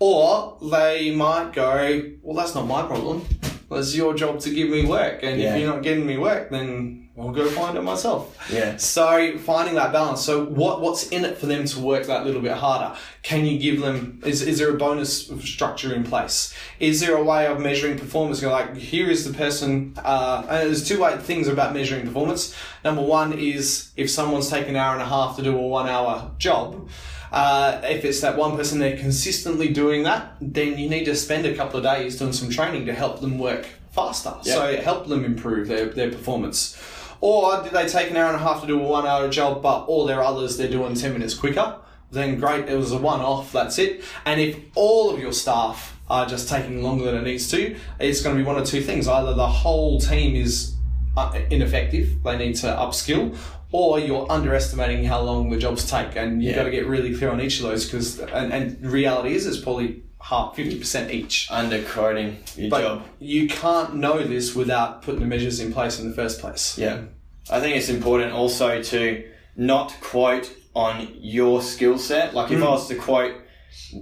Or 0.00 0.58
they 0.60 1.14
might 1.14 1.52
go, 1.52 2.02
well, 2.22 2.36
that's 2.36 2.54
not 2.54 2.66
my 2.66 2.82
problem. 2.82 3.24
It's 3.70 3.94
your 3.94 4.14
job 4.14 4.40
to 4.40 4.50
give 4.50 4.68
me 4.68 4.84
work. 4.84 5.22
And 5.22 5.40
Yeah. 5.40 5.54
if 5.54 5.60
you're 5.60 5.72
not 5.72 5.82
getting 5.82 6.06
me 6.06 6.16
work, 6.18 6.50
then 6.50 7.03
I'll 7.16 7.30
go 7.30 7.48
find 7.48 7.78
it 7.78 7.82
myself. 7.82 8.36
Yeah. 8.50 8.76
So 8.76 9.38
finding 9.38 9.76
that 9.76 9.92
balance. 9.92 10.24
So 10.24 10.44
what 10.44 10.80
what's 10.80 11.08
in 11.10 11.24
it 11.24 11.38
for 11.38 11.46
them 11.46 11.64
to 11.64 11.78
work 11.78 12.06
that 12.06 12.26
little 12.26 12.42
bit 12.42 12.52
harder? 12.52 12.96
Can 13.22 13.46
you 13.46 13.56
give 13.58 13.80
them? 13.80 14.20
Is 14.24 14.42
is 14.42 14.58
there 14.58 14.70
a 14.70 14.76
bonus 14.76 15.28
structure 15.44 15.94
in 15.94 16.02
place? 16.02 16.52
Is 16.80 17.00
there 17.00 17.16
a 17.16 17.22
way 17.22 17.46
of 17.46 17.60
measuring 17.60 17.98
performance? 17.98 18.42
You're 18.42 18.50
like, 18.50 18.76
here 18.76 19.08
is 19.08 19.24
the 19.24 19.32
person. 19.32 19.94
Uh, 19.96 20.44
and 20.48 20.68
there's 20.68 20.86
two 20.86 21.00
way 21.00 21.16
things 21.18 21.46
about 21.46 21.72
measuring 21.72 22.04
performance. 22.04 22.52
Number 22.84 23.02
one 23.02 23.32
is 23.32 23.92
if 23.96 24.10
someone's 24.10 24.50
taken 24.50 24.70
an 24.70 24.76
hour 24.76 24.94
and 24.94 25.02
a 25.02 25.06
half 25.06 25.36
to 25.36 25.42
do 25.42 25.56
a 25.56 25.68
one 25.68 25.88
hour 25.88 26.32
job. 26.38 26.88
Uh, 27.30 27.80
if 27.84 28.04
it's 28.04 28.20
that 28.20 28.36
one 28.36 28.56
person 28.56 28.78
they're 28.78 28.96
consistently 28.96 29.68
doing 29.72 30.04
that, 30.04 30.36
then 30.40 30.78
you 30.78 30.88
need 30.88 31.04
to 31.04 31.16
spend 31.16 31.44
a 31.44 31.54
couple 31.54 31.76
of 31.76 31.82
days 31.82 32.16
doing 32.16 32.32
some 32.32 32.48
training 32.48 32.86
to 32.86 32.92
help 32.92 33.20
them 33.20 33.40
work 33.40 33.66
faster. 33.90 34.34
So 34.42 34.76
help 34.80 35.08
them 35.08 35.24
improve 35.24 35.66
their, 35.66 35.86
their 35.86 36.10
performance. 36.10 36.76
Or 37.20 37.62
did 37.62 37.72
they 37.72 37.86
take 37.88 38.10
an 38.10 38.16
hour 38.16 38.26
and 38.28 38.36
a 38.36 38.38
half 38.38 38.60
to 38.62 38.66
do 38.66 38.80
a 38.80 38.82
one 38.82 39.06
hour 39.06 39.28
job, 39.28 39.62
but 39.62 39.84
all 39.84 40.04
their 40.06 40.22
others 40.22 40.56
they're 40.56 40.68
doing 40.70 40.94
10 40.94 41.12
minutes 41.12 41.34
quicker? 41.34 41.76
Then 42.10 42.38
great, 42.38 42.68
it 42.68 42.76
was 42.76 42.92
a 42.92 42.98
one 42.98 43.20
off, 43.20 43.50
that's 43.52 43.78
it. 43.78 44.04
And 44.24 44.40
if 44.40 44.56
all 44.74 45.10
of 45.12 45.18
your 45.18 45.32
staff 45.32 45.98
are 46.08 46.26
just 46.26 46.48
taking 46.48 46.82
longer 46.82 47.06
than 47.06 47.16
it 47.16 47.22
needs 47.22 47.50
to, 47.50 47.76
it's 47.98 48.22
going 48.22 48.36
to 48.36 48.42
be 48.42 48.46
one 48.46 48.56
of 48.58 48.66
two 48.66 48.82
things. 48.82 49.08
Either 49.08 49.34
the 49.34 49.46
whole 49.48 49.98
team 50.00 50.36
is 50.36 50.74
uh, 51.16 51.36
ineffective, 51.50 52.22
they 52.22 52.36
need 52.36 52.54
to 52.56 52.66
upskill, 52.66 53.36
or 53.72 53.98
you're 53.98 54.30
underestimating 54.30 55.04
how 55.04 55.20
long 55.22 55.50
the 55.50 55.56
jobs 55.56 55.90
take. 55.90 56.14
And 56.14 56.42
you've 56.42 56.52
Yeah. 56.52 56.58
got 56.58 56.64
to 56.64 56.70
get 56.70 56.86
really 56.86 57.16
clear 57.16 57.30
on 57.30 57.40
each 57.40 57.58
of 57.58 57.64
those 57.64 57.84
because, 57.86 58.20
and, 58.20 58.52
and 58.52 58.80
reality 58.92 59.34
is, 59.34 59.46
it's 59.46 59.58
probably 59.58 60.02
half, 60.24 60.56
50% 60.56 60.80
mm. 60.80 61.10
each. 61.10 61.48
Underquoting 61.50 62.56
your 62.56 62.70
But 62.70 62.80
job. 62.80 63.02
you 63.18 63.46
can't 63.46 63.96
know 63.96 64.22
this 64.24 64.54
without 64.54 65.02
putting 65.02 65.20
the 65.20 65.26
measures 65.26 65.60
in 65.60 65.72
place 65.72 66.00
in 66.00 66.08
the 66.08 66.14
first 66.14 66.40
place. 66.40 66.78
Yeah. 66.78 67.02
I 67.50 67.60
think 67.60 67.76
it's 67.76 67.90
important 67.90 68.32
also 68.32 68.82
to 68.82 69.30
not 69.56 69.94
quote 70.00 70.50
on 70.74 71.08
your 71.20 71.60
skill 71.60 71.98
set. 71.98 72.34
Like 72.34 72.50
if 72.50 72.58
mm. 72.58 72.66
I 72.66 72.70
was 72.70 72.88
to 72.88 72.94
quote 72.94 73.34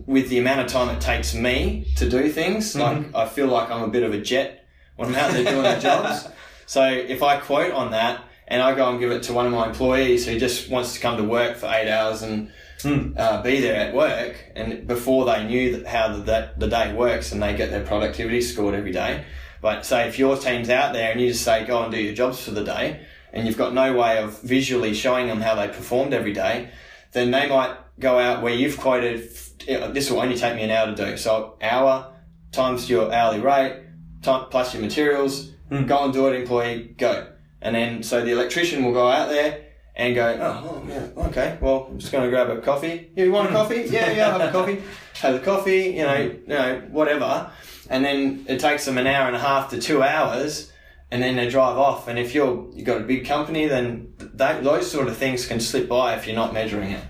with 0.06 0.28
the 0.28 0.38
amount 0.38 0.60
of 0.60 0.68
time 0.68 0.94
it 0.94 1.00
takes 1.00 1.34
me 1.34 1.86
to 1.96 2.08
do 2.08 2.30
things, 2.30 2.74
mm-hmm. 2.74 3.12
like 3.12 3.14
I 3.14 3.28
feel 3.28 3.48
like 3.48 3.70
I'm 3.70 3.82
a 3.82 3.88
bit 3.88 4.04
of 4.04 4.14
a 4.14 4.20
jet 4.20 4.64
when 4.96 5.08
I'm 5.08 5.14
out 5.16 5.32
there 5.32 5.44
doing 5.44 5.62
the 5.62 5.78
jobs. 5.80 6.28
So 6.64 6.88
if 6.88 7.22
I 7.22 7.36
quote 7.36 7.72
on 7.72 7.90
that 7.90 8.24
and 8.48 8.62
I 8.62 8.74
go 8.74 8.88
and 8.88 8.98
give 8.98 9.10
it 9.10 9.24
to 9.24 9.34
one 9.34 9.44
of 9.44 9.52
my 9.52 9.66
employees 9.66 10.24
who 10.24 10.38
just 10.38 10.70
wants 10.70 10.94
to 10.94 11.00
come 11.00 11.18
to 11.18 11.24
work 11.24 11.58
for 11.58 11.66
eight 11.66 11.90
hours 11.90 12.22
and 12.22 12.50
uh, 12.84 13.42
be 13.42 13.60
there 13.60 13.76
at 13.88 13.94
work, 13.94 14.36
and 14.54 14.86
before 14.86 15.24
they 15.24 15.44
knew 15.44 15.76
that 15.76 15.86
how 15.86 16.16
the, 16.16 16.22
that 16.24 16.58
the 16.58 16.68
day 16.68 16.92
works, 16.92 17.32
and 17.32 17.42
they 17.42 17.56
get 17.56 17.70
their 17.70 17.84
productivity 17.84 18.40
scored 18.40 18.74
every 18.74 18.92
day. 18.92 19.24
But 19.60 19.86
say 19.86 20.08
if 20.08 20.18
your 20.18 20.36
team's 20.36 20.68
out 20.68 20.92
there 20.92 21.12
and 21.12 21.20
you 21.20 21.28
just 21.28 21.44
say 21.44 21.64
go 21.64 21.82
and 21.82 21.92
do 21.92 22.00
your 22.00 22.14
jobs 22.14 22.44
for 22.44 22.50
the 22.50 22.64
day, 22.64 23.06
and 23.32 23.46
you've 23.46 23.56
got 23.56 23.72
no 23.72 23.94
way 23.94 24.18
of 24.18 24.40
visually 24.42 24.94
showing 24.94 25.28
them 25.28 25.40
how 25.40 25.54
they 25.54 25.68
performed 25.68 26.12
every 26.12 26.32
day, 26.32 26.70
then 27.12 27.30
they 27.30 27.48
might 27.48 27.76
go 27.98 28.18
out 28.18 28.42
where 28.42 28.54
you've 28.54 28.78
quoted 28.78 29.30
this 29.66 30.10
will 30.10 30.20
only 30.20 30.36
take 30.36 30.56
me 30.56 30.62
an 30.62 30.70
hour 30.70 30.86
to 30.86 30.94
do. 30.94 31.16
So 31.16 31.56
hour 31.62 32.12
times 32.50 32.90
your 32.90 33.12
hourly 33.12 33.40
rate 33.40 33.82
time, 34.22 34.46
plus 34.50 34.74
your 34.74 34.82
materials, 34.82 35.50
go 35.70 36.04
and 36.04 36.12
do 36.12 36.28
it, 36.28 36.40
employee, 36.40 36.94
go. 36.98 37.28
And 37.60 37.74
then 37.74 38.02
so 38.02 38.24
the 38.24 38.32
electrician 38.32 38.84
will 38.84 38.92
go 38.92 39.08
out 39.08 39.28
there 39.28 39.66
and 39.94 40.14
go, 40.14 40.38
oh, 40.40 40.82
oh, 40.82 40.88
yeah, 40.88 41.24
okay, 41.28 41.58
well, 41.60 41.88
I'm 41.90 41.98
just 41.98 42.12
going 42.12 42.24
to 42.24 42.30
grab 42.30 42.48
a 42.48 42.60
coffee. 42.60 43.10
You 43.14 43.30
want 43.30 43.46
a 43.46 43.50
hmm. 43.50 43.56
coffee? 43.56 43.82
Yeah, 43.88 44.10
yeah, 44.10 44.30
I'll 44.30 44.40
have 44.40 44.48
a 44.48 44.52
coffee. 44.58 44.82
Have 45.16 45.34
a 45.34 45.40
coffee, 45.40 45.82
you 45.90 46.02
know, 46.02 46.28
hmm. 46.28 46.50
you 46.50 46.56
know, 46.56 46.82
whatever. 46.90 47.50
And 47.90 48.04
then 48.04 48.46
it 48.48 48.60
takes 48.60 48.84
them 48.86 48.96
an 48.96 49.06
hour 49.06 49.26
and 49.26 49.36
a 49.36 49.40
half 49.40 49.70
to 49.70 49.80
two 49.80 50.02
hours, 50.02 50.71
and 51.12 51.22
then 51.22 51.36
they 51.36 51.48
drive 51.48 51.76
off. 51.76 52.08
And 52.08 52.18
if 52.18 52.34
you're 52.34 52.66
you've 52.72 52.86
got 52.86 53.02
a 53.02 53.04
big 53.04 53.26
company, 53.26 53.68
then 53.68 54.14
that, 54.18 54.64
those 54.64 54.90
sort 54.90 55.08
of 55.08 55.16
things 55.16 55.46
can 55.46 55.60
slip 55.60 55.86
by 55.86 56.16
if 56.16 56.26
you're 56.26 56.34
not 56.34 56.54
measuring 56.54 56.90
it. 56.92 57.04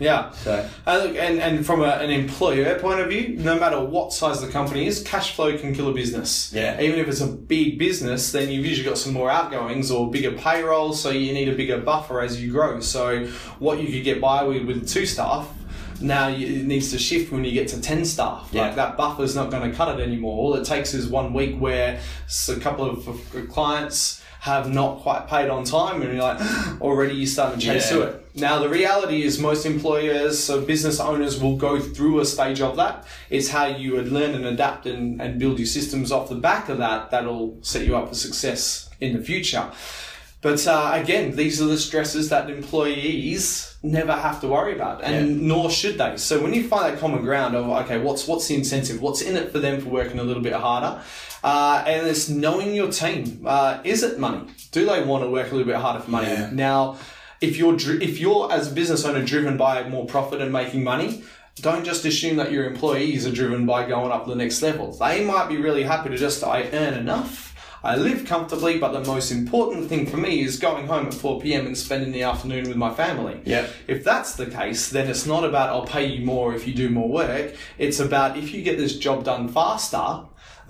Yeah. 0.00 0.30
So 0.30 0.68
Uh, 0.86 1.02
look, 1.04 1.16
and, 1.16 1.38
and 1.38 1.64
from 1.64 1.82
a, 1.82 1.90
an 2.04 2.10
employer 2.10 2.78
point 2.80 3.00
of 3.00 3.08
view, 3.10 3.36
no 3.36 3.58
matter 3.58 3.78
what 3.78 4.12
size 4.12 4.40
the 4.40 4.48
company 4.48 4.86
is, 4.86 5.02
cash 5.02 5.36
flow 5.36 5.56
can 5.58 5.74
kill 5.74 5.88
a 5.88 5.92
business. 5.92 6.50
Yeah. 6.52 6.80
Even 6.80 6.98
if 6.98 7.06
it's 7.08 7.20
a 7.20 7.26
big 7.26 7.78
business, 7.78 8.32
then 8.32 8.50
you've 8.50 8.64
usually 8.66 8.88
got 8.88 8.98
some 8.98 9.12
more 9.12 9.30
outgoings 9.30 9.90
or 9.90 10.10
bigger 10.10 10.32
payroll, 10.32 10.94
so 10.94 11.10
you 11.10 11.32
need 11.34 11.48
a 11.48 11.54
bigger 11.54 11.78
buffer 11.78 12.20
as 12.22 12.42
you 12.42 12.50
grow. 12.50 12.80
So 12.80 13.26
what 13.58 13.80
you 13.80 13.92
could 13.92 14.02
get 14.02 14.18
by 14.20 14.42
with 14.44 14.64
with 14.64 14.88
two 14.88 15.04
staff, 15.04 15.46
now 16.02 16.28
you, 16.28 16.60
it 16.60 16.66
needs 16.66 16.90
to 16.90 16.98
shift 16.98 17.32
when 17.32 17.44
you 17.44 17.52
get 17.52 17.68
to 17.68 17.80
10 17.80 18.04
staff. 18.04 18.48
Yeah. 18.52 18.62
Like 18.62 18.76
that 18.76 18.96
buffer's 18.96 19.34
not 19.34 19.50
going 19.50 19.70
to 19.70 19.76
cut 19.76 19.98
it 19.98 20.02
anymore. 20.02 20.36
All 20.38 20.54
it 20.54 20.64
takes 20.64 20.94
is 20.94 21.06
one 21.08 21.32
week 21.32 21.58
where 21.58 22.00
a 22.48 22.56
couple 22.56 22.90
of 22.90 23.48
clients 23.50 24.20
have 24.40 24.68
not 24.72 24.98
quite 24.98 25.28
paid 25.28 25.48
on 25.48 25.62
time 25.62 26.02
and 26.02 26.12
you're 26.12 26.22
like, 26.22 26.40
already 26.80 27.14
you 27.14 27.26
start 27.26 27.54
to 27.54 27.60
chase 27.60 27.90
Yeah. 27.90 27.96
to 27.98 28.02
it. 28.02 28.18
Now, 28.34 28.58
the 28.58 28.68
reality 28.68 29.22
is 29.22 29.38
most 29.38 29.64
employers, 29.66 30.42
so 30.42 30.62
business 30.62 30.98
owners 30.98 31.40
will 31.40 31.56
go 31.56 31.78
through 31.78 32.18
a 32.18 32.24
stage 32.24 32.60
of 32.60 32.76
that. 32.76 33.06
It's 33.30 33.48
how 33.50 33.66
you 33.66 33.92
would 33.92 34.10
learn 34.10 34.34
and 34.34 34.44
adapt 34.46 34.86
and, 34.86 35.20
and 35.20 35.38
build 35.38 35.58
your 35.58 35.66
systems 35.66 36.10
off 36.10 36.28
the 36.28 36.34
back 36.34 36.68
of 36.68 36.78
that 36.78 37.10
that'll 37.12 37.58
set 37.62 37.86
you 37.86 37.94
up 37.96 38.08
for 38.08 38.14
success 38.16 38.88
in 39.00 39.16
the 39.16 39.22
future. 39.22 39.70
But 40.42 40.66
uh, 40.66 40.90
again, 40.92 41.36
these 41.36 41.62
are 41.62 41.66
the 41.66 41.78
stresses 41.78 42.28
that 42.30 42.50
employees 42.50 43.76
never 43.80 44.12
have 44.12 44.40
to 44.40 44.48
worry 44.48 44.74
about, 44.74 45.02
and 45.02 45.42
nor 45.42 45.70
should 45.70 45.98
they. 45.98 46.16
So 46.16 46.42
when 46.42 46.52
you 46.52 46.66
find 46.66 46.92
that 46.92 47.00
common 47.00 47.22
ground 47.22 47.54
of 47.54 47.68
okay, 47.84 47.98
what's 47.98 48.26
what's 48.26 48.48
the 48.48 48.56
incentive? 48.56 49.00
What's 49.00 49.22
in 49.22 49.36
it 49.36 49.52
for 49.52 49.60
them 49.60 49.80
for 49.80 49.88
working 49.88 50.18
a 50.18 50.24
little 50.24 50.42
bit 50.42 50.54
harder? 50.54 51.00
Uh, 51.44 51.84
and 51.86 52.08
it's 52.08 52.28
knowing 52.28 52.74
your 52.74 52.90
team. 52.90 53.44
Uh, 53.46 53.80
is 53.84 54.02
it 54.02 54.18
money? 54.18 54.48
Do 54.72 54.84
they 54.84 55.04
want 55.04 55.22
to 55.22 55.30
work 55.30 55.52
a 55.52 55.54
little 55.54 55.72
bit 55.72 55.80
harder 55.80 56.00
for 56.00 56.10
money? 56.10 56.28
Yeah. 56.28 56.50
Now, 56.52 56.98
if 57.40 57.56
you're 57.56 57.76
if 58.02 58.18
you're 58.18 58.52
as 58.52 58.70
a 58.70 58.74
business 58.74 59.04
owner 59.04 59.24
driven 59.24 59.56
by 59.56 59.88
more 59.88 60.06
profit 60.06 60.40
and 60.40 60.52
making 60.52 60.82
money, 60.82 61.22
don't 61.56 61.84
just 61.84 62.04
assume 62.04 62.36
that 62.36 62.50
your 62.50 62.64
employees 62.64 63.26
are 63.28 63.32
driven 63.32 63.64
by 63.64 63.86
going 63.86 64.10
up 64.10 64.26
the 64.26 64.34
next 64.34 64.60
level. 64.60 64.90
They 64.92 65.24
might 65.24 65.48
be 65.48 65.56
really 65.56 65.84
happy 65.84 66.08
to 66.08 66.16
just 66.16 66.42
I 66.42 66.68
earn 66.72 66.94
enough. 66.94 67.51
I 67.84 67.96
live 67.96 68.26
comfortably, 68.26 68.78
but 68.78 68.92
the 68.92 69.04
most 69.04 69.32
important 69.32 69.88
thing 69.88 70.06
for 70.06 70.16
me 70.16 70.42
is 70.42 70.58
going 70.58 70.86
home 70.86 71.08
at 71.08 71.14
4 71.14 71.40
p.m. 71.40 71.66
and 71.66 71.76
spending 71.76 72.12
the 72.12 72.22
afternoon 72.22 72.68
with 72.68 72.76
my 72.76 72.94
family. 72.94 73.40
Yeah. 73.44 73.66
If 73.88 74.04
that's 74.04 74.34
the 74.34 74.46
case, 74.46 74.90
then 74.90 75.08
it's 75.08 75.26
not 75.26 75.44
about 75.44 75.70
I'll 75.70 75.84
pay 75.84 76.06
you 76.06 76.24
more 76.24 76.54
if 76.54 76.66
you 76.68 76.74
do 76.74 76.90
more 76.90 77.08
work. 77.08 77.56
It's 77.78 77.98
about 77.98 78.36
if 78.36 78.54
you 78.54 78.62
get 78.62 78.78
this 78.78 78.96
job 78.96 79.24
done 79.24 79.48
faster, 79.48 80.20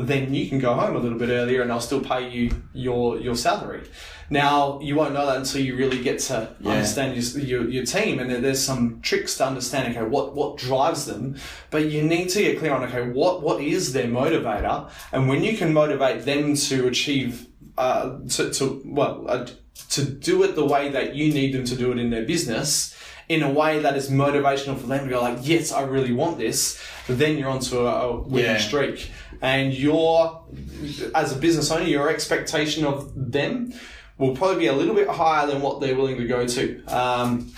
then 0.09 0.33
you 0.35 0.49
can 0.49 0.59
go 0.59 0.75
home 0.75 0.97
a 0.97 0.99
little 0.99 1.19
bit 1.19 1.29
earlier 1.31 1.63
and 1.63 1.71
I'll 1.73 1.81
still 1.81 2.01
pay 2.01 2.29
you 2.29 2.51
your 2.75 3.19
your 3.19 3.37
salary. 3.37 3.83
Now 4.31 4.81
you 4.81 4.95
won't 4.95 5.13
know 5.13 5.27
that 5.27 5.37
until 5.37 5.61
you 5.61 5.77
really 5.77 6.03
get 6.03 6.19
to 6.31 6.49
understand 6.65 7.17
your, 7.17 7.45
your 7.45 7.69
your 7.69 7.85
team, 7.85 8.19
and 8.19 8.31
there- 8.31 8.41
there's 8.41 8.63
some 8.63 9.01
tricks 9.03 9.37
to 9.39 9.47
understand. 9.47 9.95
Okay, 9.97 10.07
what 10.07 10.35
what 10.35 10.57
drives 10.57 11.05
them, 11.07 11.37
but 11.71 11.91
you 11.91 12.03
need 12.03 12.29
to 12.31 12.41
get 12.43 12.59
clear 12.59 12.73
on 12.73 12.83
okay 12.85 13.03
what 13.11 13.43
what 13.43 13.61
is 13.61 13.93
their 13.93 14.07
motivator, 14.09 14.89
and 15.13 15.29
when 15.29 15.43
you 15.45 15.57
can 15.57 15.73
motivate 15.73 16.25
them 16.25 16.55
to 16.57 16.87
achieve 16.87 17.47
uh, 17.77 18.19
to, 18.31 18.51
to 18.53 18.83
well 18.85 19.25
uh, 19.29 19.47
to 19.91 20.05
do 20.05 20.43
it 20.45 20.55
the 20.55 20.65
way 20.65 20.89
that 20.91 21.15
you 21.15 21.33
need 21.33 21.53
them 21.53 21.65
to 21.65 21.77
do 21.77 21.93
it 21.93 21.99
in 21.99 22.09
their 22.11 22.25
business 22.25 22.95
in 23.29 23.43
a 23.43 23.51
way 23.51 23.79
that 23.81 23.97
is 23.97 24.11
motivational 24.11 24.79
for 24.79 24.87
them 24.87 25.05
to 25.05 25.11
go 25.11 25.21
like 25.21 25.39
yes 25.43 25.73
i 25.73 25.83
really 25.83 26.13
want 26.13 26.39
this 26.39 26.83
then 27.09 27.37
you're 27.39 27.49
onto 27.51 27.79
a, 27.79 28.09
a 28.09 28.21
winning 28.21 28.51
Yeah. 28.51 28.59
streak 28.59 29.11
and 29.41 29.73
your 29.75 30.45
as 31.15 31.33
a 31.33 31.37
business 31.37 31.71
owner 31.71 31.85
your 31.85 32.09
expectation 32.11 32.85
of 32.85 33.13
them 33.33 33.73
will 34.19 34.35
probably 34.37 34.59
be 34.59 34.67
a 34.67 34.73
little 34.73 34.95
bit 34.95 35.09
higher 35.09 35.47
than 35.47 35.63
what 35.63 35.81
they're 35.81 35.97
willing 35.97 36.17
to 36.19 36.27
go 36.27 36.47
to 36.47 36.83
um, 36.87 37.53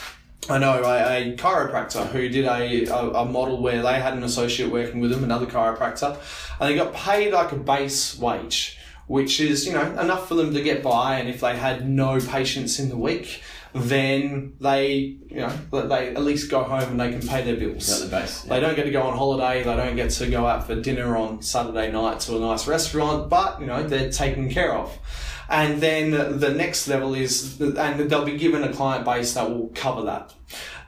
I 0.48 0.59
know 0.59 0.83
a, 0.85 1.33
a 1.33 1.37
chiropractor 1.37 2.07
who 2.09 2.29
did 2.29 2.44
a, 2.44 2.85
a, 2.87 3.11
a 3.22 3.24
model 3.24 3.62
where 3.62 3.81
they 3.83 3.94
had 3.98 4.12
an 4.12 4.22
associate 4.22 4.70
working 4.70 5.00
with 5.00 5.11
them, 5.11 5.24
another 5.24 5.46
chiropractor, 5.46 6.18
and 6.61 6.68
they 6.70 6.74
got 6.77 6.92
paid 6.92 7.33
like 7.33 7.50
a 7.53 7.57
base 7.57 8.18
wage, 8.18 8.77
which 9.07 9.40
is, 9.40 9.66
you 9.66 9.72
know, 9.72 9.98
enough 9.98 10.29
for 10.29 10.35
them 10.35 10.53
to 10.53 10.61
get 10.62 10.83
by. 10.83 11.18
And 11.18 11.31
if 11.31 11.40
they 11.40 11.57
had 11.57 11.88
no 11.88 12.20
patients 12.20 12.79
in 12.79 12.90
the 12.90 12.96
week, 12.98 13.42
then 13.74 14.54
they, 14.60 15.16
you 15.28 15.37
know, 15.37 15.50
they 15.72 16.10
at 16.10 16.22
least 16.22 16.50
go 16.50 16.62
home 16.62 16.82
and 16.92 17.00
they 17.00 17.10
can 17.10 17.26
pay 17.26 17.42
their 17.42 17.56
bills. 17.56 17.88
Got 17.88 18.08
the 18.08 18.16
base, 18.16 18.42
They 18.42 18.60
don't 18.60 18.76
get 18.76 18.84
to 18.84 18.90
go 18.92 19.02
on 19.02 19.16
holiday. 19.16 19.64
They 19.64 19.76
don't 19.76 19.96
get 19.96 20.10
to 20.10 20.28
go 20.28 20.46
out 20.46 20.66
for 20.66 20.76
dinner 20.76 21.16
on 21.16 21.42
Saturday 21.42 21.90
night 21.90 22.20
to 22.20 22.37
a 22.37 22.40
nice 22.40 22.68
restaurant, 22.68 23.28
but 23.28 23.60
you 23.60 23.66
know 23.66 23.82
they're 23.87 24.10
taken 24.10 24.48
care 24.48 24.72
of. 24.72 24.96
And 25.48 25.80
then 25.80 26.38
the 26.38 26.50
next 26.50 26.88
level 26.88 27.14
is, 27.14 27.60
and 27.60 28.08
they'll 28.08 28.24
be 28.24 28.38
given 28.38 28.64
a 28.64 28.72
client 28.72 29.04
base 29.04 29.34
that 29.34 29.50
will 29.50 29.70
cover 29.74 30.02
that. 30.04 30.32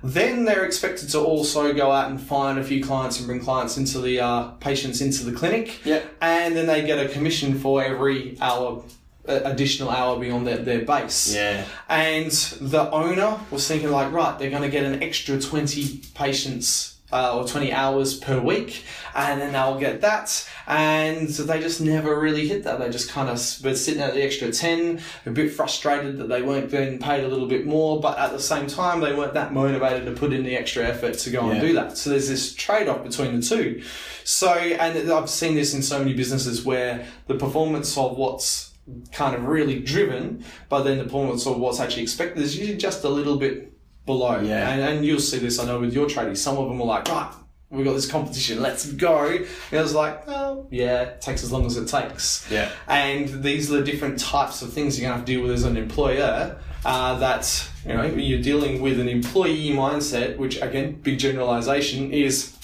Then 0.03 0.45
they're 0.45 0.65
expected 0.65 1.09
to 1.11 1.21
also 1.21 1.73
go 1.75 1.91
out 1.91 2.11
and 2.11 2.21
find 2.21 2.59
a 2.59 2.65
few 2.65 2.83
clients 2.83 3.19
and 3.19 3.27
bring 3.27 3.41
clients 3.41 3.77
into 3.77 4.01
the 4.01 4.21
uh, 4.21 4.45
patients 4.61 5.01
into 5.01 5.25
the 5.25 5.33
clinic. 5.33 5.85
Yep. 5.85 6.17
And 6.21 6.57
then 6.57 6.67
they 6.67 6.87
get 6.87 7.05
a 7.05 7.09
commission 7.09 7.59
for 7.59 7.83
every 7.83 8.37
hour, 8.41 8.83
additional 9.29 9.91
hour 9.91 10.19
beyond 10.19 10.47
their, 10.47 10.59
their 10.59 10.85
base. 10.85 11.35
Yeah. 11.35 11.65
And 11.89 12.31
the 12.31 12.91
owner 12.91 13.39
was 13.51 13.67
thinking 13.67 13.91
like, 13.91 14.13
right, 14.13 14.39
they're 14.39 14.51
going 14.51 14.63
to 14.63 14.69
get 14.69 14.85
an 14.85 15.03
extra 15.03 15.41
20 15.41 16.03
patients 16.15 16.97
uh, 17.13 17.37
or 17.37 17.47
20 17.47 17.73
hours 17.73 18.19
per 18.19 18.41
week, 18.41 18.85
and 19.15 19.41
then 19.41 19.53
they'll 19.53 19.79
get 19.79 20.01
that. 20.01 20.49
And 20.67 21.29
they 21.29 21.61
just 21.61 21.81
never 21.81 22.19
really 22.19 22.49
hit 22.49 22.65
that. 22.65 22.79
They 22.81 22.91
just 22.91 23.09
kind 23.11 23.29
of 23.29 23.37
were 23.63 23.77
sitting 23.77 24.03
at 24.03 24.15
the 24.15 24.23
extra 24.23 24.51
10, 24.51 25.01
a 25.27 25.31
bit 25.31 25.53
frustrated 25.53 26.19
that 26.19 26.29
they 26.29 26.43
weren't 26.43 26.71
being 26.71 26.99
paid 26.99 27.23
a 27.23 27.29
little 27.29 27.47
bit 27.47 27.67
more, 27.67 28.01
but 28.01 28.19
at 28.19 28.33
the 28.33 28.41
same 28.41 28.67
time, 28.67 29.01
they 29.01 29.15
weren't 29.15 29.35
that 29.35 29.53
motivated 29.53 30.07
to 30.07 30.13
put 30.13 30.33
in 30.33 30.43
the 30.43 30.57
extra 30.57 30.85
effort 30.85 31.15
to 31.19 31.31
go 31.31 31.49
and 31.51 31.61
do 31.61 31.73
that. 31.75 31.97
So 31.97 32.11
there's 32.11 32.29
this 32.29 32.53
trade 32.55 32.89
off 32.89 33.05
between 33.05 33.39
the 33.39 33.47
two. 33.47 33.83
So, 34.25 34.53
and 34.53 35.11
I've 35.11 35.31
seen 35.31 35.55
this 35.55 35.73
in 35.73 35.83
so 35.83 36.01
many 36.01 36.13
businesses 36.13 36.65
where 36.65 37.07
the 37.29 37.37
performance 37.37 37.97
of 37.97 38.17
what's 38.17 38.66
kind 39.13 39.35
of 39.35 39.45
really 39.45 39.81
driven, 39.81 40.45
but 40.69 40.83
then 40.83 40.99
the 40.99 41.05
performance 41.05 41.47
of 41.47 41.59
what's 41.59 41.81
actually 41.81 42.03
expected 42.03 42.43
is 42.43 42.57
usually 42.57 42.79
just 42.79 43.05
a 43.05 43.09
little 43.09 43.37
bit 43.37 43.73
below. 44.05 44.41
Yeah. 44.41 44.71
And, 44.71 44.81
and 44.81 45.05
you'll 45.05 45.21
see 45.21 45.39
this, 45.39 45.59
I 45.59 45.67
know, 45.67 45.81
with 45.81 45.93
your 45.93 46.07
tradies. 46.07 46.39
Some 46.39 46.57
of 46.57 46.69
them 46.69 46.81
are 46.81 46.87
like, 46.87 47.09
right, 47.09 47.33
we 47.71 47.83
got 47.83 47.95
this 47.95 48.09
competition, 48.09 48.63
let's 48.63 48.91
go. 48.93 49.27
And 49.27 49.47
I 49.73 49.83
was 49.83 49.95
like, 49.95 50.23
oh, 50.29 50.69
yeah, 50.71 51.03
it 51.03 51.21
takes 51.21 51.43
as 51.43 51.53
long 51.53 51.67
as 51.67 51.77
it 51.77 51.89
takes. 51.89 52.49
Yeah. 52.51 52.71
And 52.87 53.43
these 53.43 53.73
are 53.73 53.79
the 53.79 53.85
different 53.85 54.21
types 54.21 54.63
of 54.63 54.73
things 54.73 54.99
you're 54.99 55.09
going 55.09 55.15
to 55.15 55.19
have 55.19 55.27
to 55.27 55.33
deal 55.33 55.43
with 55.43 55.51
as 55.51 55.65
an 55.65 55.77
employer. 55.77 56.59
Uh, 56.85 57.19
that 57.19 57.69
you 57.85 57.93
know 57.93 58.05
you're 58.05 58.41
dealing 58.41 58.81
with 58.81 59.01
an 59.01 59.09
employee 59.09 59.71
mindset, 59.71 60.37
which 60.37 60.63
again, 60.63 60.93
big 60.93 61.19
generalization 61.19 62.13
is, 62.13 62.57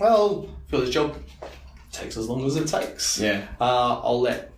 well, 0.00 0.48
for 0.68 0.78
this 0.78 0.88
job, 0.88 1.14
takes 1.92 2.16
as 2.16 2.30
long 2.30 2.46
as 2.46 2.56
it 2.56 2.66
takes. 2.66 3.20
Yeah. 3.20 3.46
Uh, 3.60 4.00
I'll 4.00 4.22
let 4.22 4.52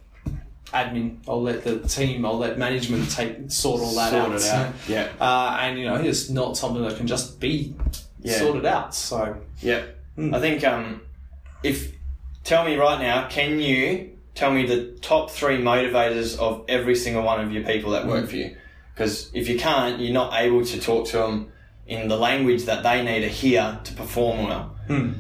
admin, 0.73 1.19
I'll 1.29 1.43
let 1.43 1.65
the 1.65 1.81
team, 1.81 2.25
I'll 2.25 2.39
let 2.39 2.59
management 2.59 3.11
take 3.11 3.51
sort 3.51 3.81
all 3.81 3.95
that 3.97 4.11
Sort 4.11 4.33
out. 4.33 4.37
it 4.41 4.47
out. 4.47 4.75
Yeah. 4.89 5.09
Uh, 5.21 5.59
and 5.61 5.79
you 5.79 5.85
know, 5.85 5.97
it's 5.97 6.31
not 6.31 6.57
something 6.57 6.83
that 6.83 6.97
can 6.97 7.07
just 7.07 7.41
be 7.41 7.75
Yeah. 8.23 8.39
sorted 8.39 8.67
out. 8.67 8.95
So 8.95 9.37
Yeah. 9.61 9.83
I 10.19 10.39
think 10.39 10.65
um, 10.65 11.01
if 11.63 11.95
tell 12.45 12.65
me 12.65 12.77
right 12.77 13.01
now, 13.01 13.29
can 13.29 13.59
you 13.61 14.11
tell 14.35 14.51
me 14.53 14.67
the 14.67 14.93
top 15.01 15.31
three 15.31 15.59
motivators 15.59 16.39
of 16.39 16.65
every 16.69 16.95
single 16.95 17.23
one 17.23 17.41
of 17.41 17.53
your 17.53 17.63
people 17.65 17.93
that 17.93 18.07
work 18.07 18.29
for 18.29 18.37
you? 18.37 18.57
Because 18.95 19.31
if 19.35 19.49
you 19.49 19.59
can't, 19.59 19.99
you're 20.01 20.13
not 20.13 20.35
able 20.41 20.65
to 20.65 20.81
talk 20.81 21.07
to 21.09 21.19
them 21.19 21.53
in 21.87 22.09
the 22.09 22.17
language 22.17 22.65
that 22.65 22.83
they 22.83 23.03
need 23.03 23.21
to 23.21 23.29
hear 23.29 23.81
to 23.85 23.93
perform 23.95 24.47
well. 24.47 24.77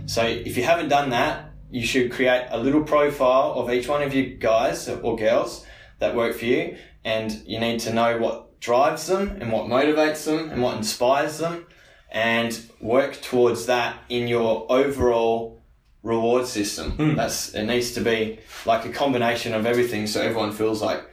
So 0.07 0.24
if 0.24 0.57
you 0.57 0.64
haven't 0.64 0.88
done 0.88 1.11
that, 1.11 1.49
you 1.70 1.86
should 1.86 2.10
create 2.10 2.46
a 2.50 2.58
little 2.58 2.82
profile 2.82 3.54
of 3.54 3.70
each 3.70 3.88
one 3.88 4.02
of 4.02 4.14
you 4.14 4.36
guys 4.36 4.88
or 4.88 5.16
girls 5.16 5.64
that 5.98 6.14
work 6.14 6.36
for 6.36 6.44
you, 6.44 6.76
and 7.04 7.32
you 7.46 7.60
need 7.60 7.80
to 7.80 7.92
know 7.92 8.18
what 8.18 8.60
drives 8.60 9.06
them 9.06 9.38
and 9.40 9.52
what 9.52 9.66
motivates 9.66 10.24
them 10.24 10.50
and 10.50 10.62
what 10.62 10.76
inspires 10.76 11.38
them, 11.38 11.66
and 12.10 12.60
work 12.80 13.20
towards 13.22 13.66
that 13.66 13.96
in 14.08 14.28
your 14.28 14.66
overall 14.70 15.62
reward 16.02 16.46
system. 16.46 17.16
That's 17.16 17.54
it 17.54 17.64
needs 17.64 17.92
to 17.92 18.00
be 18.00 18.40
like 18.66 18.84
a 18.84 18.90
combination 18.90 19.54
of 19.54 19.66
everything, 19.66 20.06
so 20.06 20.20
everyone 20.20 20.52
feels 20.52 20.82
like 20.82 21.04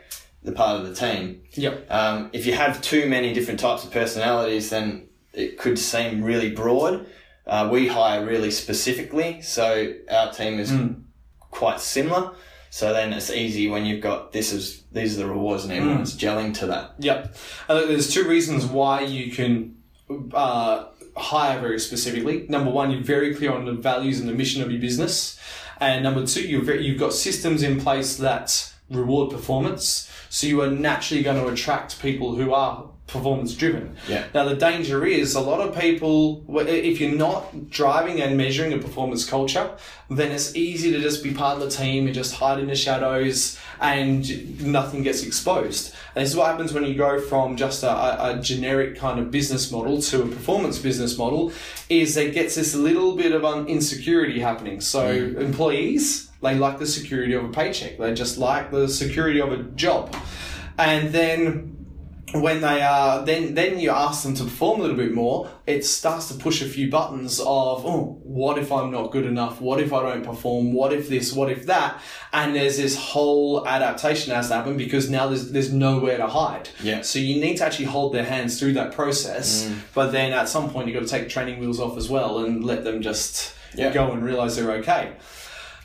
the 0.43 0.51
part 0.51 0.79
of 0.79 0.87
the 0.87 0.95
team. 0.95 1.43
yep. 1.53 1.85
Um, 1.91 2.29
if 2.31 2.45
you 2.45 2.53
have 2.53 2.81
too 2.81 3.07
many 3.09 3.33
different 3.33 3.59
types 3.59 3.83
of 3.83 3.91
personalities, 3.91 4.69
then 4.69 5.09
it 5.33 5.57
could 5.57 5.77
seem 5.77 6.23
really 6.23 6.51
broad. 6.51 7.05
Uh, 7.47 7.69
we 7.71 7.87
hire 7.87 8.25
really 8.25 8.51
specifically, 8.51 9.41
so 9.41 9.93
our 10.11 10.31
team 10.33 10.59
is 10.59 10.71
quite 11.49 11.79
similar. 11.79 12.33
So 12.69 12.91
then 12.93 13.13
it's 13.13 13.31
easy 13.31 13.69
when 13.69 13.85
you've 13.85 14.01
got 14.01 14.33
this 14.33 14.51
is 14.51 14.83
these 14.91 15.17
are 15.17 15.23
the 15.23 15.29
rewards 15.29 15.63
and 15.63 15.71
everyone's 15.71 16.17
gelling 16.17 16.53
to 16.55 16.67
that. 16.67 16.95
Yep. 16.99 17.35
Think 17.67 17.87
there's 17.87 18.13
two 18.13 18.27
reasons 18.27 18.65
why 18.65 19.01
you 19.01 19.31
can 19.31 19.77
uh, 20.33 20.85
hire 21.15 21.59
very 21.59 21.79
specifically. 21.79 22.45
Number 22.49 22.69
one, 22.69 22.91
you're 22.91 23.01
very 23.01 23.33
clear 23.33 23.53
on 23.53 23.65
the 23.65 23.73
values 23.73 24.19
and 24.19 24.27
the 24.27 24.33
mission 24.33 24.61
of 24.61 24.69
your 24.69 24.81
business, 24.81 25.39
and 25.79 26.03
number 26.03 26.25
two, 26.25 26.41
you're 26.41 26.61
very, 26.61 26.85
you've 26.85 26.99
got 26.99 27.13
systems 27.13 27.63
in 27.63 27.79
place 27.79 28.17
that 28.17 28.73
reward 28.89 29.31
performance. 29.31 30.11
So 30.29 30.47
you 30.47 30.61
are 30.61 30.69
naturally 30.69 31.23
going 31.23 31.41
to 31.41 31.47
attract 31.47 32.01
people 32.01 32.35
who 32.35 32.53
are 32.53 32.89
performance 33.07 33.53
driven. 33.55 33.95
Yeah. 34.07 34.25
Now 34.33 34.43
the 34.43 34.55
danger 34.55 35.05
is 35.05 35.33
a 35.33 35.41
lot 35.41 35.61
of 35.61 35.79
people, 35.79 36.43
if 36.59 36.99
you're 36.99 37.15
not 37.15 37.69
driving 37.69 38.21
and 38.21 38.37
measuring 38.37 38.73
a 38.73 38.77
performance 38.77 39.27
culture, 39.27 39.71
then 40.09 40.31
it's 40.31 40.55
easy 40.55 40.91
to 40.91 40.99
just 40.99 41.23
be 41.23 41.33
part 41.33 41.57
of 41.57 41.63
the 41.63 41.69
team 41.69 42.05
and 42.05 42.13
just 42.13 42.35
hide 42.35 42.59
in 42.59 42.67
the 42.67 42.75
shadows 42.75 43.57
and 43.79 44.61
nothing 44.61 45.03
gets 45.03 45.23
exposed. 45.23 45.93
And 46.15 46.23
this 46.23 46.31
is 46.31 46.35
what 46.35 46.47
happens 46.47 46.73
when 46.73 46.83
you 46.83 46.95
go 46.95 47.19
from 47.21 47.55
just 47.55 47.83
a, 47.83 48.37
a, 48.37 48.41
generic 48.41 48.97
kind 48.97 49.19
of 49.19 49.31
business 49.31 49.71
model 49.71 50.01
to 50.01 50.23
a 50.23 50.27
performance 50.27 50.79
business 50.79 51.17
model 51.17 51.51
is 51.89 52.17
it 52.17 52.33
gets 52.33 52.55
this 52.55 52.75
little 52.75 53.15
bit 53.15 53.31
of 53.31 53.45
un- 53.45 53.67
insecurity 53.67 54.39
happening. 54.39 54.81
So 54.81 55.15
mm. 55.15 55.39
employees, 55.39 56.29
they 56.41 56.55
like 56.55 56.79
the 56.79 56.87
security 56.87 57.33
of 57.33 57.45
a 57.45 57.49
paycheck. 57.49 57.97
They 57.97 58.13
just 58.13 58.37
like 58.37 58.71
the 58.71 58.87
security 58.87 59.39
of 59.39 59.51
a 59.51 59.63
job. 59.63 60.15
And 60.77 61.09
then 61.13 61.76
when 62.33 62.59
they 62.59 62.81
are 62.81 63.23
then 63.25 63.53
then 63.53 63.79
you 63.79 63.89
ask 63.89 64.23
them 64.23 64.33
to 64.33 64.43
perform 64.43 64.79
a 64.81 64.83
little 64.83 64.97
bit 64.97 65.13
more 65.13 65.49
it 65.65 65.85
starts 65.85 66.27
to 66.27 66.33
push 66.33 66.61
a 66.61 66.65
few 66.67 66.89
buttons 66.89 67.39
of 67.39 67.85
oh 67.85 68.19
what 68.23 68.57
if 68.57 68.69
i'm 68.69 68.91
not 68.91 69.11
good 69.11 69.25
enough? 69.25 69.61
What 69.61 69.79
if 69.79 69.93
i 69.93 70.01
don't 70.01 70.25
perform? 70.25 70.73
What 70.73 70.91
if 70.91 71.07
this? 71.07 71.31
What 71.31 71.49
if 71.49 71.65
that? 71.67 72.01
And 72.33 72.53
there's 72.53 72.75
this 72.77 72.97
whole 72.97 73.65
adaptation 73.65 74.33
has 74.33 74.49
to 74.49 74.55
happen 74.55 74.75
because 74.75 75.09
now 75.09 75.27
there's 75.27 75.51
there's 75.53 75.71
nowhere 75.71 76.17
to 76.17 76.27
hide. 76.27 76.67
Yeah. 76.83 77.01
so 77.01 77.17
you 77.19 77.39
need 77.39 77.57
to 77.57 77.65
actually 77.65 77.85
hold 77.85 78.13
their 78.13 78.25
hands 78.25 78.59
through 78.59 78.73
that 78.73 78.91
process 78.93 79.71
but 79.93 80.11
then 80.11 80.33
at 80.33 80.49
some 80.49 80.69
point 80.69 80.87
you've 80.89 80.95
got 80.99 81.07
to 81.07 81.09
take 81.19 81.29
training 81.29 81.59
wheels 81.61 81.79
off 81.79 81.97
as 81.97 82.09
well 82.09 82.39
and 82.39 82.63
let 82.65 82.83
them 82.83 83.01
just 83.01 83.53
Yeah. 83.73 83.93
go 83.93 84.11
and 84.11 84.21
realize 84.23 84.57
they're 84.57 84.71
okay. 84.81 85.13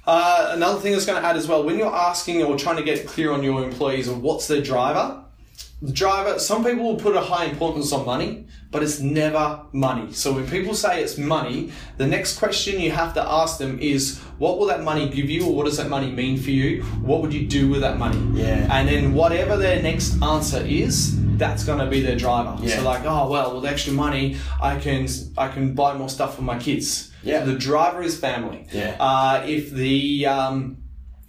Uh, 0.04 0.50
another 0.54 0.80
thing 0.80 0.90
that's 0.92 1.06
going 1.06 1.20
to 1.22 1.26
add 1.26 1.36
as 1.36 1.46
well 1.46 1.62
when 1.62 1.78
you're 1.78 1.94
asking 1.94 2.42
or 2.42 2.58
trying 2.58 2.76
to 2.76 2.82
get 2.82 3.06
clear 3.06 3.30
on 3.30 3.44
your 3.44 3.62
employees 3.62 4.08
of 4.08 4.20
what's 4.20 4.48
their 4.48 4.60
driver 4.60 5.21
the 5.82 5.92
driver, 5.92 6.38
some 6.38 6.64
people 6.64 6.84
will 6.84 6.96
put 6.96 7.16
a 7.16 7.20
high 7.20 7.46
importance 7.46 7.92
on 7.92 8.06
money, 8.06 8.46
but 8.70 8.84
it's 8.84 9.00
never 9.00 9.64
money. 9.72 10.12
So 10.12 10.32
when 10.32 10.48
people 10.48 10.74
say 10.74 11.02
it's 11.02 11.18
money, 11.18 11.72
the 11.96 12.06
next 12.06 12.38
question 12.38 12.80
you 12.80 12.92
have 12.92 13.14
to 13.14 13.22
ask 13.22 13.58
them 13.58 13.80
is, 13.80 14.20
what 14.38 14.58
will 14.58 14.66
that 14.66 14.84
money 14.84 15.08
give 15.08 15.28
you, 15.28 15.44
or 15.44 15.54
what 15.56 15.66
does 15.66 15.78
that 15.78 15.88
money 15.88 16.10
mean 16.10 16.38
for 16.38 16.50
you? 16.50 16.82
What 17.02 17.20
would 17.20 17.34
you 17.34 17.48
do 17.48 17.68
with 17.68 17.80
that 17.80 17.98
money? 17.98 18.40
Yeah. 18.40 18.68
And 18.70 18.88
then 18.88 19.12
whatever 19.12 19.56
their 19.56 19.82
next 19.82 20.22
answer 20.22 20.62
is, 20.64 21.18
that's 21.36 21.64
going 21.64 21.80
to 21.80 21.86
be 21.86 22.00
their 22.00 22.16
driver. 22.16 22.56
Yeah. 22.62 22.76
So 22.76 22.84
like, 22.84 23.02
oh 23.04 23.28
well, 23.28 23.56
with 23.56 23.64
extra 23.64 23.92
money, 23.92 24.36
I 24.60 24.78
can 24.78 25.08
I 25.36 25.48
can 25.48 25.74
buy 25.74 25.94
more 25.94 26.08
stuff 26.08 26.36
for 26.36 26.42
my 26.42 26.58
kids. 26.58 27.10
Yeah. 27.24 27.44
The 27.44 27.58
driver 27.58 28.02
is 28.02 28.16
family. 28.16 28.68
Yeah. 28.72 28.96
Uh, 29.00 29.42
if 29.44 29.70
the 29.70 30.26
um, 30.26 30.76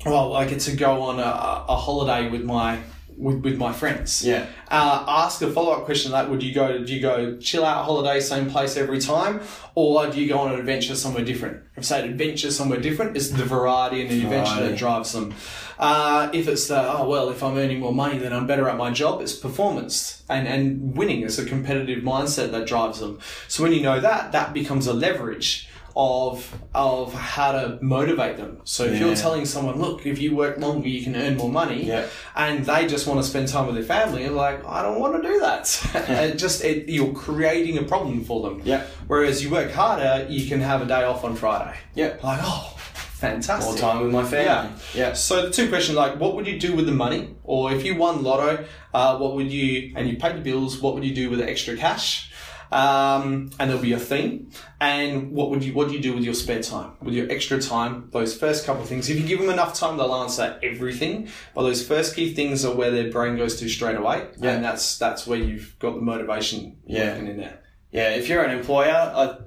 well, 0.06 0.36
I 0.36 0.46
get 0.46 0.60
to 0.62 0.76
go 0.76 1.02
on 1.04 1.20
a, 1.20 1.66
a 1.68 1.76
holiday 1.76 2.30
with 2.30 2.44
my 2.44 2.80
with, 3.18 3.44
with 3.44 3.58
my 3.58 3.72
friends. 3.74 4.26
Yeah. 4.26 4.46
Uh, 4.70 5.06
ask 5.08 5.42
a 5.42 5.52
follow 5.52 5.72
up 5.74 5.86
question 5.86 6.12
like, 6.12 6.30
would 6.30 6.42
you 6.44 6.54
go? 6.54 6.84
Do 6.84 6.94
you 6.94 7.02
go 7.02 7.38
chill 7.38 7.66
out 7.66 7.86
holiday, 7.86 8.20
same 8.20 8.50
place 8.50 8.78
every 8.78 9.00
time, 9.00 9.42
or 9.76 10.08
do 10.10 10.20
you 10.20 10.28
go 10.28 10.40
on 10.40 10.54
an 10.54 10.60
adventure 10.60 10.96
somewhere 10.96 11.24
different? 11.24 11.64
If 11.76 11.86
say 11.86 12.04
an 12.04 12.10
adventure 12.12 12.52
somewhere 12.52 12.80
different, 12.80 13.16
it's 13.18 13.30
the 13.30 13.46
variety 13.46 14.02
and 14.02 14.10
the 14.10 14.24
adventure 14.24 14.56
Variety. 14.56 14.70
that 14.70 14.78
drives 14.78 15.12
them. 15.14 15.34
Uh, 15.80 16.30
if 16.34 16.48
it's 16.48 16.68
the 16.68 16.80
oh 16.98 17.08
well, 17.08 17.30
if 17.30 17.44
I'm 17.44 17.58
earning 17.58 17.80
more 17.80 17.94
money, 17.94 18.18
then 18.18 18.32
I'm 18.34 18.48
better 18.48 18.70
at 18.70 18.78
my 18.78 18.92
job. 18.92 19.22
It's 19.22 19.34
performance 19.34 20.24
and 20.30 20.48
and 20.48 20.96
winning. 20.96 21.24
It's 21.24 21.38
a 21.38 21.46
competitive 21.46 22.04
mindset 22.04 22.52
that 22.52 22.68
drives 22.68 23.00
them. 23.00 23.20
So 23.48 23.64
when 23.64 23.74
you 23.74 23.82
know 23.82 24.00
that, 24.00 24.32
that 24.32 24.54
becomes 24.54 24.88
a 24.88 24.94
leverage 24.94 25.68
of 25.96 26.54
of 26.74 27.14
how 27.14 27.52
to 27.52 27.78
motivate 27.82 28.38
them. 28.38 28.60
So 28.64 28.86
if 28.86 29.00
you're 29.00 29.16
telling 29.16 29.46
someone, 29.46 29.80
look, 29.80 30.06
if 30.06 30.20
you 30.20 30.36
work 30.36 30.58
longer, 30.58 30.88
you 30.88 31.04
can 31.04 31.16
earn 31.16 31.38
more 31.38 31.50
money, 31.50 31.84
Yeah. 31.86 32.08
and 32.36 32.66
they 32.66 32.88
just 32.88 33.06
want 33.08 33.20
to 33.22 33.28
spend 33.28 33.48
time 33.48 33.68
with 33.68 33.76
their 33.76 33.84
family, 33.84 34.24
and 34.26 34.36
like, 34.36 34.66
I 34.66 34.82
don't 34.82 35.00
want 35.00 35.22
to 35.22 35.28
do 35.30 35.40
that. 35.42 35.82
it 36.10 36.38
just 36.38 36.64
it, 36.64 36.90
you're 36.90 37.14
creating 37.14 37.78
a 37.78 37.84
problem 37.84 38.24
for 38.24 38.42
them. 38.50 38.62
Yeah. 38.66 38.86
Whereas 39.08 39.44
you 39.44 39.50
work 39.52 39.72
harder, 39.72 40.26
you 40.30 40.48
can 40.48 40.62
have 40.62 40.82
a 40.82 40.86
day 40.86 41.04
off 41.04 41.24
on 41.24 41.36
Friday. 41.36 41.78
Yeah. 41.94 42.18
Like, 42.24 42.40
oh, 42.42 42.76
fantastic. 42.78 43.70
More 43.72 43.78
time 43.78 44.02
with 44.04 44.12
my 44.12 44.24
family. 44.24 44.46
Yeah. 44.46 44.70
Yeah. 45.10 45.14
So 45.14 45.44
the 45.44 45.52
two 45.52 45.70
questions 45.70 45.96
like, 45.98 46.20
what 46.20 46.36
would 46.36 46.48
you 46.48 46.60
do 46.60 46.76
with 46.76 46.86
the 46.88 46.92
money, 46.92 47.36
or 47.44 47.72
if 47.72 47.86
you 47.86 47.96
won 47.96 48.24
lotto, 48.24 48.66
uh, 48.94 49.18
what 49.18 49.36
would 49.36 49.52
you 49.52 49.94
and 49.96 50.08
you 50.10 50.18
paid 50.18 50.36
the 50.38 50.42
bills, 50.42 50.80
what 50.80 50.96
would 50.96 51.04
you 51.04 51.14
do 51.14 51.30
with 51.30 51.40
the 51.40 51.50
extra 51.50 51.76
cash? 51.78 52.32
Um, 52.74 53.52
and 53.60 53.70
there'll 53.70 53.82
be 53.84 53.94
a 53.94 54.00
theme. 54.00 54.50
And 54.82 55.32
what 55.32 55.52
would 55.52 55.64
you 55.64 55.74
what 55.74 55.90
do 55.90 55.94
you 55.94 56.02
do 56.02 56.14
with 56.16 56.24
your 56.24 56.34
spare 56.34 56.62
time, 56.62 56.94
with 57.02 57.14
your 57.14 57.32
extra 57.32 57.62
time? 57.62 58.10
Those 58.12 58.36
first 58.36 58.66
couple 58.66 58.82
of 58.82 58.90
things. 58.90 59.10
If 59.10 59.20
you 59.20 59.28
give 59.28 59.40
them 59.40 59.52
enough 59.52 59.76
time, 59.76 59.98
they'll 59.98 60.16
answer 60.16 60.60
everything. 60.64 61.30
But 61.54 61.64
those 61.64 61.86
first 61.88 62.16
key 62.16 62.34
things 62.34 62.66
are 62.66 62.74
where 62.74 62.90
their 62.90 63.12
brain 63.12 63.38
goes 63.38 63.58
to 63.60 63.70
straight 63.70 63.96
away, 63.96 64.26
Yeah. 64.40 64.54
and 64.56 64.64
that's 64.66 64.98
that's 64.98 65.28
where 65.28 65.38
you've 65.38 65.78
got 65.78 65.94
the 65.96 66.02
motivation 66.02 66.78
Yeah. 66.88 67.16
in 67.16 67.38
there. 67.38 67.60
Yeah, 67.92 68.10
if 68.16 68.28
you're 68.28 68.44
an 68.44 68.58
employer, 68.58 68.90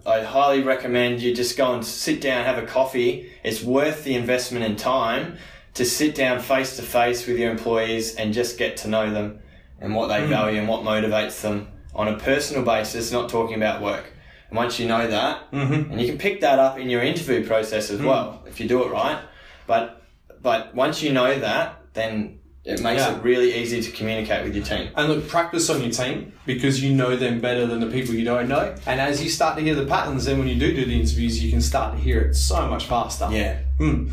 I, 0.07 0.11
I 0.18 0.22
highly 0.22 0.62
recommend 0.62 1.20
you 1.20 1.35
just 1.35 1.57
go 1.57 1.74
and 1.74 1.85
sit 1.85 2.20
down, 2.20 2.45
have 2.45 2.62
a 2.62 2.66
coffee. 2.66 3.29
It's 3.43 3.61
worth 3.61 4.05
the 4.05 4.14
investment 4.14 4.64
in 4.64 4.77
time 4.77 5.39
to 5.74 5.85
sit 5.85 6.14
down 6.14 6.39
face 6.39 6.77
to 6.77 6.83
face 6.83 7.27
with 7.27 7.39
your 7.41 7.51
employees 7.51 8.14
and 8.14 8.33
just 8.33 8.57
get 8.57 8.77
to 8.79 8.89
know 8.89 9.11
them 9.12 9.41
and 9.81 9.97
what 9.97 10.07
they 10.07 10.24
value 10.27 10.61
and 10.61 10.68
what 10.68 10.83
motivates 10.83 11.41
them 11.43 11.66
on 11.97 12.09
a 12.09 12.16
personal 12.18 12.62
basis, 12.62 13.11
not 13.11 13.28
talking 13.28 13.57
about 13.57 13.82
work. 13.82 14.12
And 14.51 14.57
once 14.57 14.78
you 14.78 14.86
know 14.86 15.07
that, 15.09 15.42
and 15.53 16.01
you 16.01 16.07
can 16.07 16.18
pick 16.18 16.40
that 16.42 16.59
up 16.61 16.78
in 16.78 16.88
your 16.88 17.03
interview 17.03 17.44
process 17.47 17.90
as 17.90 18.01
well 18.01 18.42
if 18.47 18.61
you 18.61 18.68
do 18.68 18.84
it 18.84 18.90
right. 18.92 19.18
But 19.66 20.03
but 20.42 20.74
once 20.74 21.03
you 21.03 21.12
know 21.12 21.36
that, 21.40 21.80
then 21.94 22.38
it 22.64 22.80
makes 22.82 23.01
Yeah. 23.03 23.16
it 23.16 23.22
really 23.22 23.55
easy 23.61 23.80
to 23.80 23.90
communicate 23.90 24.44
with 24.44 24.55
your 24.55 24.64
team. 24.64 24.90
And 24.97 25.09
look, 25.09 25.26
practice 25.28 25.68
on 25.70 25.80
your 25.82 25.90
team 25.90 26.32
because 26.44 26.82
you 26.82 26.94
know 26.94 27.16
them 27.16 27.40
better 27.40 27.64
than 27.66 27.80
the 27.80 27.86
people 27.86 28.14
you 28.14 28.24
don't 28.24 28.49
know. 28.49 28.74
And 28.86 29.01
as 29.01 29.22
you 29.22 29.30
start 29.30 29.57
to 29.57 29.62
hear 29.62 29.74
the 29.74 29.86
patterns, 29.86 30.24
then 30.26 30.38
when 30.38 30.47
you 30.49 30.57
do 30.57 30.72
do 30.74 30.84
the 30.84 30.94
interviews, 31.01 31.42
you 31.42 31.51
can 31.51 31.61
start 31.61 31.97
to 31.97 32.01
hear 32.01 32.20
it 32.20 32.34
so 32.34 32.68
much 32.68 32.84
faster. 32.86 33.28
Yeah, 33.32 33.59
Hmm. 33.78 34.09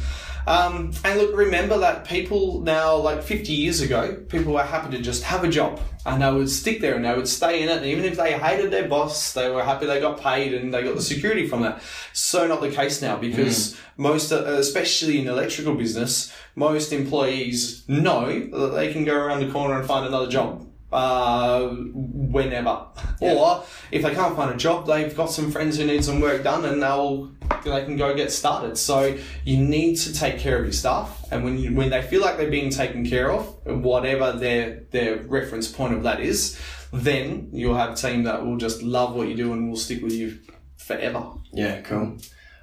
Um, 0.46 0.92
and 1.06 1.20
look, 1.20 1.36
remember 1.36 1.78
that 1.80 2.06
people 2.06 2.62
now, 2.62 2.98
like 2.98 3.24
50 3.24 3.54
years 3.54 3.82
ago, 3.82 4.16
people 4.28 4.54
were 4.54 4.64
happy 4.64 4.96
to 4.96 5.02
just 5.02 5.24
have 5.24 5.44
a 5.44 5.50
job 5.50 5.80
and 6.06 6.22
they 6.22 6.32
would 6.32 6.50
stick 6.50 6.82
there 6.82 6.96
and 6.96 7.06
they 7.06 7.14
would 7.14 7.28
stay 7.28 7.62
in 7.62 7.70
it. 7.70 7.78
And 7.78 7.86
even 7.86 8.04
if 8.04 8.18
they 8.18 8.38
hated 8.38 8.72
their 8.72 8.88
boss, 8.88 9.34
they 9.34 9.50
were 9.50 9.64
happy 9.64 9.86
they 9.86 10.02
got 10.02 10.20
paid 10.20 10.54
and 10.54 10.74
they 10.74 10.84
got 10.84 10.96
the 10.96 11.02
security 11.02 11.48
from 11.48 11.62
that. 11.62 11.82
So 12.12 12.46
not 12.46 12.62
the 12.62 12.72
case 12.72 13.02
now 13.02 13.18
because 13.18 13.78
most, 13.98 14.32
uh, 14.32 14.44
especially 14.46 15.20
in 15.20 15.28
electrical 15.28 15.76
business, 15.76 16.34
most 16.56 16.92
employees 16.92 17.88
know 17.88 18.28
that 18.28 18.74
they 18.76 18.92
can 18.92 19.06
go 19.06 19.16
around 19.16 19.40
the 19.46 19.52
corner 19.52 19.80
and 19.80 19.88
find 19.88 20.06
another 20.06 20.28
job. 20.28 20.68
Uh, 20.94 21.70
whenever, 21.70 22.86
or 23.20 23.64
if 23.92 24.04
they 24.04 24.14
can't 24.14 24.36
find 24.36 24.54
a 24.54 24.58
job, 24.58 24.86
they've 24.86 25.16
got 25.18 25.26
some 25.26 25.52
friends 25.52 25.78
who 25.78 25.86
need 25.86 26.04
some 26.04 26.22
work 26.22 26.44
done, 26.44 26.66
and 26.66 26.84
they'll 26.84 27.32
they 27.64 27.84
can 27.84 27.98
go 27.98 28.14
get 28.16 28.32
started. 28.32 28.78
So 28.78 29.18
you 29.44 29.58
need 29.58 29.96
to 29.96 30.14
take 30.14 30.38
care 30.38 30.58
of 30.58 30.66
your 30.66 30.74
staff, 30.74 31.26
and 31.32 31.44
when 31.44 31.58
you, 31.58 31.74
when 31.74 31.90
they 31.90 32.04
feel 32.04 32.22
like 32.22 32.38
they're 32.38 32.52
being 32.52 32.70
taken 32.70 33.06
care 33.06 33.32
of, 33.32 33.56
whatever 33.66 34.34
their 34.34 34.84
their 34.92 35.18
reference 35.24 35.68
point 35.68 35.96
of 35.96 36.04
that 36.04 36.20
is, 36.20 36.60
then 36.92 37.50
you'll 37.52 37.76
have 37.76 37.94
a 37.94 37.96
team 37.96 38.24
that 38.24 38.46
will 38.46 38.58
just 38.58 38.84
love 38.84 39.16
what 39.16 39.28
you 39.28 39.36
do 39.36 39.52
and 39.54 39.70
will 39.70 39.76
stick 39.76 40.04
with 40.04 40.14
you 40.14 40.38
forever. 40.78 41.32
Yeah, 41.52 41.82
cool. 41.82 42.18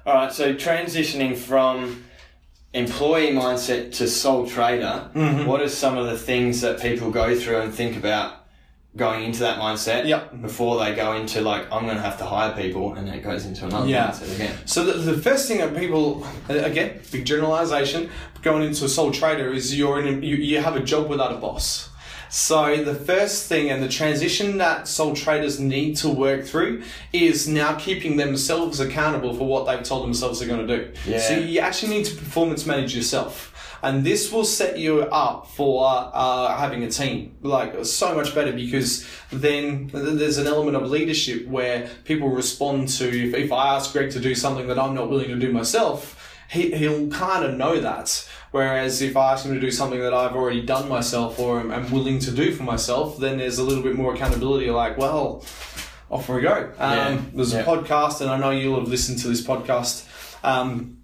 All 0.05 0.13
right, 0.15 0.31
so 0.31 0.55
transitioning 0.55 1.37
from 1.37 2.05
employee 2.73 3.31
mindset 3.31 3.91
to 3.95 4.07
sole 4.07 4.47
trader, 4.47 5.09
Mm-hmm. 5.13 5.45
what 5.45 5.61
are 5.61 5.69
some 5.69 5.97
of 5.97 6.05
the 6.07 6.17
things 6.17 6.61
that 6.61 6.79
people 6.81 7.11
go 7.11 7.37
through 7.37 7.61
and 7.61 7.73
think 7.73 7.97
about 7.97 8.37
going 8.97 9.23
into 9.23 9.39
that 9.39 9.57
mindset 9.57 10.05
Yep. 10.05 10.41
before 10.41 10.77
they 10.79 10.93
go 10.95 11.13
into 11.13 11.39
like 11.41 11.63
I'm 11.71 11.83
going 11.85 11.95
to 11.95 12.01
have 12.01 12.17
to 12.19 12.25
hire 12.25 12.53
people 12.53 12.93
and 12.95 13.07
then 13.07 13.15
it 13.15 13.23
goes 13.23 13.45
into 13.45 13.65
another 13.65 13.87
Yeah. 13.87 14.09
mindset 14.11 14.35
again. 14.35 14.55
So 14.65 14.83
the, 14.83 14.93
the 15.13 15.21
first 15.21 15.47
thing 15.47 15.59
that 15.59 15.75
people, 15.77 16.25
again, 16.49 16.99
big 17.11 17.25
generalization, 17.25 18.09
going 18.41 18.63
into 18.63 18.83
a 18.85 18.89
sole 18.89 19.11
trader 19.11 19.53
is 19.53 19.77
you're 19.77 19.99
in, 20.01 20.07
a, 20.07 20.25
you, 20.25 20.35
you 20.35 20.59
have 20.59 20.75
a 20.75 20.81
job 20.83 21.09
without 21.09 21.31
a 21.31 21.37
boss. 21.37 21.87
So 22.31 22.81
the 22.81 22.95
first 22.95 23.49
thing 23.49 23.69
and 23.69 23.83
the 23.83 23.89
transition 23.89 24.57
that 24.59 24.87
sole 24.87 25.13
traders 25.13 25.59
need 25.59 25.97
to 25.97 26.07
work 26.07 26.45
through 26.45 26.83
is 27.11 27.45
now 27.45 27.75
keeping 27.75 28.15
themselves 28.15 28.79
accountable 28.79 29.33
for 29.33 29.45
what 29.45 29.65
they've 29.65 29.83
told 29.83 30.05
themselves 30.05 30.39
they're 30.39 30.47
going 30.47 30.65
to 30.65 30.77
do. 30.77 30.93
Yeah. 31.05 31.19
So 31.19 31.37
you 31.37 31.59
actually 31.59 31.97
need 31.97 32.05
to 32.05 32.15
performance 32.15 32.65
manage 32.65 32.95
yourself. 32.95 33.49
And 33.83 34.05
this 34.05 34.31
will 34.31 34.45
set 34.45 34.77
you 34.77 35.01
up 35.01 35.47
for 35.47 35.85
uh, 35.85 36.55
having 36.55 36.83
a 36.83 36.89
team, 36.89 37.35
like 37.41 37.83
so 37.83 38.15
much 38.15 38.33
better 38.33 38.53
because 38.53 39.05
then 39.31 39.89
there's 39.91 40.37
an 40.37 40.47
element 40.47 40.77
of 40.77 40.89
leadership 40.89 41.47
where 41.47 41.89
people 42.05 42.29
respond 42.29 42.87
to. 42.89 43.09
If, 43.09 43.33
if 43.33 43.51
I 43.51 43.75
ask 43.75 43.91
Greg 43.91 44.09
to 44.11 44.21
do 44.21 44.35
something 44.35 44.67
that 44.67 44.79
I'm 44.79 44.93
not 44.93 45.09
willing 45.09 45.29
to 45.29 45.35
do 45.35 45.51
myself, 45.51 46.17
he, 46.49 46.71
he'll 46.71 47.09
kind 47.09 47.43
of 47.43 47.57
know 47.57 47.79
that. 47.79 48.29
Whereas 48.51 49.01
if 49.01 49.15
I 49.15 49.31
ask 49.33 49.45
him 49.45 49.53
to 49.53 49.59
do 49.59 49.71
something 49.71 49.99
that 50.01 50.13
I've 50.13 50.35
already 50.35 50.61
done 50.61 50.89
myself 50.89 51.39
or 51.39 51.59
am, 51.61 51.71
am 51.71 51.89
willing 51.89 52.19
to 52.19 52.31
do 52.31 52.51
for 52.53 52.63
myself, 52.63 53.17
then 53.17 53.37
there's 53.37 53.59
a 53.59 53.63
little 53.63 53.83
bit 53.83 53.95
more 53.95 54.13
accountability. 54.13 54.69
Like, 54.69 54.97
well, 54.97 55.43
off 56.09 56.27
we 56.27 56.41
go. 56.41 56.69
Um, 56.77 56.91
Yeah. 56.97 57.17
There's 57.33 57.53
Yeah. 57.53 57.59
a 57.61 57.65
podcast, 57.65 58.19
and 58.21 58.29
I 58.29 58.37
know 58.37 58.49
you'll 58.51 58.79
have 58.79 58.89
listened 58.89 59.19
to 59.19 59.29
this 59.29 59.41
podcast. 59.41 60.03
Um, 60.43 60.97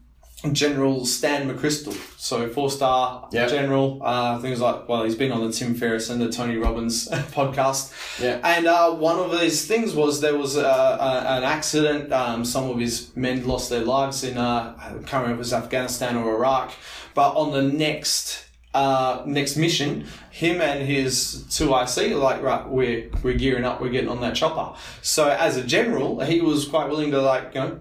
General 0.52 1.04
Stan 1.06 1.50
McChrystal, 1.50 1.94
so 2.20 2.48
four 2.48 2.70
star 2.70 3.28
Yeah. 3.32 3.48
general. 3.48 4.00
Uh, 4.04 4.38
things 4.40 4.62
like 4.62 4.88
well, 4.88 5.04
he's 5.04 5.16
been 5.16 5.32
on 5.32 5.46
the 5.48 5.52
Tim 5.52 5.74
Ferriss 5.74 6.12
and 6.12 6.22
the 6.22 6.32
Tony 6.32 6.58
Robbins 6.58 7.08
podcast. 7.34 7.92
Yeah. 8.22 8.40
And 8.44 8.68
uh, 8.68 8.92
one 8.92 9.18
of 9.18 9.32
these 9.40 9.66
things 9.66 9.96
was 9.96 10.22
there 10.22 10.38
was 10.38 10.56
uh, 10.56 10.62
a, 11.00 11.38
an 11.38 11.44
accident. 11.44 12.14
Um, 12.14 12.46
some 12.46 12.70
of 12.70 12.78
his 12.78 13.10
men 13.16 13.48
lost 13.48 13.72
their 13.72 13.82
lives 13.84 14.24
in 14.24 14.38
uh, 14.38 14.76
I 14.78 14.90
can't 15.08 15.24
remember 15.24 15.32
if 15.32 15.36
it 15.36 15.38
was 15.40 15.54
Afghanistan 15.54 16.16
or 16.16 16.36
Iraq. 16.36 16.72
But 17.16 17.32
on 17.36 17.52
the 17.52 17.64
next 17.64 18.46
uh, 18.76 19.24
next 19.26 19.58
mission, 19.58 20.06
him 20.30 20.62
and 20.62 20.88
his 20.88 21.46
two 21.50 21.76
IC 21.76 22.16
like, 22.16 22.44
right, 22.44 22.70
we're 22.70 23.10
we're 23.24 23.34
gearing 23.40 23.64
up, 23.66 23.82
we're 23.82 23.90
getting 23.90 24.10
on 24.10 24.22
that 24.22 24.36
chopper. 24.36 24.78
So 25.02 25.30
as 25.30 25.58
a 25.58 25.64
general, 25.64 26.20
he 26.20 26.42
was 26.42 26.68
quite 26.68 26.90
willing 26.90 27.10
to 27.10 27.20
like, 27.22 27.56
you 27.56 27.62
know, 27.62 27.80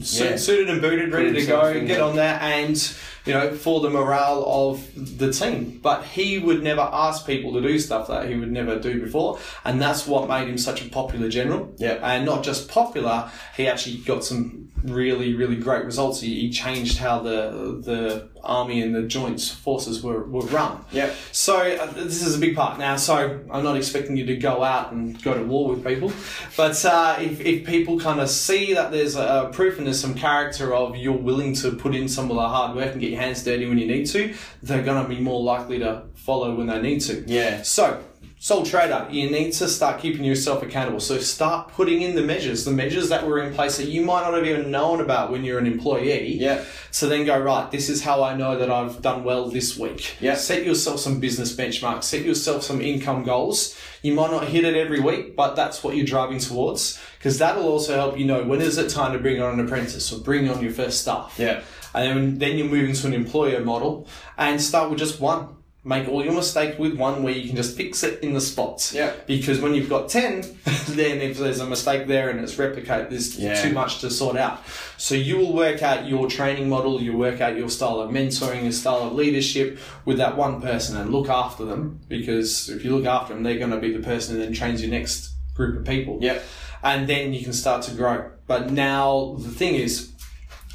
Yeah. 0.00 0.36
suited 0.36 0.70
and 0.70 0.80
booted, 0.80 1.12
ready 1.12 1.32
to 1.32 1.46
go, 1.46 1.72
get 1.72 1.88
there. 1.88 2.02
on 2.02 2.16
there, 2.16 2.38
and 2.40 2.96
you 3.26 3.34
know, 3.34 3.54
for 3.54 3.80
the 3.80 3.90
morale 3.90 4.44
of 4.46 5.18
the 5.18 5.30
team. 5.32 5.78
But 5.82 6.04
he 6.04 6.38
would 6.38 6.62
never 6.62 6.80
ask 6.80 7.26
people 7.26 7.52
to 7.52 7.60
do 7.60 7.78
stuff 7.78 8.08
that 8.08 8.28
he 8.28 8.34
would 8.34 8.50
never 8.50 8.78
do 8.78 9.00
before, 9.00 9.38
and 9.64 9.80
that's 9.80 10.06
what 10.06 10.28
made 10.28 10.48
him 10.48 10.56
such 10.58 10.84
a 10.84 10.88
popular 10.88 11.28
general. 11.28 11.74
Yeah. 11.78 11.98
and 12.02 12.24
not 12.24 12.42
just 12.42 12.68
popular, 12.68 13.30
he 13.56 13.66
actually 13.68 13.98
got 13.98 14.24
some 14.24 14.69
really, 14.84 15.34
really 15.34 15.56
great 15.56 15.84
results. 15.84 16.20
He, 16.20 16.40
he 16.40 16.50
changed 16.50 16.98
how 16.98 17.20
the 17.20 17.80
the 17.82 18.28
army 18.42 18.80
and 18.80 18.94
the 18.94 19.02
joint 19.02 19.40
forces 19.40 20.02
were, 20.02 20.24
were 20.24 20.46
run. 20.46 20.84
Yep. 20.92 21.14
So 21.32 21.58
uh, 21.58 21.86
this 21.92 22.24
is 22.24 22.36
a 22.36 22.38
big 22.38 22.56
part 22.56 22.78
now. 22.78 22.96
So 22.96 23.40
I'm 23.50 23.62
not 23.62 23.76
expecting 23.76 24.16
you 24.16 24.26
to 24.26 24.36
go 24.36 24.62
out 24.62 24.92
and 24.92 25.20
go 25.22 25.34
to 25.34 25.44
war 25.44 25.68
with 25.68 25.84
people, 25.84 26.12
but 26.56 26.82
uh, 26.84 27.16
if, 27.20 27.40
if 27.40 27.66
people 27.66 28.00
kind 28.00 28.20
of 28.20 28.30
see 28.30 28.74
that 28.74 28.90
there's 28.90 29.16
a 29.16 29.50
proof 29.52 29.78
and 29.78 29.86
there's 29.86 30.00
some 30.00 30.14
character 30.14 30.74
of 30.74 30.96
you're 30.96 31.12
willing 31.12 31.54
to 31.56 31.72
put 31.72 31.94
in 31.94 32.08
some 32.08 32.30
of 32.30 32.36
the 32.36 32.48
hard 32.48 32.76
work 32.76 32.92
and 32.92 33.00
get 33.00 33.10
your 33.10 33.20
hands 33.20 33.44
dirty 33.44 33.66
when 33.66 33.78
you 33.78 33.86
need 33.86 34.06
to, 34.06 34.34
they're 34.62 34.82
going 34.82 35.02
to 35.02 35.08
be 35.08 35.20
more 35.20 35.42
likely 35.42 35.78
to 35.78 36.04
follow 36.14 36.54
when 36.54 36.66
they 36.66 36.80
need 36.80 37.00
to. 37.00 37.24
Yeah. 37.26 37.62
So, 37.62 38.02
sole 38.42 38.64
trader, 38.64 39.06
you 39.10 39.30
need 39.30 39.52
to 39.52 39.68
start 39.68 40.00
keeping 40.00 40.24
yourself 40.24 40.62
accountable. 40.62 40.98
So 40.98 41.18
start 41.18 41.68
putting 41.68 42.00
in 42.00 42.14
the 42.14 42.22
measures, 42.22 42.64
the 42.64 42.70
measures 42.70 43.10
that 43.10 43.26
were 43.26 43.38
in 43.38 43.52
place 43.52 43.76
that 43.76 43.88
you 43.88 44.00
might 44.00 44.22
not 44.22 44.32
have 44.32 44.46
even 44.46 44.70
known 44.70 45.02
about 45.02 45.30
when 45.30 45.44
you're 45.44 45.58
an 45.58 45.66
employee. 45.66 46.38
Yeah. 46.38 46.64
So 46.90 47.06
then 47.06 47.26
go, 47.26 47.38
right, 47.38 47.70
this 47.70 47.90
is 47.90 48.02
how 48.02 48.22
I 48.22 48.34
know 48.34 48.56
that 48.56 48.70
I've 48.70 49.02
done 49.02 49.24
well 49.24 49.50
this 49.50 49.76
week. 49.76 50.16
Yeah. 50.20 50.36
Set 50.36 50.64
yourself 50.64 51.00
some 51.00 51.20
business 51.20 51.54
benchmarks, 51.54 52.04
set 52.04 52.24
yourself 52.24 52.62
some 52.62 52.80
income 52.80 53.24
goals. 53.24 53.78
You 54.00 54.14
might 54.14 54.30
not 54.30 54.48
hit 54.48 54.64
it 54.64 54.74
every 54.74 55.00
week, 55.00 55.36
but 55.36 55.54
that's 55.54 55.84
what 55.84 55.94
you're 55.94 56.06
driving 56.06 56.38
towards. 56.38 56.98
Because 57.18 57.36
that'll 57.38 57.68
also 57.68 57.94
help 57.94 58.18
you 58.18 58.24
know 58.24 58.42
when 58.44 58.62
is 58.62 58.78
it 58.78 58.88
time 58.88 59.12
to 59.12 59.18
bring 59.18 59.42
on 59.42 59.60
an 59.60 59.66
apprentice 59.66 60.10
or 60.14 60.18
bring 60.18 60.48
on 60.48 60.62
your 60.62 60.72
first 60.72 61.02
staff. 61.02 61.34
Yeah. 61.38 61.60
And 61.94 62.06
then, 62.06 62.38
then 62.38 62.56
you're 62.56 62.68
moving 62.68 62.94
to 62.94 63.06
an 63.06 63.12
employer 63.12 63.62
model 63.62 64.08
and 64.38 64.62
start 64.62 64.88
with 64.88 64.98
just 64.98 65.20
one. 65.20 65.56
Make 65.82 66.08
all 66.08 66.22
your 66.22 66.34
mistakes 66.34 66.78
with 66.78 66.94
one 66.98 67.22
where 67.22 67.32
you 67.32 67.46
can 67.46 67.56
just 67.56 67.74
fix 67.74 68.02
it 68.02 68.22
in 68.22 68.34
the 68.34 68.40
spots. 68.40 68.92
Yeah. 68.92 69.14
Because 69.26 69.60
when 69.60 69.74
you've 69.74 69.88
got 69.88 70.10
10, 70.10 70.42
then 70.88 71.22
if 71.22 71.38
there's 71.38 71.60
a 71.60 71.66
mistake 71.66 72.06
there 72.06 72.28
and 72.28 72.38
it's 72.40 72.56
replicated, 72.56 73.08
there's 73.08 73.38
Yeah. 73.38 73.60
too 73.62 73.72
much 73.72 74.00
to 74.02 74.10
sort 74.10 74.36
out. 74.36 74.60
So 74.98 75.14
you 75.14 75.38
will 75.38 75.54
work 75.54 75.82
out 75.82 76.06
your 76.06 76.28
training 76.28 76.68
model, 76.68 77.00
you 77.00 77.16
work 77.16 77.40
out 77.40 77.56
your 77.56 77.70
style 77.70 78.00
of 78.00 78.10
mentoring, 78.10 78.62
your 78.64 78.72
style 78.72 79.04
of 79.06 79.14
leadership 79.14 79.78
with 80.04 80.18
that 80.18 80.36
one 80.36 80.60
person 80.60 80.98
and 80.98 81.10
look 81.10 81.30
after 81.30 81.64
them. 81.64 82.00
Because 82.08 82.68
if 82.68 82.84
you 82.84 82.94
look 82.94 83.06
after 83.06 83.32
them, 83.32 83.42
they're 83.42 83.58
going 83.58 83.70
to 83.70 83.78
be 83.80 83.92
the 83.96 84.02
person 84.02 84.36
that 84.38 84.44
then 84.44 84.52
trains 84.52 84.82
your 84.82 84.90
next 84.90 85.30
group 85.54 85.78
of 85.78 85.86
people 85.86 86.18
Yep. 86.20 86.42
and 86.82 87.08
then 87.08 87.32
you 87.32 87.42
can 87.42 87.54
start 87.54 87.82
to 87.84 87.92
grow. 87.94 88.30
But 88.46 88.70
now 88.70 89.36
the 89.38 89.48
thing 89.48 89.76
is, 89.76 90.09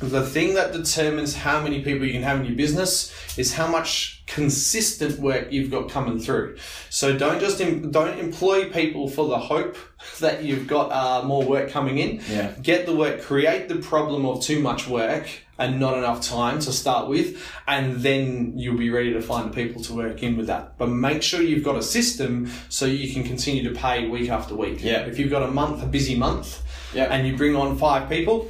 the 0.02 0.26
thing 0.26 0.56
that 0.56 0.74
determines 0.74 1.36
how 1.36 1.62
many 1.62 1.82
people 1.82 2.06
you 2.06 2.12
can 2.12 2.22
have 2.24 2.40
in 2.42 2.46
your 2.46 2.56
business 2.56 3.14
is 3.38 3.54
how 3.54 3.68
much 3.68 4.24
consistent 4.28 5.20
work 5.20 5.52
you've 5.52 5.72
got 5.72 5.90
coming 5.90 6.20
through. 6.20 6.58
So 6.90 7.18
don't 7.18 7.40
just 7.40 7.62
em- 7.62 7.92
don't 7.92 8.20
employ 8.20 8.70
people 8.70 9.08
for 9.10 9.28
the 9.30 9.40
hope 9.40 9.78
that 10.20 10.44
you've 10.44 10.68
got 10.68 10.92
uh, 10.92 11.26
more 11.26 11.44
work 11.44 11.70
coming 11.72 11.98
in. 11.98 12.22
Yeah. 12.30 12.52
Get 12.62 12.86
the 12.86 12.96
work, 12.96 13.22
create 13.22 13.70
the 13.70 13.78
problem 13.78 14.26
of 14.26 14.42
too 14.44 14.60
much 14.62 14.88
work 14.88 15.28
and 15.58 15.80
not 15.80 15.98
enough 15.98 16.20
time 16.22 16.60
to 16.60 16.74
start 16.74 17.08
with, 17.08 17.42
and 17.66 17.96
then 18.02 18.58
you'll 18.58 18.78
be 18.78 18.90
ready 18.90 19.14
to 19.14 19.22
find 19.22 19.50
the 19.50 19.56
people 19.56 19.82
to 19.84 19.94
work 19.94 20.22
in 20.22 20.36
with 20.36 20.48
that. 20.48 20.78
But 20.78 20.88
make 20.90 21.24
sure 21.24 21.42
you've 21.42 21.64
got 21.64 21.78
a 21.78 21.82
system 21.82 22.52
so 22.68 22.86
you 22.86 23.14
can 23.14 23.24
continue 23.24 23.64
to 23.72 23.80
pay 23.80 24.10
week 24.10 24.30
after 24.30 24.54
week. 24.56 24.84
Yeah. 24.84 25.06
If 25.06 25.18
you've 25.18 25.30
got 25.32 25.44
a 25.44 25.48
month, 25.48 25.82
a 25.82 25.86
busy 25.86 26.16
month, 26.16 26.62
Yeah. 26.94 27.06
and 27.06 27.26
you 27.26 27.38
bring 27.38 27.56
on 27.56 27.78
five 27.78 28.10
people, 28.10 28.50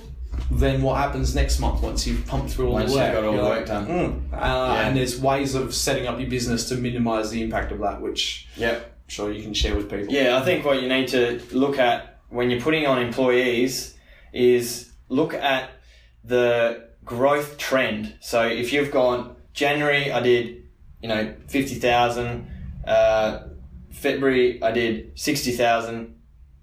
then 0.51 0.81
what 0.81 0.97
happens 0.97 1.33
next 1.35 1.59
month 1.59 1.81
once 1.81 2.05
you've 2.05 2.25
pumped 2.27 2.51
through 2.51 2.67
all 2.67 2.73
Once 2.73 2.93
the 2.93 2.99
you've 2.99 3.05
work? 3.07 3.13
got 3.13 3.23
all 3.23 3.35
the 3.35 3.41
like, 3.41 3.57
work 3.59 3.67
done. 3.67 3.87
"Mm." 3.87 4.33
Uh, 4.33 4.75
And 4.83 4.95
there's 4.97 5.19
ways 5.19 5.55
of 5.55 5.73
setting 5.73 6.05
up 6.07 6.19
your 6.19 6.29
business 6.29 6.69
to 6.69 6.75
minimize 6.75 7.31
the 7.31 7.41
impact 7.41 7.71
of 7.71 7.79
that, 7.79 8.01
which. 8.01 8.47
I'm 8.61 9.09
sure 9.09 9.31
you 9.31 9.43
can 9.43 9.53
share 9.53 9.75
with 9.75 9.89
people. 9.89 10.13
Yeah, 10.13 10.37
I 10.37 10.41
think 10.41 10.65
what 10.65 10.81
you 10.81 10.87
need 10.89 11.07
to 11.09 11.39
look 11.51 11.77
at 11.79 12.19
when 12.29 12.49
you're 12.49 12.61
putting 12.61 12.87
on 12.87 13.01
employees 13.01 13.95
is 14.33 14.91
look 15.09 15.33
at 15.33 15.69
the 16.23 16.89
growth 17.03 17.57
trend. 17.57 18.15
So 18.19 18.47
if 18.47 18.73
you've 18.73 18.91
gone 18.91 19.35
January, 19.53 20.11
I 20.11 20.21
did, 20.21 20.63
you 21.01 21.07
know, 21.09 21.33
fifty 21.47 21.75
thousand. 21.75 22.47
Uh, 22.85 23.43
February, 23.91 24.61
I 24.63 24.71
did 24.71 25.11
sixty 25.15 25.51
thousand. 25.51 26.14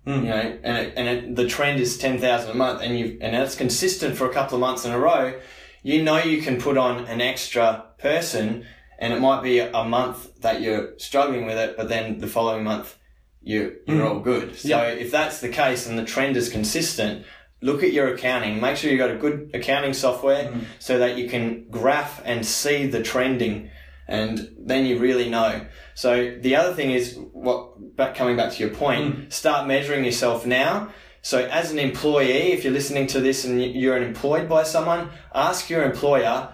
Mm. 0.06 0.16
You 0.16 0.28
know, 0.28 0.58
and 0.64 0.76
it, 0.78 0.94
and 0.96 1.08
it, 1.08 1.36
the 1.36 1.46
trend 1.46 1.80
is 1.80 1.96
ten 1.96 2.18
thousand 2.18 2.50
a 2.50 2.54
month, 2.54 2.82
and 2.82 2.98
you 2.98 3.18
and 3.20 3.34
that's 3.34 3.54
consistent 3.54 4.16
for 4.16 4.28
a 4.28 4.32
couple 4.32 4.56
of 4.56 4.60
months 4.60 4.84
in 4.84 4.92
a 4.92 4.98
row. 4.98 5.34
You 5.82 6.02
know 6.02 6.18
you 6.18 6.42
can 6.42 6.60
put 6.60 6.76
on 6.76 7.04
an 7.06 7.20
extra 7.20 7.84
person, 7.98 8.64
and 8.98 9.12
it 9.12 9.20
might 9.20 9.42
be 9.42 9.60
a 9.60 9.84
month 9.84 10.40
that 10.40 10.60
you're 10.60 10.98
struggling 10.98 11.46
with 11.46 11.56
it, 11.56 11.76
but 11.76 11.88
then 11.88 12.18
the 12.18 12.26
following 12.26 12.64
month 12.64 12.98
you 13.42 13.76
you're 13.86 14.04
mm. 14.04 14.08
all 14.08 14.20
good. 14.20 14.56
So 14.56 14.68
Yeah. 14.68 14.88
if 14.88 15.10
that's 15.10 15.40
the 15.40 15.48
case 15.48 15.86
and 15.86 15.98
the 15.98 16.04
trend 16.04 16.36
is 16.36 16.48
consistent, 16.48 17.24
look 17.60 17.82
at 17.82 17.92
your 17.92 18.12
accounting. 18.14 18.60
Make 18.60 18.76
sure 18.76 18.90
you've 18.90 18.98
got 18.98 19.10
a 19.10 19.16
good 19.16 19.50
accounting 19.54 19.92
software 19.92 20.44
mm. 20.50 20.64
so 20.78 20.98
that 20.98 21.16
you 21.16 21.28
can 21.28 21.66
graph 21.70 22.20
and 22.24 22.44
see 22.44 22.86
the 22.86 23.02
trending, 23.02 23.70
and 24.12 24.54
then 24.58 24.84
you 24.84 24.98
really 24.98 25.30
know. 25.30 25.64
So 25.94 26.36
the 26.38 26.54
other 26.56 26.74
thing 26.74 26.90
is 26.90 27.18
what 27.32 27.96
back 27.96 28.14
coming 28.14 28.36
back 28.36 28.52
to 28.52 28.58
your 28.62 28.74
point, 28.74 29.32
start 29.32 29.66
measuring 29.66 30.04
yourself 30.04 30.44
now. 30.44 30.90
So 31.22 31.38
as 31.46 31.72
an 31.72 31.78
employee, 31.78 32.52
if 32.52 32.62
you're 32.62 32.74
listening 32.74 33.06
to 33.08 33.20
this 33.20 33.46
and 33.46 33.62
you're 33.62 33.96
employed 33.96 34.50
by 34.50 34.64
someone, 34.64 35.08
ask 35.34 35.70
your 35.70 35.82
employer, 35.82 36.52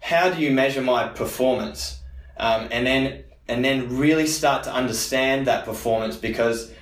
how 0.00 0.30
do 0.30 0.40
you 0.42 0.50
measure 0.50 0.82
my 0.82 1.06
performance? 1.06 2.00
Um, 2.38 2.68
and 2.72 2.84
then 2.84 3.24
and 3.46 3.64
then 3.64 3.96
really 3.96 4.26
start 4.26 4.64
to 4.64 4.72
understand 4.72 5.46
that 5.46 5.64
performance 5.64 6.16
because 6.16 6.72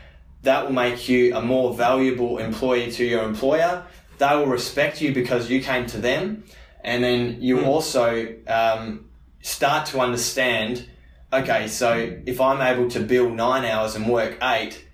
that 0.43 0.65
will 0.65 0.73
make 0.73 1.07
you 1.07 1.37
a 1.37 1.43
more 1.43 1.75
valuable 1.75 2.39
employee 2.39 2.91
to 2.93 3.05
your 3.05 3.25
employer. 3.25 3.85
They 4.17 4.35
will 4.37 4.47
respect 4.47 5.03
you 5.03 5.13
because 5.13 5.51
you 5.51 5.61
came 5.61 5.87
to 5.89 5.99
them, 5.99 6.45
and 6.83 7.05
then 7.05 7.43
you 7.43 7.65
also 7.67 8.35
um, 8.47 9.05
start 9.45 9.87
to 9.87 10.01
understand. 10.01 10.89
Okay, 11.33 11.69
so 11.69 12.19
if 12.27 12.41
I'm 12.41 12.61
able 12.61 12.91
to 12.91 13.01
bill 13.01 13.29
nine 13.31 13.65
hours 13.65 13.95
and 13.95 14.09
work 14.09 14.39
eight, 14.43 14.85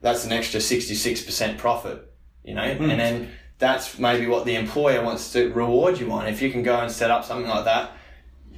that's 0.00 0.24
an 0.24 0.32
extra 0.32 0.60
sixty-six 0.60 1.22
percent 1.22 1.58
profit. 1.58 2.12
You 2.44 2.54
know, 2.54 2.74
hmm. 2.74 2.90
and 2.90 3.00
then 3.00 3.30
that's 3.58 3.98
maybe 3.98 4.26
what 4.26 4.44
the 4.44 4.54
employer 4.54 5.02
wants 5.02 5.32
to 5.32 5.52
reward 5.52 5.98
you 5.98 6.12
on. 6.12 6.26
If 6.26 6.42
you 6.42 6.50
can 6.50 6.62
go 6.62 6.78
and 6.78 6.92
set 6.92 7.10
up 7.10 7.24
something 7.24 7.48
like 7.48 7.64
that, 7.64 7.92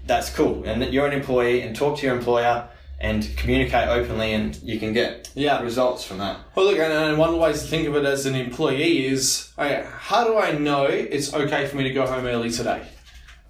that's 0.07 0.31
cool. 0.31 0.65
And 0.65 0.83
that 0.83 0.93
you're 0.93 1.07
an 1.07 1.13
employee 1.13 1.61
and 1.63 1.77
talk 1.77 1.99
to 1.99 2.07
your 2.07 2.17
employer 2.17 2.69
and 2.99 3.29
communicate 3.37 3.89
openly, 3.89 4.33
and 4.33 4.57
you 4.63 4.81
can 4.81 4.95
get 4.95 5.31
Yeah. 5.35 5.61
results 5.61 6.03
from 6.03 6.17
that. 6.19 6.39
Well, 6.55 6.65
look, 6.65 6.79
and, 6.79 6.91
and 6.91 7.19
one 7.19 7.39
way 7.39 7.53
to 7.53 7.59
think 7.59 7.87
of 7.87 7.95
it 7.95 8.07
as 8.07 8.25
an 8.25 8.35
employee 8.35 9.07
is, 9.07 9.53
okay, 9.59 9.87
how 9.99 10.25
do 10.25 10.39
I 10.39 10.53
know 10.53 10.87
it's 10.87 11.35
okay 11.35 11.67
for 11.67 11.77
me 11.77 11.85
to 11.85 11.91
go 11.91 12.07
home 12.07 12.25
early 12.25 12.51
today? 12.51 12.81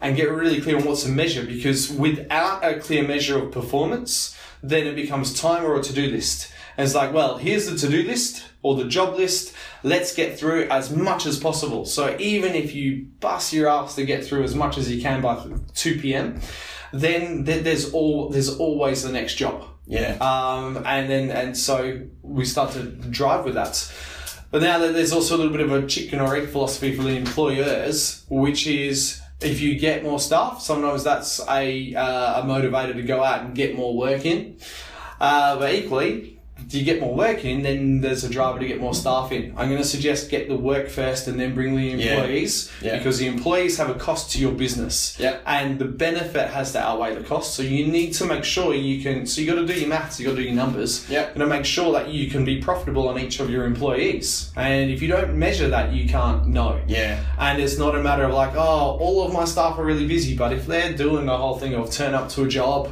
And 0.00 0.14
get 0.14 0.30
really 0.30 0.60
clear 0.60 0.76
on 0.76 0.84
what's 0.84 1.06
a 1.06 1.08
measure, 1.08 1.44
because 1.44 1.90
without 1.90 2.62
a 2.64 2.78
clear 2.78 3.06
measure 3.06 3.42
of 3.42 3.50
performance, 3.50 4.36
then 4.62 4.86
it 4.86 4.94
becomes 4.94 5.38
time 5.38 5.64
or 5.64 5.74
a 5.76 5.82
to-do 5.82 6.08
list. 6.08 6.52
And 6.76 6.84
it's 6.84 6.94
like, 6.94 7.12
well, 7.12 7.38
here's 7.38 7.66
the 7.70 7.76
to-do 7.76 8.02
list 8.02 8.44
or 8.62 8.76
the 8.76 8.84
job 8.84 9.14
list. 9.14 9.54
Let's 9.82 10.14
get 10.14 10.38
through 10.38 10.64
as 10.64 10.94
much 10.94 11.24
as 11.24 11.38
possible. 11.38 11.86
So 11.86 12.16
even 12.18 12.54
if 12.54 12.74
you 12.74 13.06
bust 13.20 13.52
your 13.52 13.68
ass 13.68 13.94
to 13.94 14.04
get 14.04 14.24
through 14.24 14.42
as 14.42 14.54
much 14.54 14.76
as 14.76 14.90
you 14.92 15.00
can 15.00 15.22
by 15.22 15.42
2 15.74 16.00
p.m., 16.00 16.40
then 16.92 17.44
there's 17.44 17.92
all 17.92 18.28
there's 18.28 18.56
always 18.58 19.02
the 19.02 19.12
next 19.12 19.36
job. 19.36 19.64
Yeah. 19.86 20.16
Um, 20.20 20.82
and 20.84 21.08
then 21.08 21.30
and 21.30 21.56
so 21.56 22.02
we 22.22 22.44
start 22.44 22.72
to 22.72 22.82
drive 22.84 23.44
with 23.44 23.54
that. 23.54 23.92
But 24.50 24.62
now 24.62 24.78
that 24.78 24.94
there's 24.94 25.12
also 25.12 25.36
a 25.36 25.38
little 25.38 25.52
bit 25.52 25.60
of 25.60 25.72
a 25.72 25.86
chicken 25.86 26.20
or 26.20 26.36
egg 26.36 26.48
philosophy 26.48 26.94
for 26.94 27.02
the 27.02 27.16
employers, 27.16 28.24
which 28.28 28.66
is 28.66 29.20
if 29.40 29.60
you 29.60 29.78
get 29.78 30.02
more 30.02 30.18
stuff, 30.18 30.62
sometimes 30.62 31.04
that's 31.04 31.40
a, 31.48 31.94
uh, 31.94 32.42
a 32.42 32.44
motivator 32.44 32.94
to 32.94 33.02
go 33.02 33.22
out 33.22 33.42
and 33.42 33.54
get 33.54 33.74
more 33.74 33.96
work 33.96 34.24
in. 34.24 34.58
Uh, 35.20 35.58
but 35.58 35.74
equally, 35.74 36.35
do 36.68 36.78
you 36.78 36.84
get 36.84 37.00
more 37.00 37.14
work 37.14 37.44
in, 37.44 37.62
then 37.62 38.00
there's 38.00 38.24
a 38.24 38.30
driver 38.30 38.58
to 38.58 38.66
get 38.66 38.80
more 38.80 38.94
staff 38.94 39.30
in. 39.30 39.52
I'm 39.56 39.68
going 39.68 39.80
to 39.80 39.86
suggest 39.86 40.30
get 40.30 40.48
the 40.48 40.56
work 40.56 40.88
first 40.88 41.28
and 41.28 41.38
then 41.38 41.54
bring 41.54 41.76
the 41.76 41.82
Yeah. 41.84 42.14
employees 42.14 42.70
Yeah. 42.82 42.96
because 42.96 43.18
the 43.18 43.26
employees 43.26 43.76
have 43.76 43.88
a 43.90 43.94
cost 43.94 44.32
to 44.32 44.38
your 44.40 44.52
business. 44.52 45.16
Yeah. 45.18 45.36
And 45.46 45.78
the 45.78 45.84
benefit 45.84 46.48
has 46.50 46.72
to 46.72 46.80
outweigh 46.80 47.14
the 47.14 47.20
cost. 47.22 47.54
So 47.54 47.62
you 47.62 47.86
need 47.86 48.14
to 48.14 48.24
make 48.24 48.42
sure 48.42 48.74
you 48.74 49.02
can, 49.02 49.26
so 49.26 49.40
you 49.42 49.46
got 49.46 49.60
to 49.60 49.66
do 49.66 49.74
your 49.78 49.88
maths, 49.88 50.18
you 50.18 50.24
got 50.26 50.32
to 50.32 50.38
do 50.38 50.42
your 50.42 50.54
numbers. 50.54 51.06
Yeah. 51.08 51.26
And 51.28 51.36
to 51.38 51.46
make 51.46 51.64
sure 51.66 51.92
that 51.92 52.08
you 52.08 52.28
can 52.30 52.44
be 52.44 52.56
profitable 52.60 53.08
on 53.08 53.18
each 53.20 53.38
of 53.38 53.48
your 53.50 53.64
employees. 53.64 54.50
And 54.56 54.90
if 54.90 55.02
you 55.02 55.08
don't 55.08 55.34
measure 55.34 55.68
that, 55.68 55.92
you 55.92 56.08
can't 56.08 56.48
know. 56.48 56.80
Yeah. 56.88 57.20
And 57.38 57.60
it's 57.62 57.78
not 57.78 57.94
a 57.94 58.02
matter 58.02 58.24
of 58.24 58.32
like, 58.34 58.56
oh, 58.56 58.96
all 58.98 59.24
of 59.24 59.32
my 59.32 59.44
staff 59.44 59.78
are 59.78 59.84
really 59.84 60.06
busy, 60.08 60.34
but 60.34 60.52
if 60.52 60.66
they're 60.66 60.94
doing 60.94 61.26
the 61.26 61.36
whole 61.36 61.58
thing 61.58 61.74
of 61.74 61.90
turn 61.92 62.14
up 62.14 62.28
to 62.30 62.42
a 62.44 62.48
job, 62.48 62.88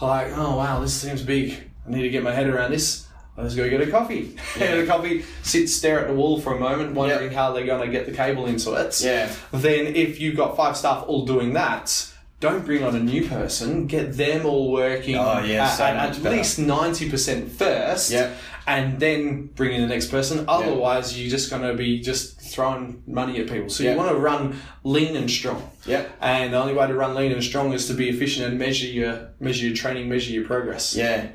like, 0.00 0.28
oh 0.36 0.56
wow, 0.56 0.80
this 0.80 0.94
seems 0.94 1.20
big. 1.22 1.58
I 1.86 1.90
need 1.90 2.02
to 2.02 2.10
get 2.10 2.22
my 2.22 2.32
head 2.32 2.46
around 2.46 2.70
this. 2.70 3.06
Let's 3.38 3.54
go 3.54 3.68
get 3.70 3.80
a 3.80 3.90
coffee. 3.90 4.36
Get 4.58 4.78
a 4.78 4.86
coffee, 4.86 5.24
sit, 5.44 5.68
stare 5.68 6.00
at 6.00 6.08
the 6.08 6.14
wall 6.14 6.40
for 6.40 6.56
a 6.56 6.58
moment, 6.58 6.94
wondering 6.94 7.30
how 7.30 7.52
they're 7.52 7.64
going 7.66 7.86
to 7.86 7.92
get 7.96 8.04
the 8.06 8.12
cable 8.12 8.46
into 8.46 8.72
it. 8.74 9.00
Yeah. 9.00 9.32
Then, 9.52 9.86
if 9.94 10.20
you've 10.20 10.36
got 10.36 10.56
five 10.56 10.76
staff 10.76 11.04
all 11.06 11.24
doing 11.24 11.52
that, 11.52 12.12
don't 12.40 12.64
bring 12.64 12.82
on 12.82 12.96
a 12.96 13.00
new 13.00 13.28
person. 13.28 13.86
Get 13.86 14.16
them 14.16 14.44
all 14.44 14.72
working 14.72 15.14
Oh, 15.16 15.38
yeah, 15.40 15.66
at, 15.66 15.76
so 15.76 15.84
at, 15.84 16.24
at 16.24 16.32
least 16.32 16.58
ninety 16.58 17.08
percent 17.10 17.50
first 17.50 18.10
Yeah. 18.12 18.34
and 18.66 18.98
then 19.00 19.46
bring 19.46 19.72
in 19.74 19.82
the 19.82 19.88
next 19.88 20.06
person. 20.10 20.44
Otherwise, 20.48 21.18
you're 21.20 21.30
just 21.30 21.50
going 21.50 21.62
to 21.62 21.74
be 21.74 22.00
just 22.00 22.40
throwing 22.40 23.02
money 23.06 23.40
at 23.40 23.48
people. 23.48 23.68
So 23.70 23.82
Yeah. 23.84 23.92
you 23.92 23.96
want 23.98 24.10
to 24.10 24.16
run 24.16 24.60
lean 24.84 25.16
and 25.16 25.28
strong. 25.30 25.68
Yeah. 25.84 26.06
And 26.20 26.52
the 26.52 26.58
only 26.58 26.74
way 26.74 26.86
to 26.86 26.94
run 26.94 27.14
lean 27.14 27.32
and 27.32 27.42
strong 27.42 27.72
is 27.72 27.86
to 27.88 27.94
be 27.94 28.08
efficient 28.08 28.46
and 28.48 28.58
measure 28.58 28.86
your 28.86 29.30
measure 29.40 29.66
your 29.66 29.76
training, 29.76 30.08
measure 30.08 30.32
your 30.32 30.44
progress. 30.44 30.94
Yeah. 30.94 31.26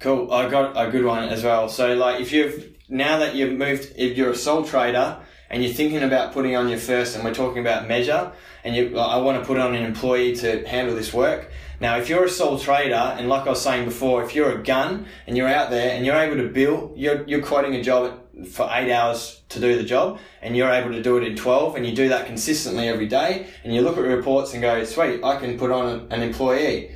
Cool. 0.00 0.32
I 0.32 0.48
got 0.48 0.72
a 0.76 0.90
good 0.90 1.04
one 1.04 1.28
as 1.28 1.44
well. 1.44 1.68
So 1.68 1.94
like 1.94 2.22
if 2.22 2.32
you've 2.32 2.74
now 2.88 3.18
that 3.18 3.34
you've 3.34 3.52
moved 3.52 3.92
if 3.96 4.16
you're 4.16 4.30
a 4.30 4.34
sole 4.34 4.64
trader 4.64 5.18
and 5.50 5.62
you're 5.62 5.74
thinking 5.74 6.02
about 6.02 6.32
putting 6.32 6.56
on 6.56 6.70
your 6.70 6.78
first 6.78 7.14
and 7.14 7.22
we're 7.22 7.34
talking 7.34 7.60
about 7.60 7.86
measure 7.86 8.32
and 8.64 8.74
you 8.74 8.98
I 8.98 9.18
want 9.18 9.38
to 9.38 9.46
put 9.46 9.58
on 9.58 9.74
an 9.74 9.84
employee 9.84 10.34
to 10.36 10.66
handle 10.66 10.96
this 10.96 11.12
work. 11.12 11.50
Now 11.80 11.98
if 11.98 12.08
you're 12.08 12.24
a 12.24 12.30
sole 12.30 12.58
trader 12.58 12.94
and 12.94 13.28
like 13.28 13.46
I 13.46 13.50
was 13.50 13.60
saying 13.60 13.84
before, 13.84 14.24
if 14.24 14.34
you're 14.34 14.58
a 14.58 14.62
gun 14.62 15.04
and 15.26 15.36
you're 15.36 15.48
out 15.48 15.68
there 15.68 15.94
and 15.94 16.06
you're 16.06 16.16
able 16.16 16.36
to 16.36 16.48
bill 16.48 16.94
you're 16.96 17.22
you're 17.26 17.42
quoting 17.42 17.74
a 17.74 17.82
job 17.82 18.20
for 18.50 18.70
eight 18.72 18.90
hours 18.90 19.42
to 19.50 19.60
do 19.60 19.76
the 19.76 19.84
job 19.84 20.18
and 20.40 20.56
you're 20.56 20.70
able 20.70 20.92
to 20.92 21.02
do 21.02 21.18
it 21.18 21.24
in 21.24 21.36
12 21.36 21.76
and 21.76 21.84
you 21.84 21.94
do 21.94 22.08
that 22.08 22.24
consistently 22.24 22.88
every 22.88 23.06
day 23.06 23.46
and 23.64 23.74
you 23.74 23.82
look 23.82 23.98
at 23.98 24.00
reports 24.00 24.54
and 24.54 24.62
go 24.62 24.82
sweet 24.82 25.22
i 25.22 25.36
can 25.38 25.58
put 25.58 25.70
on 25.70 26.06
an 26.10 26.22
employee 26.22 26.90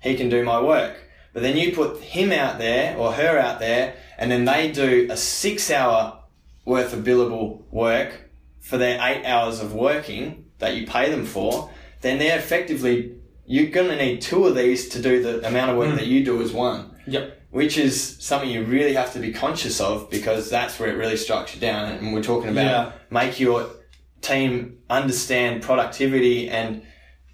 he 0.00 0.16
can 0.16 0.30
do 0.30 0.42
my 0.42 0.58
work 0.58 1.05
but 1.36 1.42
then 1.42 1.54
you 1.54 1.70
put 1.70 2.00
him 2.00 2.32
out 2.32 2.56
there 2.56 2.96
or 2.96 3.12
her 3.12 3.38
out 3.38 3.58
there, 3.58 3.94
and 4.16 4.30
then 4.30 4.46
they 4.46 4.72
do 4.72 5.06
a 5.10 5.18
six 5.18 5.70
hour 5.70 6.18
worth 6.64 6.94
of 6.94 7.04
billable 7.04 7.60
work 7.70 8.30
for 8.58 8.78
their 8.78 8.98
eight 9.02 9.22
hours 9.26 9.60
of 9.60 9.74
working 9.74 10.46
that 10.60 10.74
you 10.76 10.86
pay 10.86 11.10
them 11.10 11.26
for, 11.26 11.70
then 12.00 12.18
they're 12.18 12.38
effectively, 12.38 13.16
you're 13.44 13.66
going 13.70 13.88
to 13.90 13.96
need 13.96 14.22
two 14.22 14.46
of 14.46 14.54
these 14.56 14.88
to 14.88 15.02
do 15.02 15.22
the 15.22 15.46
amount 15.46 15.70
of 15.72 15.76
work 15.76 15.94
that 15.94 16.06
you 16.06 16.24
do 16.24 16.40
as 16.40 16.52
one. 16.54 16.96
Yep. 17.06 17.42
Which 17.50 17.76
is 17.76 18.16
something 18.18 18.48
you 18.48 18.64
really 18.64 18.94
have 18.94 19.12
to 19.12 19.18
be 19.18 19.30
conscious 19.30 19.78
of 19.78 20.08
because 20.08 20.48
that's 20.48 20.80
where 20.80 20.88
it 20.88 20.94
really 20.96 21.18
strikes 21.18 21.54
you 21.54 21.60
down. 21.60 21.92
And 21.92 22.14
we're 22.14 22.22
talking 22.22 22.48
about 22.48 22.64
Yeah. 22.64 22.92
make 23.10 23.38
your 23.38 23.68
team 24.22 24.78
understand 24.88 25.62
productivity 25.62 26.48
and 26.48 26.82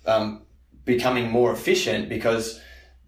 um, 0.07 0.42
becoming 0.84 1.30
more 1.30 1.53
efficient 1.53 2.09
because 2.09 2.61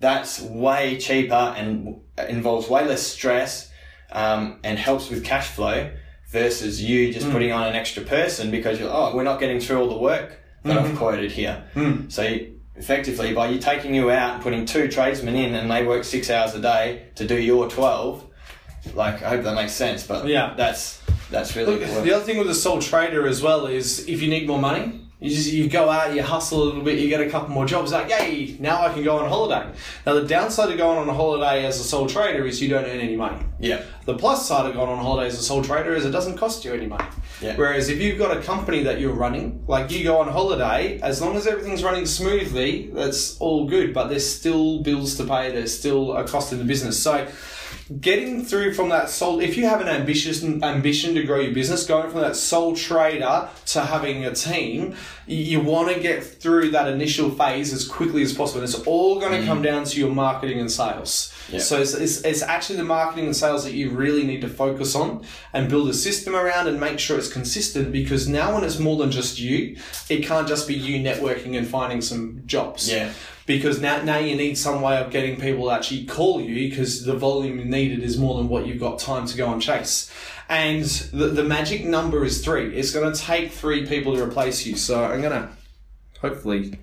that's 0.04 0.42
way 0.42 0.98
cheaper 0.98 1.54
and 1.56 1.98
involves 2.28 2.68
way 2.68 2.86
less 2.86 3.02
stress 3.02 3.70
um, 4.12 4.60
and 4.62 4.78
helps 4.78 5.08
with 5.08 5.24
cash 5.24 5.48
flow 5.48 5.90
versus 6.28 6.82
you 6.82 7.10
just 7.10 7.24
hmm. 7.24 7.32
putting 7.32 7.52
on 7.52 7.66
an 7.66 7.74
extra 7.74 8.02
person 8.02 8.50
because 8.50 8.78
you're 8.78 8.90
oh 8.90 9.16
we're 9.16 9.22
not 9.22 9.40
getting 9.40 9.60
through 9.60 9.80
all 9.80 9.88
the 9.88 9.96
work 9.96 10.38
that 10.62 10.76
I've 10.76 10.90
hmm. 10.90 10.96
quoted 10.96 11.32
here. 11.32 11.64
Hmm. 11.72 12.08
So 12.08 12.22
you- 12.22 12.50
effectively 12.76 13.32
by 13.32 13.48
you 13.48 13.58
taking 13.60 13.94
you 13.94 14.10
out 14.10 14.34
and 14.34 14.42
putting 14.42 14.66
two 14.66 14.88
tradesmen 14.88 15.36
in 15.36 15.54
and 15.54 15.70
they 15.70 15.86
work 15.86 16.02
six 16.02 16.28
hours 16.28 16.54
a 16.56 16.60
day 16.60 17.06
to 17.14 17.24
do 17.24 17.40
your 17.40 17.70
twelve, 17.70 18.26
like 18.94 19.22
I 19.22 19.30
hope 19.30 19.44
that 19.44 19.54
makes 19.54 19.72
sense. 19.72 20.06
But 20.06 20.26
Yeah. 20.26 20.54
that's 20.56 21.00
that's 21.30 21.56
really 21.56 21.76
Look, 21.78 21.88
cool. 21.88 22.02
the 22.02 22.12
other 22.12 22.24
thing 22.24 22.36
with 22.36 22.50
a 22.50 22.54
sole 22.54 22.82
trader 22.82 23.26
as 23.26 23.40
well 23.40 23.66
is 23.66 24.06
if 24.06 24.20
you 24.20 24.28
need 24.28 24.46
more 24.46 24.58
money, 24.58 25.03
you 25.20 25.30
just 25.30 25.52
you 25.52 25.68
go 25.68 25.88
out, 25.88 26.14
you 26.14 26.22
hustle 26.22 26.62
a 26.62 26.64
little 26.64 26.82
bit, 26.82 26.98
you 26.98 27.08
get 27.08 27.20
a 27.20 27.30
couple 27.30 27.50
more 27.50 27.66
jobs. 27.66 27.92
Like, 27.92 28.10
yay! 28.10 28.56
Now 28.60 28.84
I 28.84 28.92
can 28.92 29.02
go 29.02 29.18
on 29.18 29.28
holiday. 29.28 29.72
Now 30.04 30.14
the 30.14 30.26
downside 30.26 30.70
of 30.70 30.76
going 30.76 30.98
on 30.98 31.08
a 31.08 31.14
holiday 31.14 31.64
as 31.64 31.80
a 31.80 31.84
sole 31.84 32.06
trader 32.06 32.44
is 32.46 32.60
you 32.60 32.68
don't 32.68 32.84
earn 32.84 33.00
any 33.00 33.16
money. 33.16 33.42
yeah. 33.58 33.82
The 34.04 34.14
plus 34.18 34.46
side 34.46 34.66
of 34.66 34.74
going 34.74 34.90
on 34.90 34.98
holiday 34.98 35.28
as 35.28 35.38
a 35.38 35.42
sole 35.42 35.62
trader 35.64 35.94
is 35.94 36.04
it 36.04 36.10
doesn't 36.10 36.36
cost 36.36 36.62
you 36.64 36.74
any 36.74 36.86
money. 36.86 37.06
Yeah. 37.40 37.56
Whereas 37.56 37.88
if 37.88 38.00
you've 38.02 38.18
got 38.18 38.36
a 38.36 38.40
company 38.42 38.82
that 38.82 39.00
you're 39.00 39.14
running, 39.14 39.64
like 39.66 39.90
you 39.90 40.04
go 40.04 40.18
on 40.18 40.28
holiday, 40.28 41.00
as 41.00 41.22
long 41.22 41.36
as 41.36 41.46
everything's 41.46 41.82
running 41.82 42.04
smoothly, 42.04 42.90
that's 42.92 43.38
all 43.38 43.66
good. 43.66 43.94
But 43.94 44.08
there's 44.08 44.28
still 44.28 44.82
bills 44.82 45.16
to 45.16 45.24
pay. 45.24 45.50
There's 45.52 45.76
still 45.76 46.14
a 46.16 46.26
cost 46.26 46.52
in 46.52 46.58
the 46.58 46.64
business. 46.66 47.02
So 47.02 47.26
getting 48.00 48.44
through 48.44 48.72
from 48.72 48.88
that 48.88 49.10
sole, 49.10 49.40
if 49.40 49.56
you 49.56 49.66
have 49.66 49.80
an 49.80 49.88
ambitious 49.88 50.42
ambition 50.42 51.14
to 51.14 51.22
grow 51.22 51.40
your 51.40 51.52
business, 51.52 51.86
going 51.86 52.10
from 52.10 52.20
that 52.20 52.36
sole 52.36 52.74
trader 52.74 53.48
to 53.66 53.80
having 53.82 54.24
a 54.24 54.32
team, 54.32 54.94
you, 55.26 55.60
want 55.60 55.94
to 55.94 56.00
get 56.00 56.24
through 56.24 56.70
that 56.70 56.88
initial 56.88 57.30
phase 57.30 57.72
as 57.72 57.86
quickly 57.86 58.22
as 58.22 58.32
possible. 58.32 58.60
And 58.60 58.68
it's 58.68 58.78
all 58.86 59.20
going 59.20 59.38
to 59.38 59.46
come 59.46 59.60
mm. 59.60 59.64
down 59.64 59.84
to 59.84 60.00
your 60.00 60.10
marketing 60.10 60.60
and 60.60 60.70
sales. 60.70 61.34
So 61.58 61.80
it's, 61.80 61.94
it's, 61.94 62.22
it's 62.22 62.42
actually 62.42 62.76
the 62.76 62.84
marketing 62.84 63.26
and 63.26 63.36
sales 63.36 63.64
that 63.64 63.74
you 63.74 63.90
really 63.90 64.24
need 64.24 64.40
to 64.40 64.48
focus 64.48 64.94
on 64.94 65.24
and 65.52 65.68
build 65.68 65.88
a 65.88 65.94
system 65.94 66.34
around 66.34 66.68
and 66.68 66.80
make 66.80 66.98
sure 66.98 67.18
it's 67.18 67.32
consistent 67.32 67.92
because 67.92 68.26
now 68.26 68.54
when 68.54 68.64
it's 68.64 68.78
more 68.78 68.96
than 68.96 69.10
just 69.10 69.38
you, 69.38 69.76
it 70.08 70.24
can't 70.24 70.48
just 70.48 70.66
be 70.66 70.74
you 70.74 71.02
networking 71.02 71.56
and 71.56 71.66
finding 71.66 72.00
some 72.00 72.42
jobs. 72.46 72.90
Yeah. 72.90 73.12
Because 73.46 73.80
now, 73.80 74.02
now 74.02 74.18
you 74.18 74.36
need 74.36 74.56
some 74.56 74.80
way 74.80 74.96
of 74.96 75.10
getting 75.10 75.38
people 75.38 75.64
to 75.64 75.70
actually 75.70 76.06
call 76.06 76.40
you 76.40 76.68
because 76.70 77.04
the 77.04 77.14
volume 77.14 77.68
needed 77.68 78.02
is 78.02 78.16
more 78.16 78.38
than 78.38 78.48
what 78.48 78.66
you've 78.66 78.80
got 78.80 78.98
time 78.98 79.26
to 79.26 79.36
go 79.36 79.52
and 79.52 79.60
chase. 79.60 80.10
And 80.48 80.84
the, 80.84 81.28
the 81.28 81.44
magic 81.44 81.84
number 81.84 82.24
is 82.24 82.42
three. 82.44 82.74
It's 82.74 82.92
going 82.92 83.12
to 83.12 83.18
take 83.18 83.52
three 83.52 83.86
people 83.86 84.16
to 84.16 84.22
replace 84.22 84.64
you. 84.64 84.76
So 84.76 85.04
I'm 85.04 85.20
going 85.20 85.42
to 85.42 85.50
hopefully. 86.20 86.78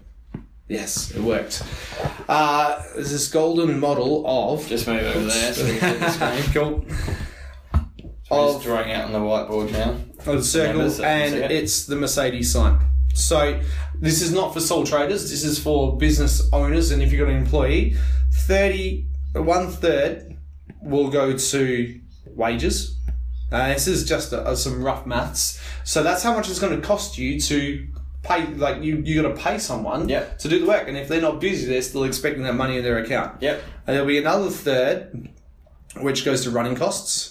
Yes, 0.68 1.12
it 1.12 1.22
worked. 1.22 1.64
Uh, 2.30 2.82
there's 2.96 3.12
this 3.12 3.28
golden 3.28 3.80
model 3.80 4.24
of. 4.26 4.66
Just 4.68 4.88
move 4.88 5.04
over 5.04 5.26
there 5.26 5.54
so 5.54 5.66
we 5.66 5.78
can 5.78 5.94
see 5.94 6.00
the 6.00 6.10
screen. 6.52 6.54
Cool. 6.54 6.86
Of 8.30 8.64
drawing 8.64 8.92
out 8.94 9.06
on 9.06 9.12
the 9.12 9.20
whiteboard 9.20 9.72
now. 9.74 9.98
of 10.32 10.38
the 10.38 10.44
circle, 10.44 11.04
and 11.04 11.36
it's 11.36 11.86
the 11.86 11.98
Mercedes 11.98 12.54
sign. 12.54 12.80
So 13.22 13.62
this 14.00 14.22
is 14.22 14.32
not 14.34 14.54
for 14.54 14.60
sole 14.60 14.84
traders. 14.86 15.30
This 15.30 15.44
is 15.44 15.60
for 15.60 15.98
business 15.98 16.50
owners, 16.52 16.92
and 16.92 17.02
if 17.02 17.12
you've 17.12 17.20
got 17.26 17.30
an 17.32 17.38
employee, 17.38 17.96
thirty 18.48 19.06
one 19.34 19.70
third 19.70 20.38
will 20.82 21.10
go 21.10 21.38
to 21.38 22.02
wages. 22.28 22.98
Uh, 23.52 23.68
this 23.70 23.88
is 23.88 24.06
just 24.08 24.34
uh 24.34 24.56
some 24.56 24.84
rough 24.84 25.06
maths. 25.06 25.62
So 25.84 26.04
that's 26.04 26.24
how 26.24 26.36
much 26.36 26.50
it's 26.50 26.60
going 26.60 26.80
to 26.80 26.86
cost 26.86 27.18
you 27.18 27.40
to 27.42 27.88
pay. 28.24 28.46
Like 28.48 28.82
you, 28.84 28.98
you 29.06 29.22
got 29.22 29.30
to 29.36 29.36
pay 29.42 29.58
someone 29.58 30.08
Yep. 30.10 30.40
to 30.40 30.48
do 30.50 30.60
the 30.60 30.66
work, 30.66 30.88
and 30.88 30.98
if 30.98 31.08
they're 31.08 31.22
not 31.22 31.40
busy, 31.40 31.68
they're 31.68 31.82
still 31.82 32.04
expecting 32.04 32.44
that 32.44 32.56
money 32.56 32.78
in 32.78 32.84
their 32.84 32.98
account. 33.00 33.42
Yep. 33.42 33.62
And 33.88 33.94
there'll 33.96 34.08
be 34.08 34.18
another 34.20 34.50
third, 34.50 35.30
which 35.98 36.24
goes 36.26 36.44
to 36.44 36.50
running 36.52 36.76
costs, 36.76 37.31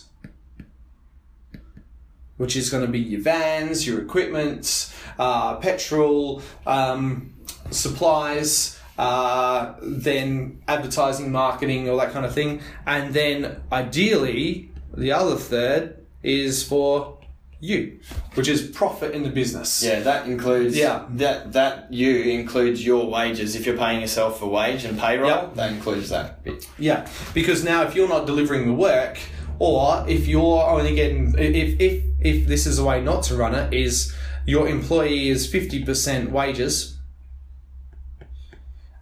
which 2.41 2.57
is 2.57 2.71
going 2.71 2.83
to 2.85 2.91
be 2.91 2.99
your 2.99 3.21
vans, 3.21 3.87
your 3.87 4.01
equipment, 4.01 4.91
uh, 5.19 5.57
petrol, 5.57 6.41
um, 6.67 7.35
supplies, 7.71 8.79
uh, 8.99 9.75
then 9.83 10.63
advertising, 10.67 11.31
marketing, 11.31 11.91
all 11.91 11.99
that 11.99 12.13
kind 12.15 12.25
of 12.25 12.33
thing. 12.33 12.63
And 12.87 13.13
then 13.13 13.61
ideally, 13.71 14.71
the 14.97 15.13
other 15.13 15.37
third 15.37 15.99
is 16.23 16.63
for 16.63 17.19
you, 17.61 18.01
which 18.37 18.49
is 18.49 18.63
profit 18.71 19.13
in 19.13 19.23
the 19.23 19.29
business. 19.29 19.83
Yeah, 19.83 20.01
that 20.01 20.27
includes 20.27 20.75
Yeah. 20.75 21.03
that 21.17 21.53
that 21.53 21.93
you 21.93 22.23
includes 22.23 22.83
your 22.83 23.07
wages. 23.11 23.55
If 23.55 23.67
you're 23.67 23.77
paying 23.77 24.01
yourself 24.01 24.41
a 24.41 24.47
wage 24.47 24.87
and 24.87 24.99
payroll, 24.99 25.29
Yep. 25.29 25.55
that 25.57 25.71
includes 25.73 26.09
that 26.09 26.43
bit. 26.43 26.67
Yeah, 26.79 27.07
because 27.35 27.63
now 27.63 27.83
if 27.83 27.95
you're 27.95 28.09
not 28.09 28.25
delivering 28.25 28.67
the 28.67 28.73
work, 28.73 29.19
or 29.59 30.07
if 30.09 30.27
you're 30.27 30.63
only 30.77 30.95
getting, 30.95 31.35
if 31.39 31.79
if 31.79 32.03
if 32.21 32.47
this 32.47 32.67
is 32.67 32.79
a 32.79 32.85
way 32.85 33.01
not 33.03 33.23
to 33.25 33.37
run 33.37 33.55
it, 33.55 33.73
is 33.73 34.15
your 34.47 34.69
employee 34.69 35.29
is 35.29 35.47
fifty 35.47 35.85
percent 35.85 36.31
wages 36.31 36.99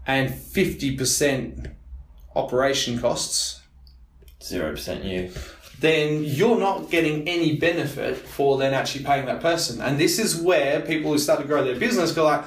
and 0.06 0.34
fifty 0.34 0.96
percent 0.96 1.68
operation 2.34 2.98
costs, 2.98 3.62
Zero 4.42 4.70
percent 4.70 5.04
you. 5.04 5.30
then 5.80 6.22
you're 6.24 6.58
not 6.58 6.90
getting 6.90 7.28
any 7.28 7.56
benefit 7.56 8.16
for 8.16 8.58
then 8.58 8.74
actually 8.74 9.04
paying 9.04 9.26
that 9.26 9.40
person. 9.40 9.80
And 9.80 9.98
this 9.98 10.18
is 10.18 10.36
where 10.36 10.80
people 10.80 11.12
who 11.12 11.18
start 11.18 11.40
to 11.40 11.46
grow 11.46 11.64
their 11.64 11.78
business 11.78 12.12
go 12.12 12.24
like, 12.24 12.44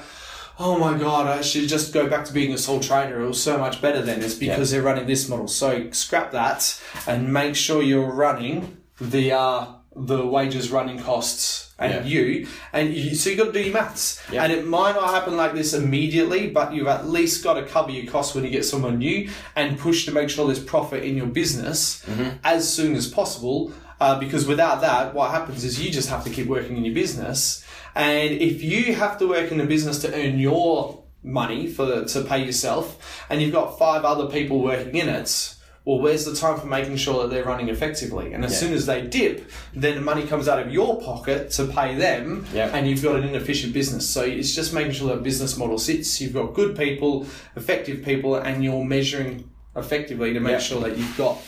oh 0.58 0.78
my 0.78 0.98
god, 0.98 1.26
I 1.26 1.40
should 1.40 1.68
just 1.68 1.92
go 1.94 2.06
back 2.08 2.24
to 2.26 2.32
being 2.32 2.52
a 2.52 2.58
sole 2.58 2.80
trader. 2.80 3.22
It 3.22 3.26
was 3.26 3.42
so 3.42 3.58
much 3.58 3.80
better 3.80 4.02
then. 4.02 4.22
It's 4.22 4.34
because 4.34 4.70
they're 4.70 4.82
running 4.82 5.06
this 5.06 5.28
model. 5.28 5.48
So 5.48 5.90
scrap 5.92 6.32
that 6.32 6.80
and 7.06 7.32
make 7.32 7.56
sure 7.56 7.82
you're 7.82 8.10
running 8.10 8.76
the 9.00 9.32
uh, 9.32 9.66
the 9.94 10.24
wages 10.26 10.70
running 10.70 10.98
costs 10.98 11.72
and 11.78 11.92
Yeah. 11.92 12.02
you 12.04 12.46
and 12.72 12.94
you, 12.94 13.14
so 13.14 13.28
you've 13.30 13.38
got 13.38 13.46
to 13.46 13.52
do 13.52 13.60
your 13.60 13.74
maths 13.74 14.20
Yeah. 14.32 14.42
and 14.44 14.52
it 14.52 14.66
might 14.66 14.94
not 14.94 15.10
happen 15.10 15.36
like 15.36 15.52
this 15.54 15.74
immediately 15.74 16.48
but 16.48 16.72
you've 16.72 16.86
at 16.86 17.08
least 17.08 17.44
got 17.44 17.54
to 17.54 17.64
cover 17.64 17.90
your 17.90 18.10
costs 18.10 18.34
when 18.34 18.44
you 18.44 18.50
get 18.50 18.64
someone 18.64 18.98
new 18.98 19.28
and 19.54 19.78
push 19.78 20.04
to 20.06 20.12
make 20.12 20.30
sure 20.30 20.46
there's 20.46 20.58
profit 20.64 21.04
in 21.04 21.16
your 21.16 21.26
business 21.26 22.04
as 22.44 22.66
soon 22.72 22.94
as 22.94 23.06
possible 23.06 23.72
uh, 24.00 24.18
because 24.18 24.46
without 24.46 24.80
that 24.80 25.14
what 25.14 25.30
happens 25.30 25.62
is 25.62 25.78
you 25.84 25.90
just 25.90 26.08
have 26.08 26.24
to 26.24 26.30
keep 26.30 26.46
working 26.46 26.76
in 26.78 26.84
your 26.84 26.94
business 26.94 27.62
and 27.94 28.30
if 28.32 28.62
you 28.62 28.94
have 28.94 29.18
to 29.18 29.28
work 29.28 29.52
in 29.52 29.60
a 29.60 29.66
business 29.66 29.98
to 30.00 30.08
earn 30.14 30.38
your 30.38 31.02
money 31.22 31.66
for 31.66 32.04
to 32.04 32.22
pay 32.24 32.42
yourself 32.44 33.24
and 33.28 33.42
you've 33.42 33.52
got 33.52 33.78
five 33.78 34.04
other 34.04 34.26
people 34.26 34.62
working 34.62 34.94
in 34.96 35.08
it 35.08 35.54
well, 35.84 35.98
where's 35.98 36.24
the 36.24 36.34
time 36.34 36.58
for 36.60 36.66
making 36.66 36.96
sure 36.96 37.22
that 37.22 37.30
they're 37.34 37.44
running 37.44 37.68
effectively? 37.68 38.32
And 38.32 38.44
as 38.44 38.52
Yeah. 38.52 38.58
soon 38.58 38.72
as 38.74 38.86
they 38.86 39.02
dip, 39.02 39.50
then 39.74 39.96
the 39.96 40.00
money 40.00 40.22
comes 40.24 40.46
out 40.48 40.60
of 40.64 40.72
your 40.72 41.00
pocket 41.00 41.50
to 41.52 41.64
pay 41.66 41.96
them, 41.96 42.46
Yeah. 42.54 42.70
and 42.72 42.88
you've 42.88 43.02
got 43.02 43.16
an 43.16 43.24
inefficient 43.24 43.72
business. 43.72 44.08
So 44.08 44.22
it's 44.22 44.54
just 44.54 44.72
making 44.72 44.92
sure 44.92 45.08
that 45.08 45.22
business 45.22 45.56
model 45.58 45.78
sits. 45.78 46.20
You've 46.20 46.34
got 46.34 46.54
good 46.54 46.76
people, 46.76 47.26
effective 47.56 48.04
people, 48.04 48.36
and 48.36 48.62
you're 48.62 48.84
measuring 48.84 49.44
effectively 49.76 50.32
to 50.34 50.40
make 50.40 50.52
Yeah. 50.52 50.58
sure 50.58 50.80
that 50.82 50.96
you've 50.96 51.16
got 51.16 51.38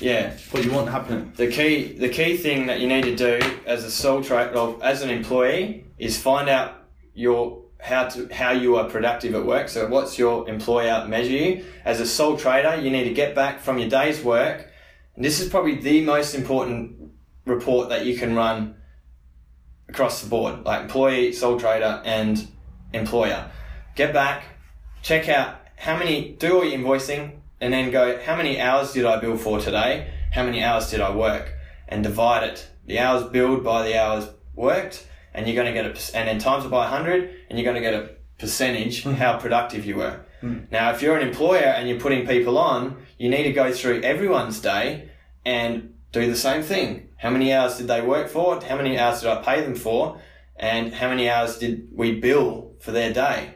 Yeah. 0.00 0.30
what 0.52 0.64
you 0.64 0.70
want 0.72 0.88
happening. 0.88 1.32
The 1.36 1.48
key 1.48 1.94
the 1.98 2.08
key 2.08 2.36
thing 2.36 2.66
that 2.66 2.80
you 2.80 2.86
need 2.88 3.02
to 3.04 3.14
do 3.14 3.40
as 3.66 3.84
a 3.84 3.90
sole 3.90 4.22
trader 4.22 4.56
or 4.56 4.76
as 4.82 5.02
an 5.02 5.10
employee 5.10 5.84
is 5.98 6.16
find 6.16 6.48
out 6.48 6.72
your 7.14 7.61
how 7.82 8.08
to 8.08 8.32
how 8.32 8.52
you 8.52 8.76
are 8.76 8.88
productive 8.88 9.34
at 9.34 9.44
work. 9.44 9.68
So 9.68 9.88
what's 9.88 10.16
your 10.16 10.48
employer 10.48 11.06
measure 11.08 11.32
you? 11.32 11.64
As 11.84 12.00
a 12.00 12.06
sole 12.06 12.36
trader, 12.36 12.80
you 12.80 12.90
need 12.90 13.04
to 13.04 13.12
get 13.12 13.34
back 13.34 13.60
from 13.60 13.78
your 13.78 13.88
day's 13.88 14.22
work. 14.22 14.68
And 15.16 15.24
this 15.24 15.40
is 15.40 15.48
probably 15.48 15.74
the 15.74 16.00
most 16.02 16.34
important 16.34 17.10
report 17.44 17.88
that 17.88 18.06
you 18.06 18.16
can 18.16 18.36
run 18.36 18.76
across 19.88 20.22
the 20.22 20.30
board, 20.30 20.64
like 20.64 20.82
employee, 20.82 21.32
sole 21.32 21.58
trader, 21.58 22.00
and 22.04 22.48
employer. 22.92 23.50
Get 23.96 24.14
back, 24.14 24.44
check 25.02 25.28
out 25.28 25.56
how 25.76 25.98
many, 25.98 26.36
do 26.38 26.58
all 26.58 26.64
your 26.64 26.78
invoicing, 26.78 27.32
and 27.60 27.72
then 27.72 27.90
go, 27.90 28.18
how 28.22 28.36
many 28.36 28.60
hours 28.60 28.92
did 28.92 29.04
I 29.04 29.18
bill 29.18 29.36
for 29.36 29.58
today? 29.58 30.12
How 30.30 30.44
many 30.44 30.62
hours 30.62 30.90
did 30.90 31.00
I 31.00 31.14
work? 31.14 31.52
And 31.88 32.04
divide 32.04 32.44
it. 32.44 32.70
The 32.86 33.00
hours 33.00 33.24
billed 33.24 33.64
by 33.64 33.82
the 33.82 34.00
hours 34.00 34.28
worked, 34.54 35.06
and 35.34 35.46
you're 35.46 35.56
going 35.56 35.72
to 35.72 35.72
get 35.72 35.86
a, 35.86 36.16
and 36.16 36.28
then 36.28 36.38
times 36.38 36.64
it 36.64 36.70
by 36.70 36.90
100, 36.90 37.30
and 37.48 37.58
you're 37.58 37.64
going 37.64 37.82
to 37.82 37.88
get 37.88 37.94
a 37.94 38.10
percentage 38.38 39.04
hmm. 39.04 39.12
how 39.12 39.38
productive 39.38 39.84
you 39.84 39.96
were. 39.96 40.20
Hmm. 40.40 40.60
Now, 40.70 40.90
if 40.90 41.00
you're 41.00 41.16
an 41.16 41.26
employer 41.26 41.60
and 41.76 41.88
you're 41.88 42.00
putting 42.00 42.26
people 42.26 42.58
on, 42.58 42.96
you 43.18 43.30
need 43.30 43.44
to 43.44 43.52
go 43.52 43.72
through 43.72 44.02
everyone's 44.02 44.60
day 44.60 45.10
and 45.44 45.94
do 46.10 46.26
the 46.26 46.36
same 46.36 46.62
thing. 46.62 47.08
How 47.16 47.30
many 47.30 47.52
hours 47.52 47.78
did 47.78 47.86
they 47.86 48.02
work 48.02 48.28
for? 48.28 48.60
How 48.60 48.76
many 48.76 48.98
hours 48.98 49.20
did 49.20 49.30
I 49.30 49.42
pay 49.42 49.60
them 49.60 49.74
for? 49.74 50.20
And 50.56 50.92
how 50.92 51.08
many 51.08 51.30
hours 51.30 51.58
did 51.58 51.88
we 51.92 52.20
bill 52.20 52.74
for 52.80 52.90
their 52.90 53.12
day? 53.12 53.54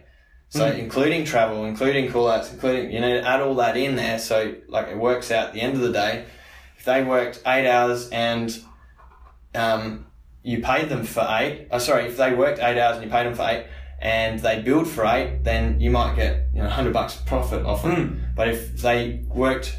So 0.49 0.71
hmm. 0.71 0.79
including 0.79 1.25
travel, 1.25 1.65
including 1.65 2.11
call 2.11 2.29
outs, 2.29 2.53
including, 2.53 2.93
you 2.93 3.01
know, 3.01 3.19
add 3.19 3.43
all 3.43 3.57
that 3.57 3.77
in 3.77 3.97
there 3.97 4.19
so 4.19 4.55
like 4.69 4.87
it 4.89 4.97
works 4.97 5.31
out 5.31 5.49
at 5.49 5.53
the 5.53 5.61
end 5.61 5.75
of 5.75 5.81
the 5.81 5.93
day. 5.93 6.25
If 6.79 6.85
they 6.85 7.03
worked 7.03 7.43
eight 7.45 7.69
hours 7.69 8.09
and 8.11 8.57
um, 9.55 10.07
you 10.47 10.63
paid 10.63 10.89
them 10.89 11.03
for 11.03 11.27
eight, 11.29 11.67
oh, 11.73 11.79
sorry, 11.79 12.07
if 12.07 12.17
they 12.17 12.33
worked 12.33 12.61
eight 12.61 12.79
hours 12.79 12.97
and 12.97 13.05
you 13.05 13.11
paid 13.11 13.27
them 13.27 13.35
for 13.35 13.43
eight 13.43 13.67
and 13.99 14.39
they 14.39 14.63
billed 14.63 14.87
for 14.87 15.05
eight, 15.05 15.43
then 15.43 15.81
you 15.81 15.91
might 15.91 16.15
get, 16.15 16.47
you 16.53 16.59
know, 16.59 16.67
100 16.67 16.93
bucks 16.93 17.17
profit 17.17 17.67
off 17.67 17.83
them. 17.83 18.09
Hmm. 18.09 18.25
But 18.37 18.49
if 18.49 18.77
they 18.81 19.25
worked 19.27 19.77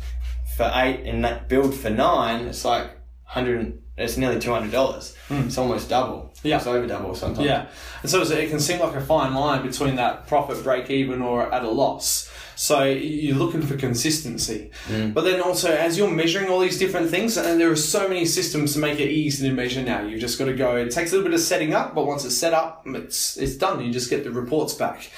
for 0.58 0.70
eight 0.76 1.06
and 1.06 1.24
that 1.24 1.48
billed 1.48 1.74
for 1.74 1.90
nine, 1.90 2.48
it's 2.48 2.66
like 2.66 2.88
100, 3.32 3.82
it's 3.96 4.18
nearly 4.18 4.42
$200. 4.42 5.16
Hmm. 5.30 5.34
It's 5.36 5.58
almost 5.58 5.88
double. 5.88 6.34
Yeah. 6.44 6.58
It's 6.58 6.68
over 6.68 6.86
double 6.86 7.16
sometimes. 7.16 7.48
Yeah, 7.48 7.68
and 8.02 8.12
so 8.12 8.22
it 8.24 8.50
can 8.50 8.60
seem 8.60 8.82
like 8.82 8.96
a 8.96 9.02
fine 9.02 9.34
line 9.34 9.66
between 9.66 9.96
that 9.96 10.28
profit 10.28 10.64
break 10.64 10.90
even 10.90 11.22
or 11.22 11.52
at 11.54 11.64
a 11.64 11.70
loss. 11.70 12.30
So 12.58 12.86
you're 12.86 13.36
looking 13.36 13.62
for 13.62 13.78
consistency, 13.78 14.72
mm. 14.88 15.14
but 15.14 15.24
then 15.26 15.42
also 15.42 15.72
as 15.72 15.96
you're 15.96 16.10
measuring 16.10 16.50
all 16.50 16.60
these 16.60 16.80
different 16.80 17.12
things, 17.12 17.38
and 17.38 17.62
there 17.62 17.72
are 17.72 17.76
so 17.76 18.08
many 18.08 18.26
systems 18.26 18.74
to 18.74 18.80
make 18.80 19.00
it 19.00 19.12
easy 19.12 19.48
to 19.48 19.54
measure 19.54 19.84
now. 19.84 20.02
You've 20.02 20.20
just 20.20 20.40
got 20.40 20.46
to 20.46 20.56
go. 20.56 20.76
It 20.76 20.90
takes 20.90 21.12
a 21.12 21.16
little 21.16 21.30
bit 21.30 21.36
of 21.36 21.40
setting 21.40 21.76
up, 21.76 21.94
but 21.94 22.08
once 22.08 22.26
it's 22.26 22.36
set 22.36 22.56
up, 22.56 22.82
it's 22.88 23.38
it's 23.38 23.56
done. 23.56 23.86
You 23.86 23.94
just 23.94 24.10
get 24.10 24.24
the 24.24 24.32
reports 24.32 24.74
back. 24.74 25.12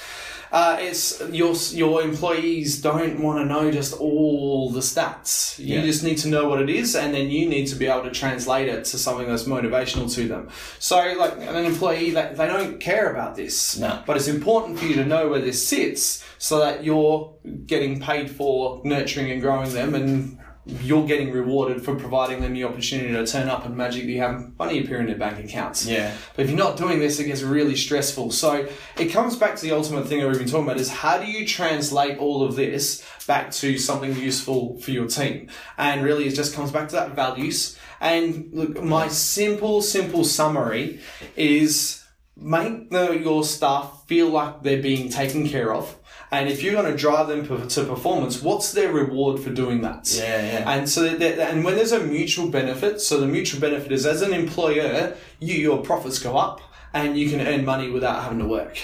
Uh, 0.52 0.76
it's 0.80 1.20
your 1.30 1.54
your 1.72 2.02
employees 2.02 2.80
don't 2.80 3.20
want 3.20 3.38
to 3.38 3.44
know 3.44 3.70
just 3.70 3.94
all 4.00 4.70
the 4.70 4.80
stats. 4.80 5.58
You 5.58 5.76
Yeah. 5.76 5.82
just 5.82 6.02
need 6.02 6.18
to 6.18 6.28
know 6.28 6.48
what 6.48 6.60
it 6.60 6.68
is, 6.68 6.96
and 6.96 7.14
then 7.14 7.30
you 7.30 7.48
need 7.48 7.66
to 7.68 7.76
be 7.76 7.86
able 7.86 8.02
to 8.02 8.10
translate 8.10 8.68
it 8.68 8.84
to 8.86 8.98
something 8.98 9.28
that's 9.28 9.44
motivational 9.44 10.12
to 10.14 10.26
them. 10.26 10.48
So, 10.80 10.96
like 11.18 11.34
an 11.38 11.64
employee, 11.64 12.10
they, 12.10 12.32
they 12.34 12.46
don't 12.48 12.80
care 12.80 13.12
about 13.12 13.36
this, 13.36 13.78
No. 13.78 14.02
but 14.06 14.16
it's 14.16 14.26
important 14.28 14.78
for 14.80 14.86
you 14.86 14.94
to 14.94 15.04
know 15.04 15.28
where 15.28 15.40
this 15.40 15.66
sits, 15.66 16.24
so 16.38 16.58
that 16.58 16.82
you're 16.84 17.32
getting 17.66 18.00
paid 18.00 18.28
for 18.30 18.80
nurturing 18.84 19.30
and 19.30 19.40
growing 19.40 19.72
them, 19.72 19.94
and 19.94 20.38
you're 20.66 21.06
getting 21.06 21.32
rewarded 21.32 21.82
for 21.82 21.94
providing 21.94 22.40
them 22.42 22.52
the 22.52 22.64
opportunity 22.64 23.12
to 23.12 23.26
turn 23.26 23.48
up 23.48 23.64
and 23.64 23.76
magically 23.76 24.16
have 24.16 24.56
money 24.58 24.80
appear 24.80 25.00
in 25.00 25.06
their 25.06 25.16
bank 25.16 25.42
accounts. 25.42 25.86
Yeah. 25.86 26.14
But 26.36 26.44
if 26.44 26.50
you're 26.50 26.58
not 26.58 26.76
doing 26.76 26.98
this, 26.98 27.18
it 27.18 27.24
gets 27.24 27.42
really 27.42 27.76
stressful. 27.76 28.30
So 28.30 28.68
it 28.98 29.06
comes 29.06 29.36
back 29.36 29.56
to 29.56 29.62
the 29.62 29.72
ultimate 29.72 30.06
thing 30.06 30.20
that 30.20 30.28
we've 30.28 30.38
been 30.38 30.48
talking 30.48 30.64
about 30.64 30.78
is 30.78 30.90
how 30.90 31.18
do 31.18 31.26
you 31.26 31.46
translate 31.46 32.18
all 32.18 32.44
of 32.44 32.56
this 32.56 33.04
back 33.26 33.50
to 33.52 33.78
something 33.78 34.14
useful 34.16 34.78
for 34.80 34.90
your 34.90 35.06
team? 35.06 35.48
And 35.78 36.04
really 36.04 36.26
it 36.26 36.34
just 36.34 36.54
comes 36.54 36.70
back 36.70 36.88
to 36.88 36.96
that 36.96 37.12
values. 37.12 37.78
And 38.00 38.50
look, 38.52 38.82
my 38.82 39.08
simple, 39.08 39.80
simple 39.80 40.24
summary 40.24 41.00
is 41.36 42.04
make 42.36 42.90
the, 42.90 43.12
your 43.12 43.44
staff 43.44 44.04
feel 44.06 44.28
like 44.28 44.62
they're 44.62 44.82
being 44.82 45.08
taken 45.10 45.48
care 45.48 45.72
of. 45.74 45.96
And 46.32 46.48
if 46.48 46.62
you're 46.62 46.74
going 46.74 46.90
to 46.90 46.96
drive 46.96 47.26
them 47.26 47.44
to 47.68 47.84
performance, 47.84 48.40
what's 48.40 48.72
their 48.72 48.92
reward 48.92 49.40
for 49.40 49.50
doing 49.50 49.82
that? 49.82 50.14
Yeah, 50.16 50.22
yeah. 50.60 50.70
And 50.70 50.88
so, 50.88 51.08
that, 51.16 51.38
and 51.38 51.64
when 51.64 51.74
there's 51.74 51.90
a 51.92 51.98
mutual 52.00 52.48
benefit, 52.48 53.00
so 53.00 53.18
the 53.18 53.26
mutual 53.26 53.60
benefit 53.60 53.90
is 53.90 54.06
as 54.06 54.22
an 54.22 54.32
employer, 54.32 55.16
you 55.40 55.54
your 55.56 55.82
profits 55.82 56.20
go 56.20 56.36
up, 56.36 56.60
and 56.94 57.18
you 57.18 57.28
can 57.30 57.40
earn 57.40 57.64
money 57.64 57.90
without 57.90 58.22
having 58.22 58.38
to 58.38 58.46
work. 58.46 58.78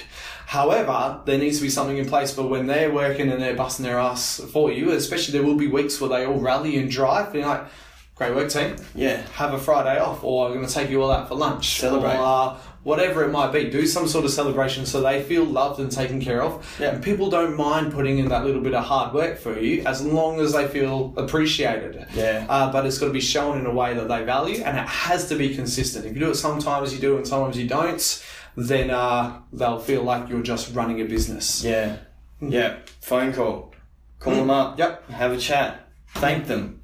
However, 0.46 1.20
there 1.24 1.38
needs 1.38 1.56
to 1.58 1.62
be 1.62 1.70
something 1.70 1.96
in 1.98 2.06
place 2.06 2.32
for 2.34 2.46
when 2.46 2.66
they're 2.66 2.92
working 2.92 3.30
and 3.30 3.42
they're 3.42 3.56
busting 3.56 3.84
their 3.84 3.98
ass 3.98 4.40
for 4.52 4.70
you. 4.70 4.90
Especially, 4.92 5.32
there 5.32 5.42
will 5.46 5.56
be 5.56 5.66
weeks 5.66 6.00
where 6.00 6.10
they 6.10 6.24
all 6.26 6.38
rally 6.38 6.76
and 6.78 6.88
drive, 6.90 7.34
and 7.34 7.44
like, 7.44 7.64
"Great 8.14 8.34
work, 8.34 8.48
team! 8.50 8.76
Yeah. 8.94 9.22
have 9.34 9.54
a 9.54 9.58
Friday 9.58 9.98
off, 10.00 10.22
or 10.22 10.46
I'm 10.46 10.54
going 10.54 10.66
to 10.66 10.72
take 10.72 10.88
you 10.90 11.02
all 11.02 11.10
out 11.10 11.28
for 11.28 11.34
lunch, 11.34 11.80
Celebrate. 11.80 12.16
or 12.16 12.22
uh, 12.24 12.58
whatever 12.86 13.24
it 13.24 13.32
might 13.32 13.50
be. 13.50 13.68
Do 13.68 13.84
some 13.84 14.06
sort 14.06 14.24
of 14.24 14.30
celebration 14.30 14.86
so 14.86 15.00
they 15.00 15.20
feel 15.20 15.44
loved 15.44 15.80
and 15.80 15.90
taken 15.90 16.20
care 16.20 16.40
of. 16.40 16.64
Yeah. 16.78 16.90
And 16.90 17.02
people 17.02 17.28
don't 17.28 17.56
mind 17.56 17.92
putting 17.92 18.18
in 18.18 18.28
that 18.28 18.44
little 18.44 18.60
bit 18.60 18.74
of 18.74 18.84
hard 18.84 19.12
work 19.12 19.38
for 19.38 19.58
you 19.58 19.82
as 19.84 20.04
long 20.04 20.38
as 20.38 20.52
they 20.52 20.68
feel 20.68 21.12
appreciated. 21.16 22.06
Yeah. 22.14 22.46
Uh, 22.48 22.70
but 22.70 22.86
it's 22.86 22.98
got 22.98 23.06
to 23.06 23.12
be 23.12 23.20
shown 23.20 23.58
in 23.58 23.66
a 23.66 23.74
way 23.74 23.92
that 23.94 24.06
they 24.06 24.22
value, 24.22 24.62
and 24.62 24.78
it 24.78 24.86
has 24.86 25.28
to 25.30 25.34
be 25.34 25.52
consistent. 25.52 26.06
If 26.06 26.14
you 26.14 26.20
do 26.20 26.30
it 26.30 26.36
sometimes, 26.36 26.94
you 26.94 27.00
do 27.00 27.14
it, 27.14 27.18
and 27.18 27.26
sometimes 27.26 27.58
you 27.58 27.66
don't. 27.66 28.24
Then 28.54 28.90
uh, 28.90 29.40
they'll 29.52 29.80
feel 29.80 30.04
like 30.04 30.28
you're 30.28 30.42
just 30.42 30.72
running 30.72 31.00
a 31.00 31.06
business. 31.06 31.64
Yeah. 31.64 31.96
Yeah. 32.40 32.76
Phone 33.00 33.32
call. 33.32 33.74
Call 34.20 34.36
them 34.36 34.50
up. 34.50 34.78
Yep. 34.78 35.10
Have 35.10 35.32
a 35.32 35.38
chat. 35.38 35.88
Thank 36.14 36.46
them. 36.46 36.82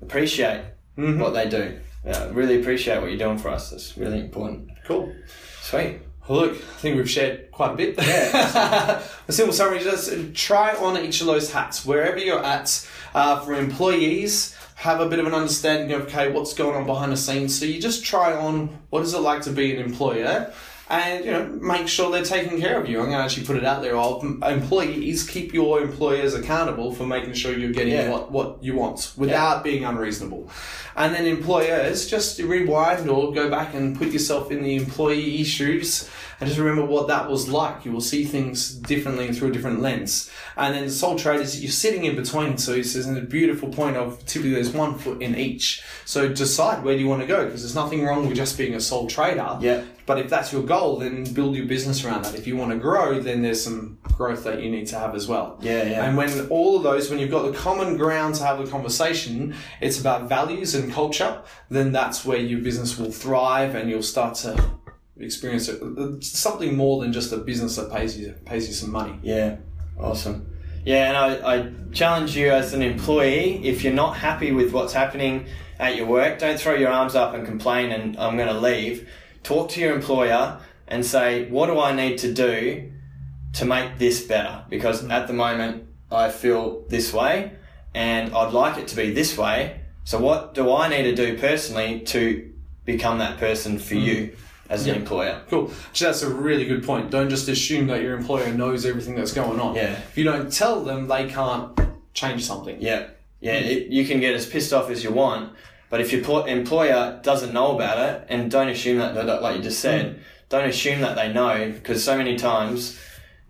Appreciate 0.00 0.62
what 0.94 1.30
they 1.30 1.48
do. 1.48 1.80
Yeah, 2.04 2.30
really 2.32 2.60
appreciate 2.60 3.00
what 3.00 3.10
you're 3.10 3.18
doing 3.18 3.38
for 3.38 3.48
us. 3.48 3.70
That's 3.70 3.96
really 3.98 4.20
important. 4.20 4.71
Cool. 4.84 5.14
Sweet. 5.60 6.00
Well, 6.28 6.40
look, 6.42 6.52
I 6.52 6.56
think 6.56 6.96
we've 6.96 7.10
shared 7.10 7.50
quite 7.50 7.72
a 7.72 7.76
bit. 7.76 7.96
Yeah. 7.98 9.02
a 9.28 9.32
simple 9.32 9.52
summary: 9.52 9.80
just 9.80 10.34
try 10.34 10.74
on 10.74 10.96
each 10.96 11.20
of 11.20 11.26
those 11.26 11.52
hats 11.52 11.84
wherever 11.84 12.18
you're 12.18 12.44
at. 12.44 12.88
Uh, 13.14 13.40
for 13.40 13.54
employees, 13.54 14.56
have 14.76 15.00
a 15.00 15.08
bit 15.08 15.18
of 15.18 15.26
an 15.26 15.34
understanding 15.34 15.92
of 15.92 16.02
okay, 16.02 16.30
what's 16.30 16.54
going 16.54 16.74
on 16.74 16.86
behind 16.86 17.12
the 17.12 17.16
scenes. 17.16 17.58
So 17.58 17.64
you 17.64 17.80
just 17.80 18.04
try 18.04 18.34
on 18.34 18.68
what 18.90 19.02
is 19.02 19.14
it 19.14 19.18
like 19.18 19.42
to 19.42 19.50
be 19.50 19.74
an 19.76 19.82
employer. 19.82 20.52
And 20.92 21.24
you 21.24 21.30
know, 21.30 21.46
make 21.46 21.88
sure 21.88 22.10
they're 22.12 22.22
taking 22.22 22.60
care 22.60 22.78
of 22.78 22.86
you. 22.86 22.98
I'm 22.98 23.06
going 23.06 23.16
to 23.16 23.24
actually 23.24 23.46
put 23.46 23.56
it 23.56 23.64
out 23.64 23.80
there. 23.80 23.96
Of 23.96 24.22
employees, 24.42 25.26
keep 25.26 25.54
your 25.54 25.80
employers 25.80 26.34
accountable 26.34 26.92
for 26.92 27.06
making 27.06 27.32
sure 27.32 27.56
you're 27.56 27.72
getting 27.72 27.94
Yeah. 27.94 28.10
what, 28.10 28.30
what 28.30 28.62
you 28.62 28.74
want 28.74 29.12
without 29.16 29.64
being 29.64 29.86
unreasonable. 29.86 30.50
And 30.94 31.14
then 31.14 31.24
employers, 31.24 32.06
just 32.06 32.38
rewind 32.38 33.08
or 33.08 33.32
go 33.32 33.48
back 33.48 33.72
and 33.72 33.96
put 33.96 34.08
yourself 34.08 34.50
in 34.50 34.62
the 34.62 34.76
employee 34.76 35.44
shoes 35.44 36.10
and 36.40 36.48
just 36.48 36.58
remember 36.60 36.84
what 36.84 37.08
that 37.08 37.30
was 37.30 37.48
like. 37.48 37.86
You 37.86 37.92
will 37.92 38.00
see 38.00 38.24
things 38.24 38.74
differently 38.74 39.32
through 39.32 39.48
a 39.48 39.52
different 39.52 39.80
lens. 39.80 40.28
And 40.56 40.74
then 40.74 40.84
the 40.84 40.90
sole 40.90 41.16
traders, 41.16 41.62
you're 41.62 41.70
sitting 41.70 42.04
in 42.04 42.16
between. 42.16 42.58
So 42.58 42.72
this 42.74 42.96
is 42.96 43.06
a 43.08 43.20
beautiful 43.22 43.68
point 43.70 43.96
of 43.96 44.18
typically 44.26 44.54
there's 44.54 44.72
one 44.72 44.98
foot 44.98 45.22
in 45.22 45.36
each. 45.36 45.82
So 46.04 46.28
decide 46.28 46.84
where 46.84 46.94
do 46.94 47.00
you 47.00 47.08
want 47.08 47.22
to 47.22 47.28
go 47.28 47.44
because 47.46 47.62
there's 47.62 47.76
nothing 47.76 48.04
wrong 48.04 48.26
with 48.26 48.36
just 48.36 48.58
being 48.58 48.74
a 48.74 48.80
sole 48.80 49.06
trader. 49.06 49.56
Yeah. 49.60 49.84
But 50.04 50.18
if 50.18 50.28
that's 50.28 50.52
your 50.52 50.62
goal, 50.62 50.98
then 50.98 51.24
build 51.32 51.54
your 51.54 51.66
business 51.66 52.04
around 52.04 52.24
that. 52.24 52.34
If 52.34 52.46
you 52.46 52.56
want 52.56 52.72
to 52.72 52.78
grow, 52.78 53.20
then 53.20 53.42
there's 53.42 53.62
some 53.62 53.98
growth 54.02 54.44
that 54.44 54.60
you 54.60 54.70
need 54.70 54.86
to 54.88 54.98
have 54.98 55.14
as 55.14 55.28
well. 55.28 55.58
Yeah, 55.60 55.84
yeah. 55.84 56.04
And 56.04 56.16
when 56.16 56.48
all 56.48 56.76
of 56.76 56.82
those, 56.82 57.08
when 57.08 57.18
you've 57.18 57.30
got 57.30 57.42
the 57.42 57.56
common 57.56 57.96
ground 57.96 58.34
to 58.36 58.44
have 58.44 58.58
the 58.58 58.70
conversation, 58.70 59.54
it's 59.80 60.00
about 60.00 60.28
values 60.28 60.74
and 60.74 60.92
culture, 60.92 61.40
then 61.68 61.92
that's 61.92 62.24
where 62.24 62.38
your 62.38 62.60
business 62.60 62.98
will 62.98 63.12
thrive 63.12 63.74
and 63.74 63.88
you'll 63.88 64.02
start 64.02 64.34
to 64.36 64.62
experience 65.18 65.68
it. 65.68 65.80
Uh, 65.82 66.20
something 66.20 66.76
more 66.76 67.00
than 67.00 67.12
just 67.12 67.32
a 67.32 67.36
business 67.36 67.76
that 67.76 67.90
pays 67.92 68.18
you 68.18 68.32
pays 68.44 68.66
you 68.66 68.74
some 68.74 68.90
money. 68.90 69.18
Yeah, 69.22 69.56
awesome. 69.98 70.48
Yeah, 70.84 71.08
and 71.08 71.16
I, 71.16 71.54
I 71.54 71.72
challenge 71.92 72.36
you 72.36 72.50
as 72.50 72.72
an 72.72 72.82
employee 72.82 73.64
if 73.64 73.84
you're 73.84 73.92
not 73.92 74.16
happy 74.16 74.50
with 74.50 74.72
what's 74.72 74.92
happening 74.92 75.46
at 75.78 75.96
your 75.96 76.06
work, 76.06 76.38
don't 76.38 76.58
throw 76.58 76.74
your 76.74 76.90
arms 76.90 77.14
up 77.14 77.34
and 77.34 77.46
complain 77.46 77.92
and 77.92 78.16
I'm 78.16 78.36
going 78.36 78.48
to 78.48 78.58
leave. 78.58 79.08
Talk 79.42 79.70
to 79.70 79.80
your 79.80 79.94
employer 79.94 80.60
and 80.86 81.04
say, 81.04 81.48
what 81.48 81.66
do 81.66 81.80
I 81.80 81.92
need 81.94 82.18
to 82.18 82.32
do 82.32 82.92
to 83.54 83.64
make 83.64 83.98
this 83.98 84.22
better? 84.22 84.64
Because 84.68 85.02
mm. 85.02 85.10
at 85.10 85.26
the 85.26 85.32
moment, 85.32 85.86
I 86.10 86.30
feel 86.30 86.84
this 86.88 87.12
way 87.12 87.52
and 87.94 88.34
I'd 88.34 88.52
like 88.52 88.78
it 88.78 88.88
to 88.88 88.96
be 88.96 89.12
this 89.12 89.36
way. 89.36 89.80
So, 90.04 90.18
what 90.18 90.54
do 90.54 90.72
I 90.72 90.88
need 90.88 91.04
to 91.04 91.14
do 91.14 91.38
personally 91.38 92.00
to 92.00 92.52
become 92.84 93.18
that 93.18 93.38
person 93.38 93.78
for 93.78 93.94
mm. 93.94 94.02
you 94.02 94.36
as 94.68 94.86
an 94.86 94.96
employer? 94.96 95.42
Cool. 95.48 95.70
That's 95.98 96.22
a 96.22 96.30
really 96.30 96.64
good 96.64 96.84
point. 96.84 97.10
Don't 97.10 97.30
just 97.30 97.48
assume 97.48 97.86
that 97.88 98.02
your 98.02 98.16
employer 98.16 98.52
knows 98.52 98.84
everything 98.84 99.14
that's 99.14 99.32
going 99.32 99.60
on. 99.60 99.76
Yeah. 99.76 99.92
If 99.92 100.18
you 100.18 100.24
don't 100.24 100.52
tell 100.52 100.82
them, 100.82 101.06
they 101.08 101.28
can't 101.28 101.78
change 102.14 102.44
something. 102.44 102.80
Yeah, 102.80 103.08
yeah. 103.40 103.60
Mm. 103.60 103.66
It, 103.66 103.86
you 103.88 104.06
can 104.06 104.20
get 104.20 104.34
as 104.34 104.46
pissed 104.46 104.72
off 104.72 104.90
as 104.90 105.04
you 105.04 105.12
want, 105.12 105.52
but 105.92 106.00
if 106.00 106.10
your 106.10 106.48
employer 106.48 107.20
doesn't 107.22 107.52
know 107.52 107.74
about 107.74 107.98
it, 107.98 108.26
and 108.30 108.50
don't 108.50 108.70
assume 108.70 108.96
that, 108.96 109.14
that 109.14 109.42
like 109.42 109.58
you 109.58 109.62
just 109.62 109.78
said, 109.78 110.16
mm. 110.16 110.20
don't 110.48 110.66
assume 110.66 111.02
that 111.02 111.16
they 111.16 111.30
know, 111.30 111.70
because 111.70 112.02
so 112.02 112.16
many 112.16 112.34
times, 112.38 112.98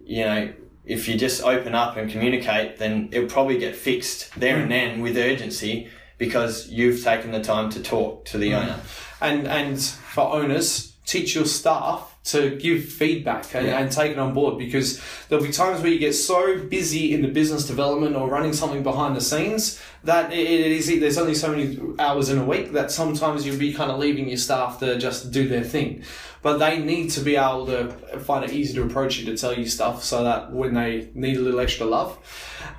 you 0.05 0.24
know, 0.24 0.53
if 0.84 1.07
you 1.07 1.16
just 1.16 1.45
open 1.45 1.76
up 1.76 1.97
and 1.97 2.11
communicate, 2.11 2.78
then 2.78 3.11
it'll 3.12 3.28
probably 3.28 3.59
get 3.59 3.76
fixed 3.76 4.34
there 4.40 4.57
and 4.57 4.66
mm. 4.66 4.70
then 4.70 5.01
with 5.01 5.16
urgency 5.16 5.88
because 6.18 6.68
you've 6.68 7.05
taken 7.05 7.30
the 7.30 7.40
time 7.40 7.70
to 7.70 7.80
talk 7.80 8.24
to 8.24 8.38
the 8.38 8.51
mm. 8.51 8.61
owner. 8.61 8.80
and 9.20 9.47
and 9.47 9.80
for 9.80 10.34
owners 10.34 10.97
teach 11.07 11.36
your 11.36 11.45
staff 11.45 12.11
to 12.24 12.56
give 12.56 12.84
feedback 12.84 13.52
and, 13.54 13.66
Yeah. 13.66 13.78
and 13.78 13.90
take 13.90 14.12
it 14.12 14.18
on 14.18 14.32
board 14.32 14.56
because 14.56 15.00
there'll 15.28 15.44
be 15.44 15.50
times 15.50 15.82
where 15.82 15.90
you 15.90 15.98
get 15.98 16.12
so 16.14 16.58
busy 16.58 17.12
in 17.12 17.22
the 17.22 17.28
business 17.28 17.66
development 17.66 18.14
or 18.14 18.28
running 18.28 18.52
something 18.52 18.82
behind 18.84 19.16
the 19.16 19.20
scenes 19.20 19.80
that 20.04 20.32
it, 20.32 20.38
it 20.38 20.70
is 20.72 20.86
there's 21.00 21.18
only 21.18 21.34
so 21.34 21.50
many 21.50 21.78
hours 21.98 22.28
in 22.28 22.38
a 22.38 22.44
week 22.44 22.72
that 22.72 22.92
sometimes 22.92 23.44
you'll 23.44 23.58
be 23.58 23.72
kind 23.72 23.90
of 23.90 23.98
leaving 23.98 24.28
your 24.28 24.36
staff 24.36 24.78
to 24.78 24.98
just 24.98 25.32
do 25.32 25.48
their 25.48 25.64
thing 25.64 26.04
but 26.42 26.58
they 26.58 26.78
need 26.78 27.08
to 27.10 27.20
be 27.20 27.34
able 27.36 27.66
to 27.66 27.88
find 28.20 28.44
it 28.44 28.52
easy 28.52 28.74
to 28.74 28.82
approach 28.84 29.18
you 29.18 29.26
to 29.26 29.36
tell 29.36 29.56
you 29.56 29.66
stuff 29.66 30.04
so 30.04 30.22
that 30.22 30.52
when 30.52 30.74
they 30.74 31.10
need 31.14 31.36
a 31.36 31.40
little 31.40 31.60
extra 31.60 31.86
love 31.86 32.16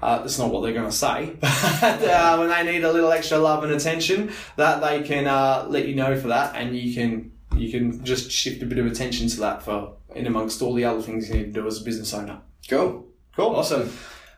uh, 0.01 0.19
that's 0.19 0.39
not 0.39 0.51
what 0.51 0.61
they're 0.61 0.73
going 0.73 0.89
to 0.89 0.91
say 0.91 1.33
but 1.41 2.01
uh, 2.03 2.37
when 2.37 2.47
they 2.47 2.63
need 2.71 2.83
a 2.85 2.91
little 2.93 3.11
extra 3.11 3.37
love 3.37 3.61
and 3.65 3.73
attention 3.73 4.31
that 4.55 4.79
they 4.79 5.03
can 5.03 5.27
uh, 5.27 5.65
let 5.67 5.85
you 5.85 5.95
know 5.95 6.17
for 6.17 6.29
that 6.29 6.55
and 6.55 6.77
you 6.77 6.93
can 6.93 7.32
you 7.55 7.71
can 7.71 8.03
just 8.03 8.31
shift 8.31 8.61
a 8.61 8.65
bit 8.65 8.77
of 8.79 8.85
attention 8.85 9.27
to 9.29 9.39
that 9.41 9.63
for 9.63 9.93
in 10.15 10.27
amongst 10.27 10.61
all 10.61 10.73
the 10.73 10.85
other 10.85 11.01
things 11.01 11.29
you 11.29 11.35
need 11.35 11.53
to 11.53 11.61
do 11.61 11.67
as 11.67 11.81
a 11.81 11.83
business 11.83 12.13
owner. 12.13 12.39
Cool. 12.69 13.05
Cool. 13.35 13.55
Awesome. 13.55 13.91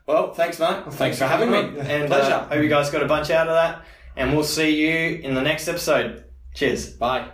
Well, 0.08 0.34
thanks, 0.34 0.60
mate. 0.60 0.84
Thanks, 0.92 1.18
for 1.18 1.24
for 1.26 1.30
having 1.30 1.52
having 1.52 1.74
me. 1.76 1.82
me. 1.82 1.90
And 1.90 2.08
Pleasure. 2.08 2.34
uh, 2.34 2.48
hope 2.48 2.64
you 2.64 2.70
guys 2.70 2.90
got 2.90 3.04
a 3.04 3.08
bunch 3.08 3.30
out 3.32 3.48
of 3.48 3.56
that. 3.56 3.84
And 4.16 4.34
we'll 4.34 4.44
see 4.44 4.70
you 4.82 5.20
in 5.22 5.34
the 5.34 5.42
next 5.42 5.68
episode. 5.68 6.26
Cheers. 6.54 6.94
Bye. 6.94 7.30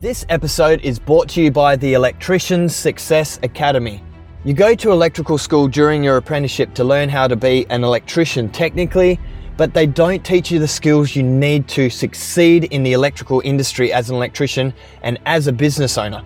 This 0.00 0.24
episode 0.30 0.80
is 0.80 0.98
brought 0.98 1.28
to 1.30 1.42
you 1.42 1.50
by 1.50 1.76
the 1.76 1.92
Electricians 1.92 2.74
Success 2.74 3.38
Academy. 3.42 4.02
You 4.44 4.54
go 4.54 4.74
to 4.74 4.90
electrical 4.90 5.36
school 5.36 5.68
during 5.68 6.02
your 6.02 6.16
apprenticeship 6.16 6.72
to 6.74 6.84
learn 6.84 7.10
how 7.10 7.28
to 7.28 7.36
be 7.36 7.66
an 7.68 7.84
electrician 7.84 8.48
technically, 8.48 9.20
but 9.60 9.74
they 9.74 9.84
don't 9.84 10.24
teach 10.24 10.50
you 10.50 10.58
the 10.58 10.66
skills 10.66 11.14
you 11.14 11.22
need 11.22 11.68
to 11.68 11.90
succeed 11.90 12.64
in 12.72 12.82
the 12.82 12.94
electrical 12.94 13.42
industry 13.44 13.92
as 13.92 14.08
an 14.08 14.16
electrician 14.16 14.72
and 15.02 15.18
as 15.26 15.48
a 15.48 15.52
business 15.52 15.98
owner. 15.98 16.24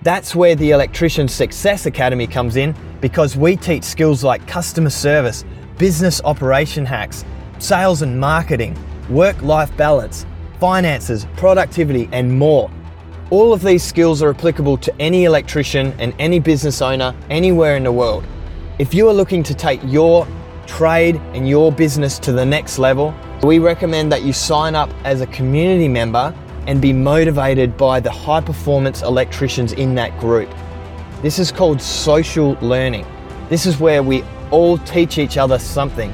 That's 0.00 0.34
where 0.34 0.54
the 0.54 0.70
Electrician 0.70 1.28
Success 1.28 1.84
Academy 1.84 2.26
comes 2.26 2.56
in 2.56 2.74
because 3.02 3.36
we 3.36 3.56
teach 3.56 3.84
skills 3.84 4.24
like 4.24 4.48
customer 4.48 4.88
service, 4.88 5.44
business 5.76 6.22
operation 6.24 6.86
hacks, 6.86 7.26
sales 7.58 8.00
and 8.00 8.18
marketing, 8.18 8.74
work 9.10 9.42
life 9.42 9.76
balance, 9.76 10.24
finances, 10.58 11.26
productivity, 11.36 12.08
and 12.10 12.38
more. 12.38 12.70
All 13.28 13.52
of 13.52 13.60
these 13.60 13.82
skills 13.82 14.22
are 14.22 14.30
applicable 14.30 14.78
to 14.78 14.98
any 14.98 15.24
electrician 15.24 15.92
and 15.98 16.14
any 16.18 16.38
business 16.38 16.80
owner 16.80 17.14
anywhere 17.28 17.76
in 17.76 17.82
the 17.84 17.92
world. 17.92 18.24
If 18.78 18.94
you 18.94 19.10
are 19.10 19.14
looking 19.14 19.42
to 19.42 19.54
take 19.54 19.82
your 19.84 20.26
trade 20.76 21.16
and 21.34 21.46
your 21.46 21.70
business 21.70 22.18
to 22.18 22.32
the 22.32 22.44
next 22.44 22.78
level, 22.78 23.14
we 23.42 23.58
recommend 23.58 24.10
that 24.10 24.22
you 24.22 24.32
sign 24.32 24.74
up 24.74 24.88
as 25.04 25.20
a 25.20 25.26
community 25.26 25.86
member 25.86 26.34
and 26.66 26.80
be 26.80 26.94
motivated 26.94 27.76
by 27.76 28.00
the 28.00 28.10
high 28.10 28.40
performance 28.40 29.02
electricians 29.02 29.74
in 29.74 29.94
that 29.94 30.18
group. 30.18 30.48
This 31.20 31.38
is 31.38 31.52
called 31.52 31.80
social 31.80 32.52
learning. 32.62 33.06
This 33.50 33.66
is 33.66 33.80
where 33.80 34.02
we 34.02 34.24
all 34.50 34.78
teach 34.78 35.18
each 35.18 35.36
other 35.36 35.58
something. 35.58 36.10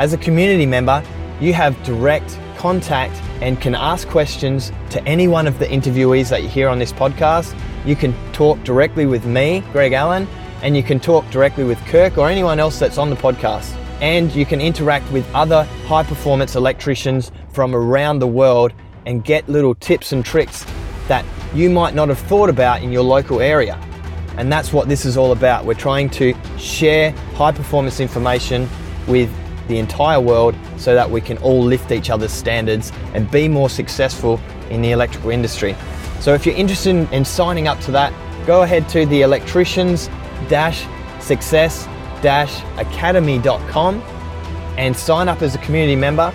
As 0.00 0.12
a 0.12 0.18
community 0.18 0.66
member, 0.66 1.04
you 1.40 1.52
have 1.52 1.80
direct 1.84 2.36
contact 2.56 3.14
and 3.40 3.60
can 3.60 3.76
ask 3.76 4.08
questions 4.08 4.72
to 4.90 5.00
any 5.04 5.28
one 5.28 5.46
of 5.46 5.60
the 5.60 5.66
interviewees 5.66 6.28
that 6.30 6.42
you 6.42 6.48
hear 6.48 6.68
on 6.68 6.80
this 6.80 6.92
podcast. 6.92 7.56
You 7.86 7.94
can 7.94 8.12
talk 8.32 8.62
directly 8.64 9.06
with 9.06 9.24
me, 9.24 9.62
Greg 9.72 9.92
Allen, 9.92 10.26
and 10.62 10.76
you 10.76 10.82
can 10.82 10.98
talk 10.98 11.30
directly 11.30 11.62
with 11.62 11.78
Kirk 11.86 12.18
or 12.18 12.28
anyone 12.28 12.58
else 12.58 12.78
that's 12.80 12.98
on 12.98 13.08
the 13.08 13.16
podcast. 13.16 13.79
And 14.00 14.34
you 14.34 14.46
can 14.46 14.60
interact 14.60 15.10
with 15.12 15.26
other 15.34 15.64
high 15.86 16.02
performance 16.02 16.56
electricians 16.56 17.30
from 17.52 17.74
around 17.74 18.18
the 18.18 18.26
world 18.26 18.72
and 19.06 19.24
get 19.24 19.48
little 19.48 19.74
tips 19.74 20.12
and 20.12 20.24
tricks 20.24 20.64
that 21.08 21.24
you 21.54 21.68
might 21.68 21.94
not 21.94 22.08
have 22.08 22.18
thought 22.18 22.48
about 22.48 22.82
in 22.82 22.92
your 22.92 23.02
local 23.02 23.40
area. 23.40 23.74
And 24.36 24.50
that's 24.50 24.72
what 24.72 24.88
this 24.88 25.04
is 25.04 25.16
all 25.16 25.32
about. 25.32 25.64
We're 25.64 25.74
trying 25.74 26.08
to 26.10 26.34
share 26.58 27.10
high 27.34 27.52
performance 27.52 28.00
information 28.00 28.68
with 29.06 29.30
the 29.68 29.78
entire 29.78 30.20
world 30.20 30.54
so 30.76 30.94
that 30.94 31.10
we 31.10 31.20
can 31.20 31.36
all 31.38 31.62
lift 31.62 31.92
each 31.92 32.10
other's 32.10 32.32
standards 32.32 32.92
and 33.14 33.30
be 33.30 33.48
more 33.48 33.68
successful 33.68 34.40
in 34.70 34.82
the 34.82 34.92
electrical 34.92 35.30
industry. 35.30 35.76
So 36.20 36.34
if 36.34 36.46
you're 36.46 36.56
interested 36.56 36.90
in, 36.90 37.08
in 37.12 37.24
signing 37.24 37.68
up 37.68 37.80
to 37.80 37.90
that, 37.92 38.12
go 38.46 38.62
ahead 38.62 38.88
to 38.90 39.06
the 39.06 39.22
electricians 39.22 40.08
success 41.20 41.86
academy.com 42.24 44.02
and 44.76 44.96
sign 44.96 45.28
up 45.28 45.42
as 45.42 45.54
a 45.54 45.58
community 45.58 45.96
member. 45.96 46.32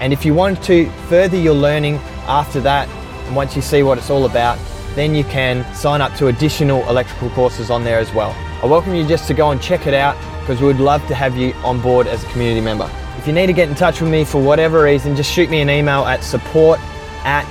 And 0.00 0.12
if 0.12 0.24
you 0.24 0.34
want 0.34 0.62
to 0.64 0.90
further 1.08 1.36
your 1.36 1.54
learning 1.54 1.96
after 2.26 2.60
that, 2.60 2.88
and 3.26 3.36
once 3.36 3.56
you 3.56 3.62
see 3.62 3.82
what 3.82 3.98
it's 3.98 4.10
all 4.10 4.26
about, 4.26 4.58
then 4.94 5.14
you 5.14 5.24
can 5.24 5.64
sign 5.74 6.00
up 6.00 6.14
to 6.14 6.28
additional 6.28 6.88
electrical 6.88 7.28
courses 7.30 7.70
on 7.70 7.84
there 7.84 7.98
as 7.98 8.12
well. 8.14 8.34
I 8.62 8.66
welcome 8.66 8.94
you 8.94 9.06
just 9.06 9.26
to 9.28 9.34
go 9.34 9.50
and 9.50 9.60
check 9.60 9.86
it 9.86 9.94
out 9.94 10.16
because 10.40 10.60
we 10.60 10.66
would 10.66 10.80
love 10.80 11.06
to 11.08 11.14
have 11.14 11.36
you 11.36 11.52
on 11.64 11.80
board 11.80 12.06
as 12.06 12.24
a 12.24 12.26
community 12.28 12.60
member. 12.60 12.90
If 13.18 13.26
you 13.26 13.32
need 13.32 13.48
to 13.48 13.52
get 13.52 13.68
in 13.68 13.74
touch 13.74 14.00
with 14.00 14.10
me 14.10 14.24
for 14.24 14.40
whatever 14.40 14.84
reason, 14.84 15.16
just 15.16 15.30
shoot 15.30 15.50
me 15.50 15.60
an 15.60 15.68
email 15.68 16.04
at 16.04 16.22
support 16.22 16.78
at 17.24 17.44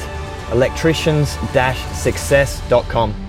electricians-success.com. 0.51 3.24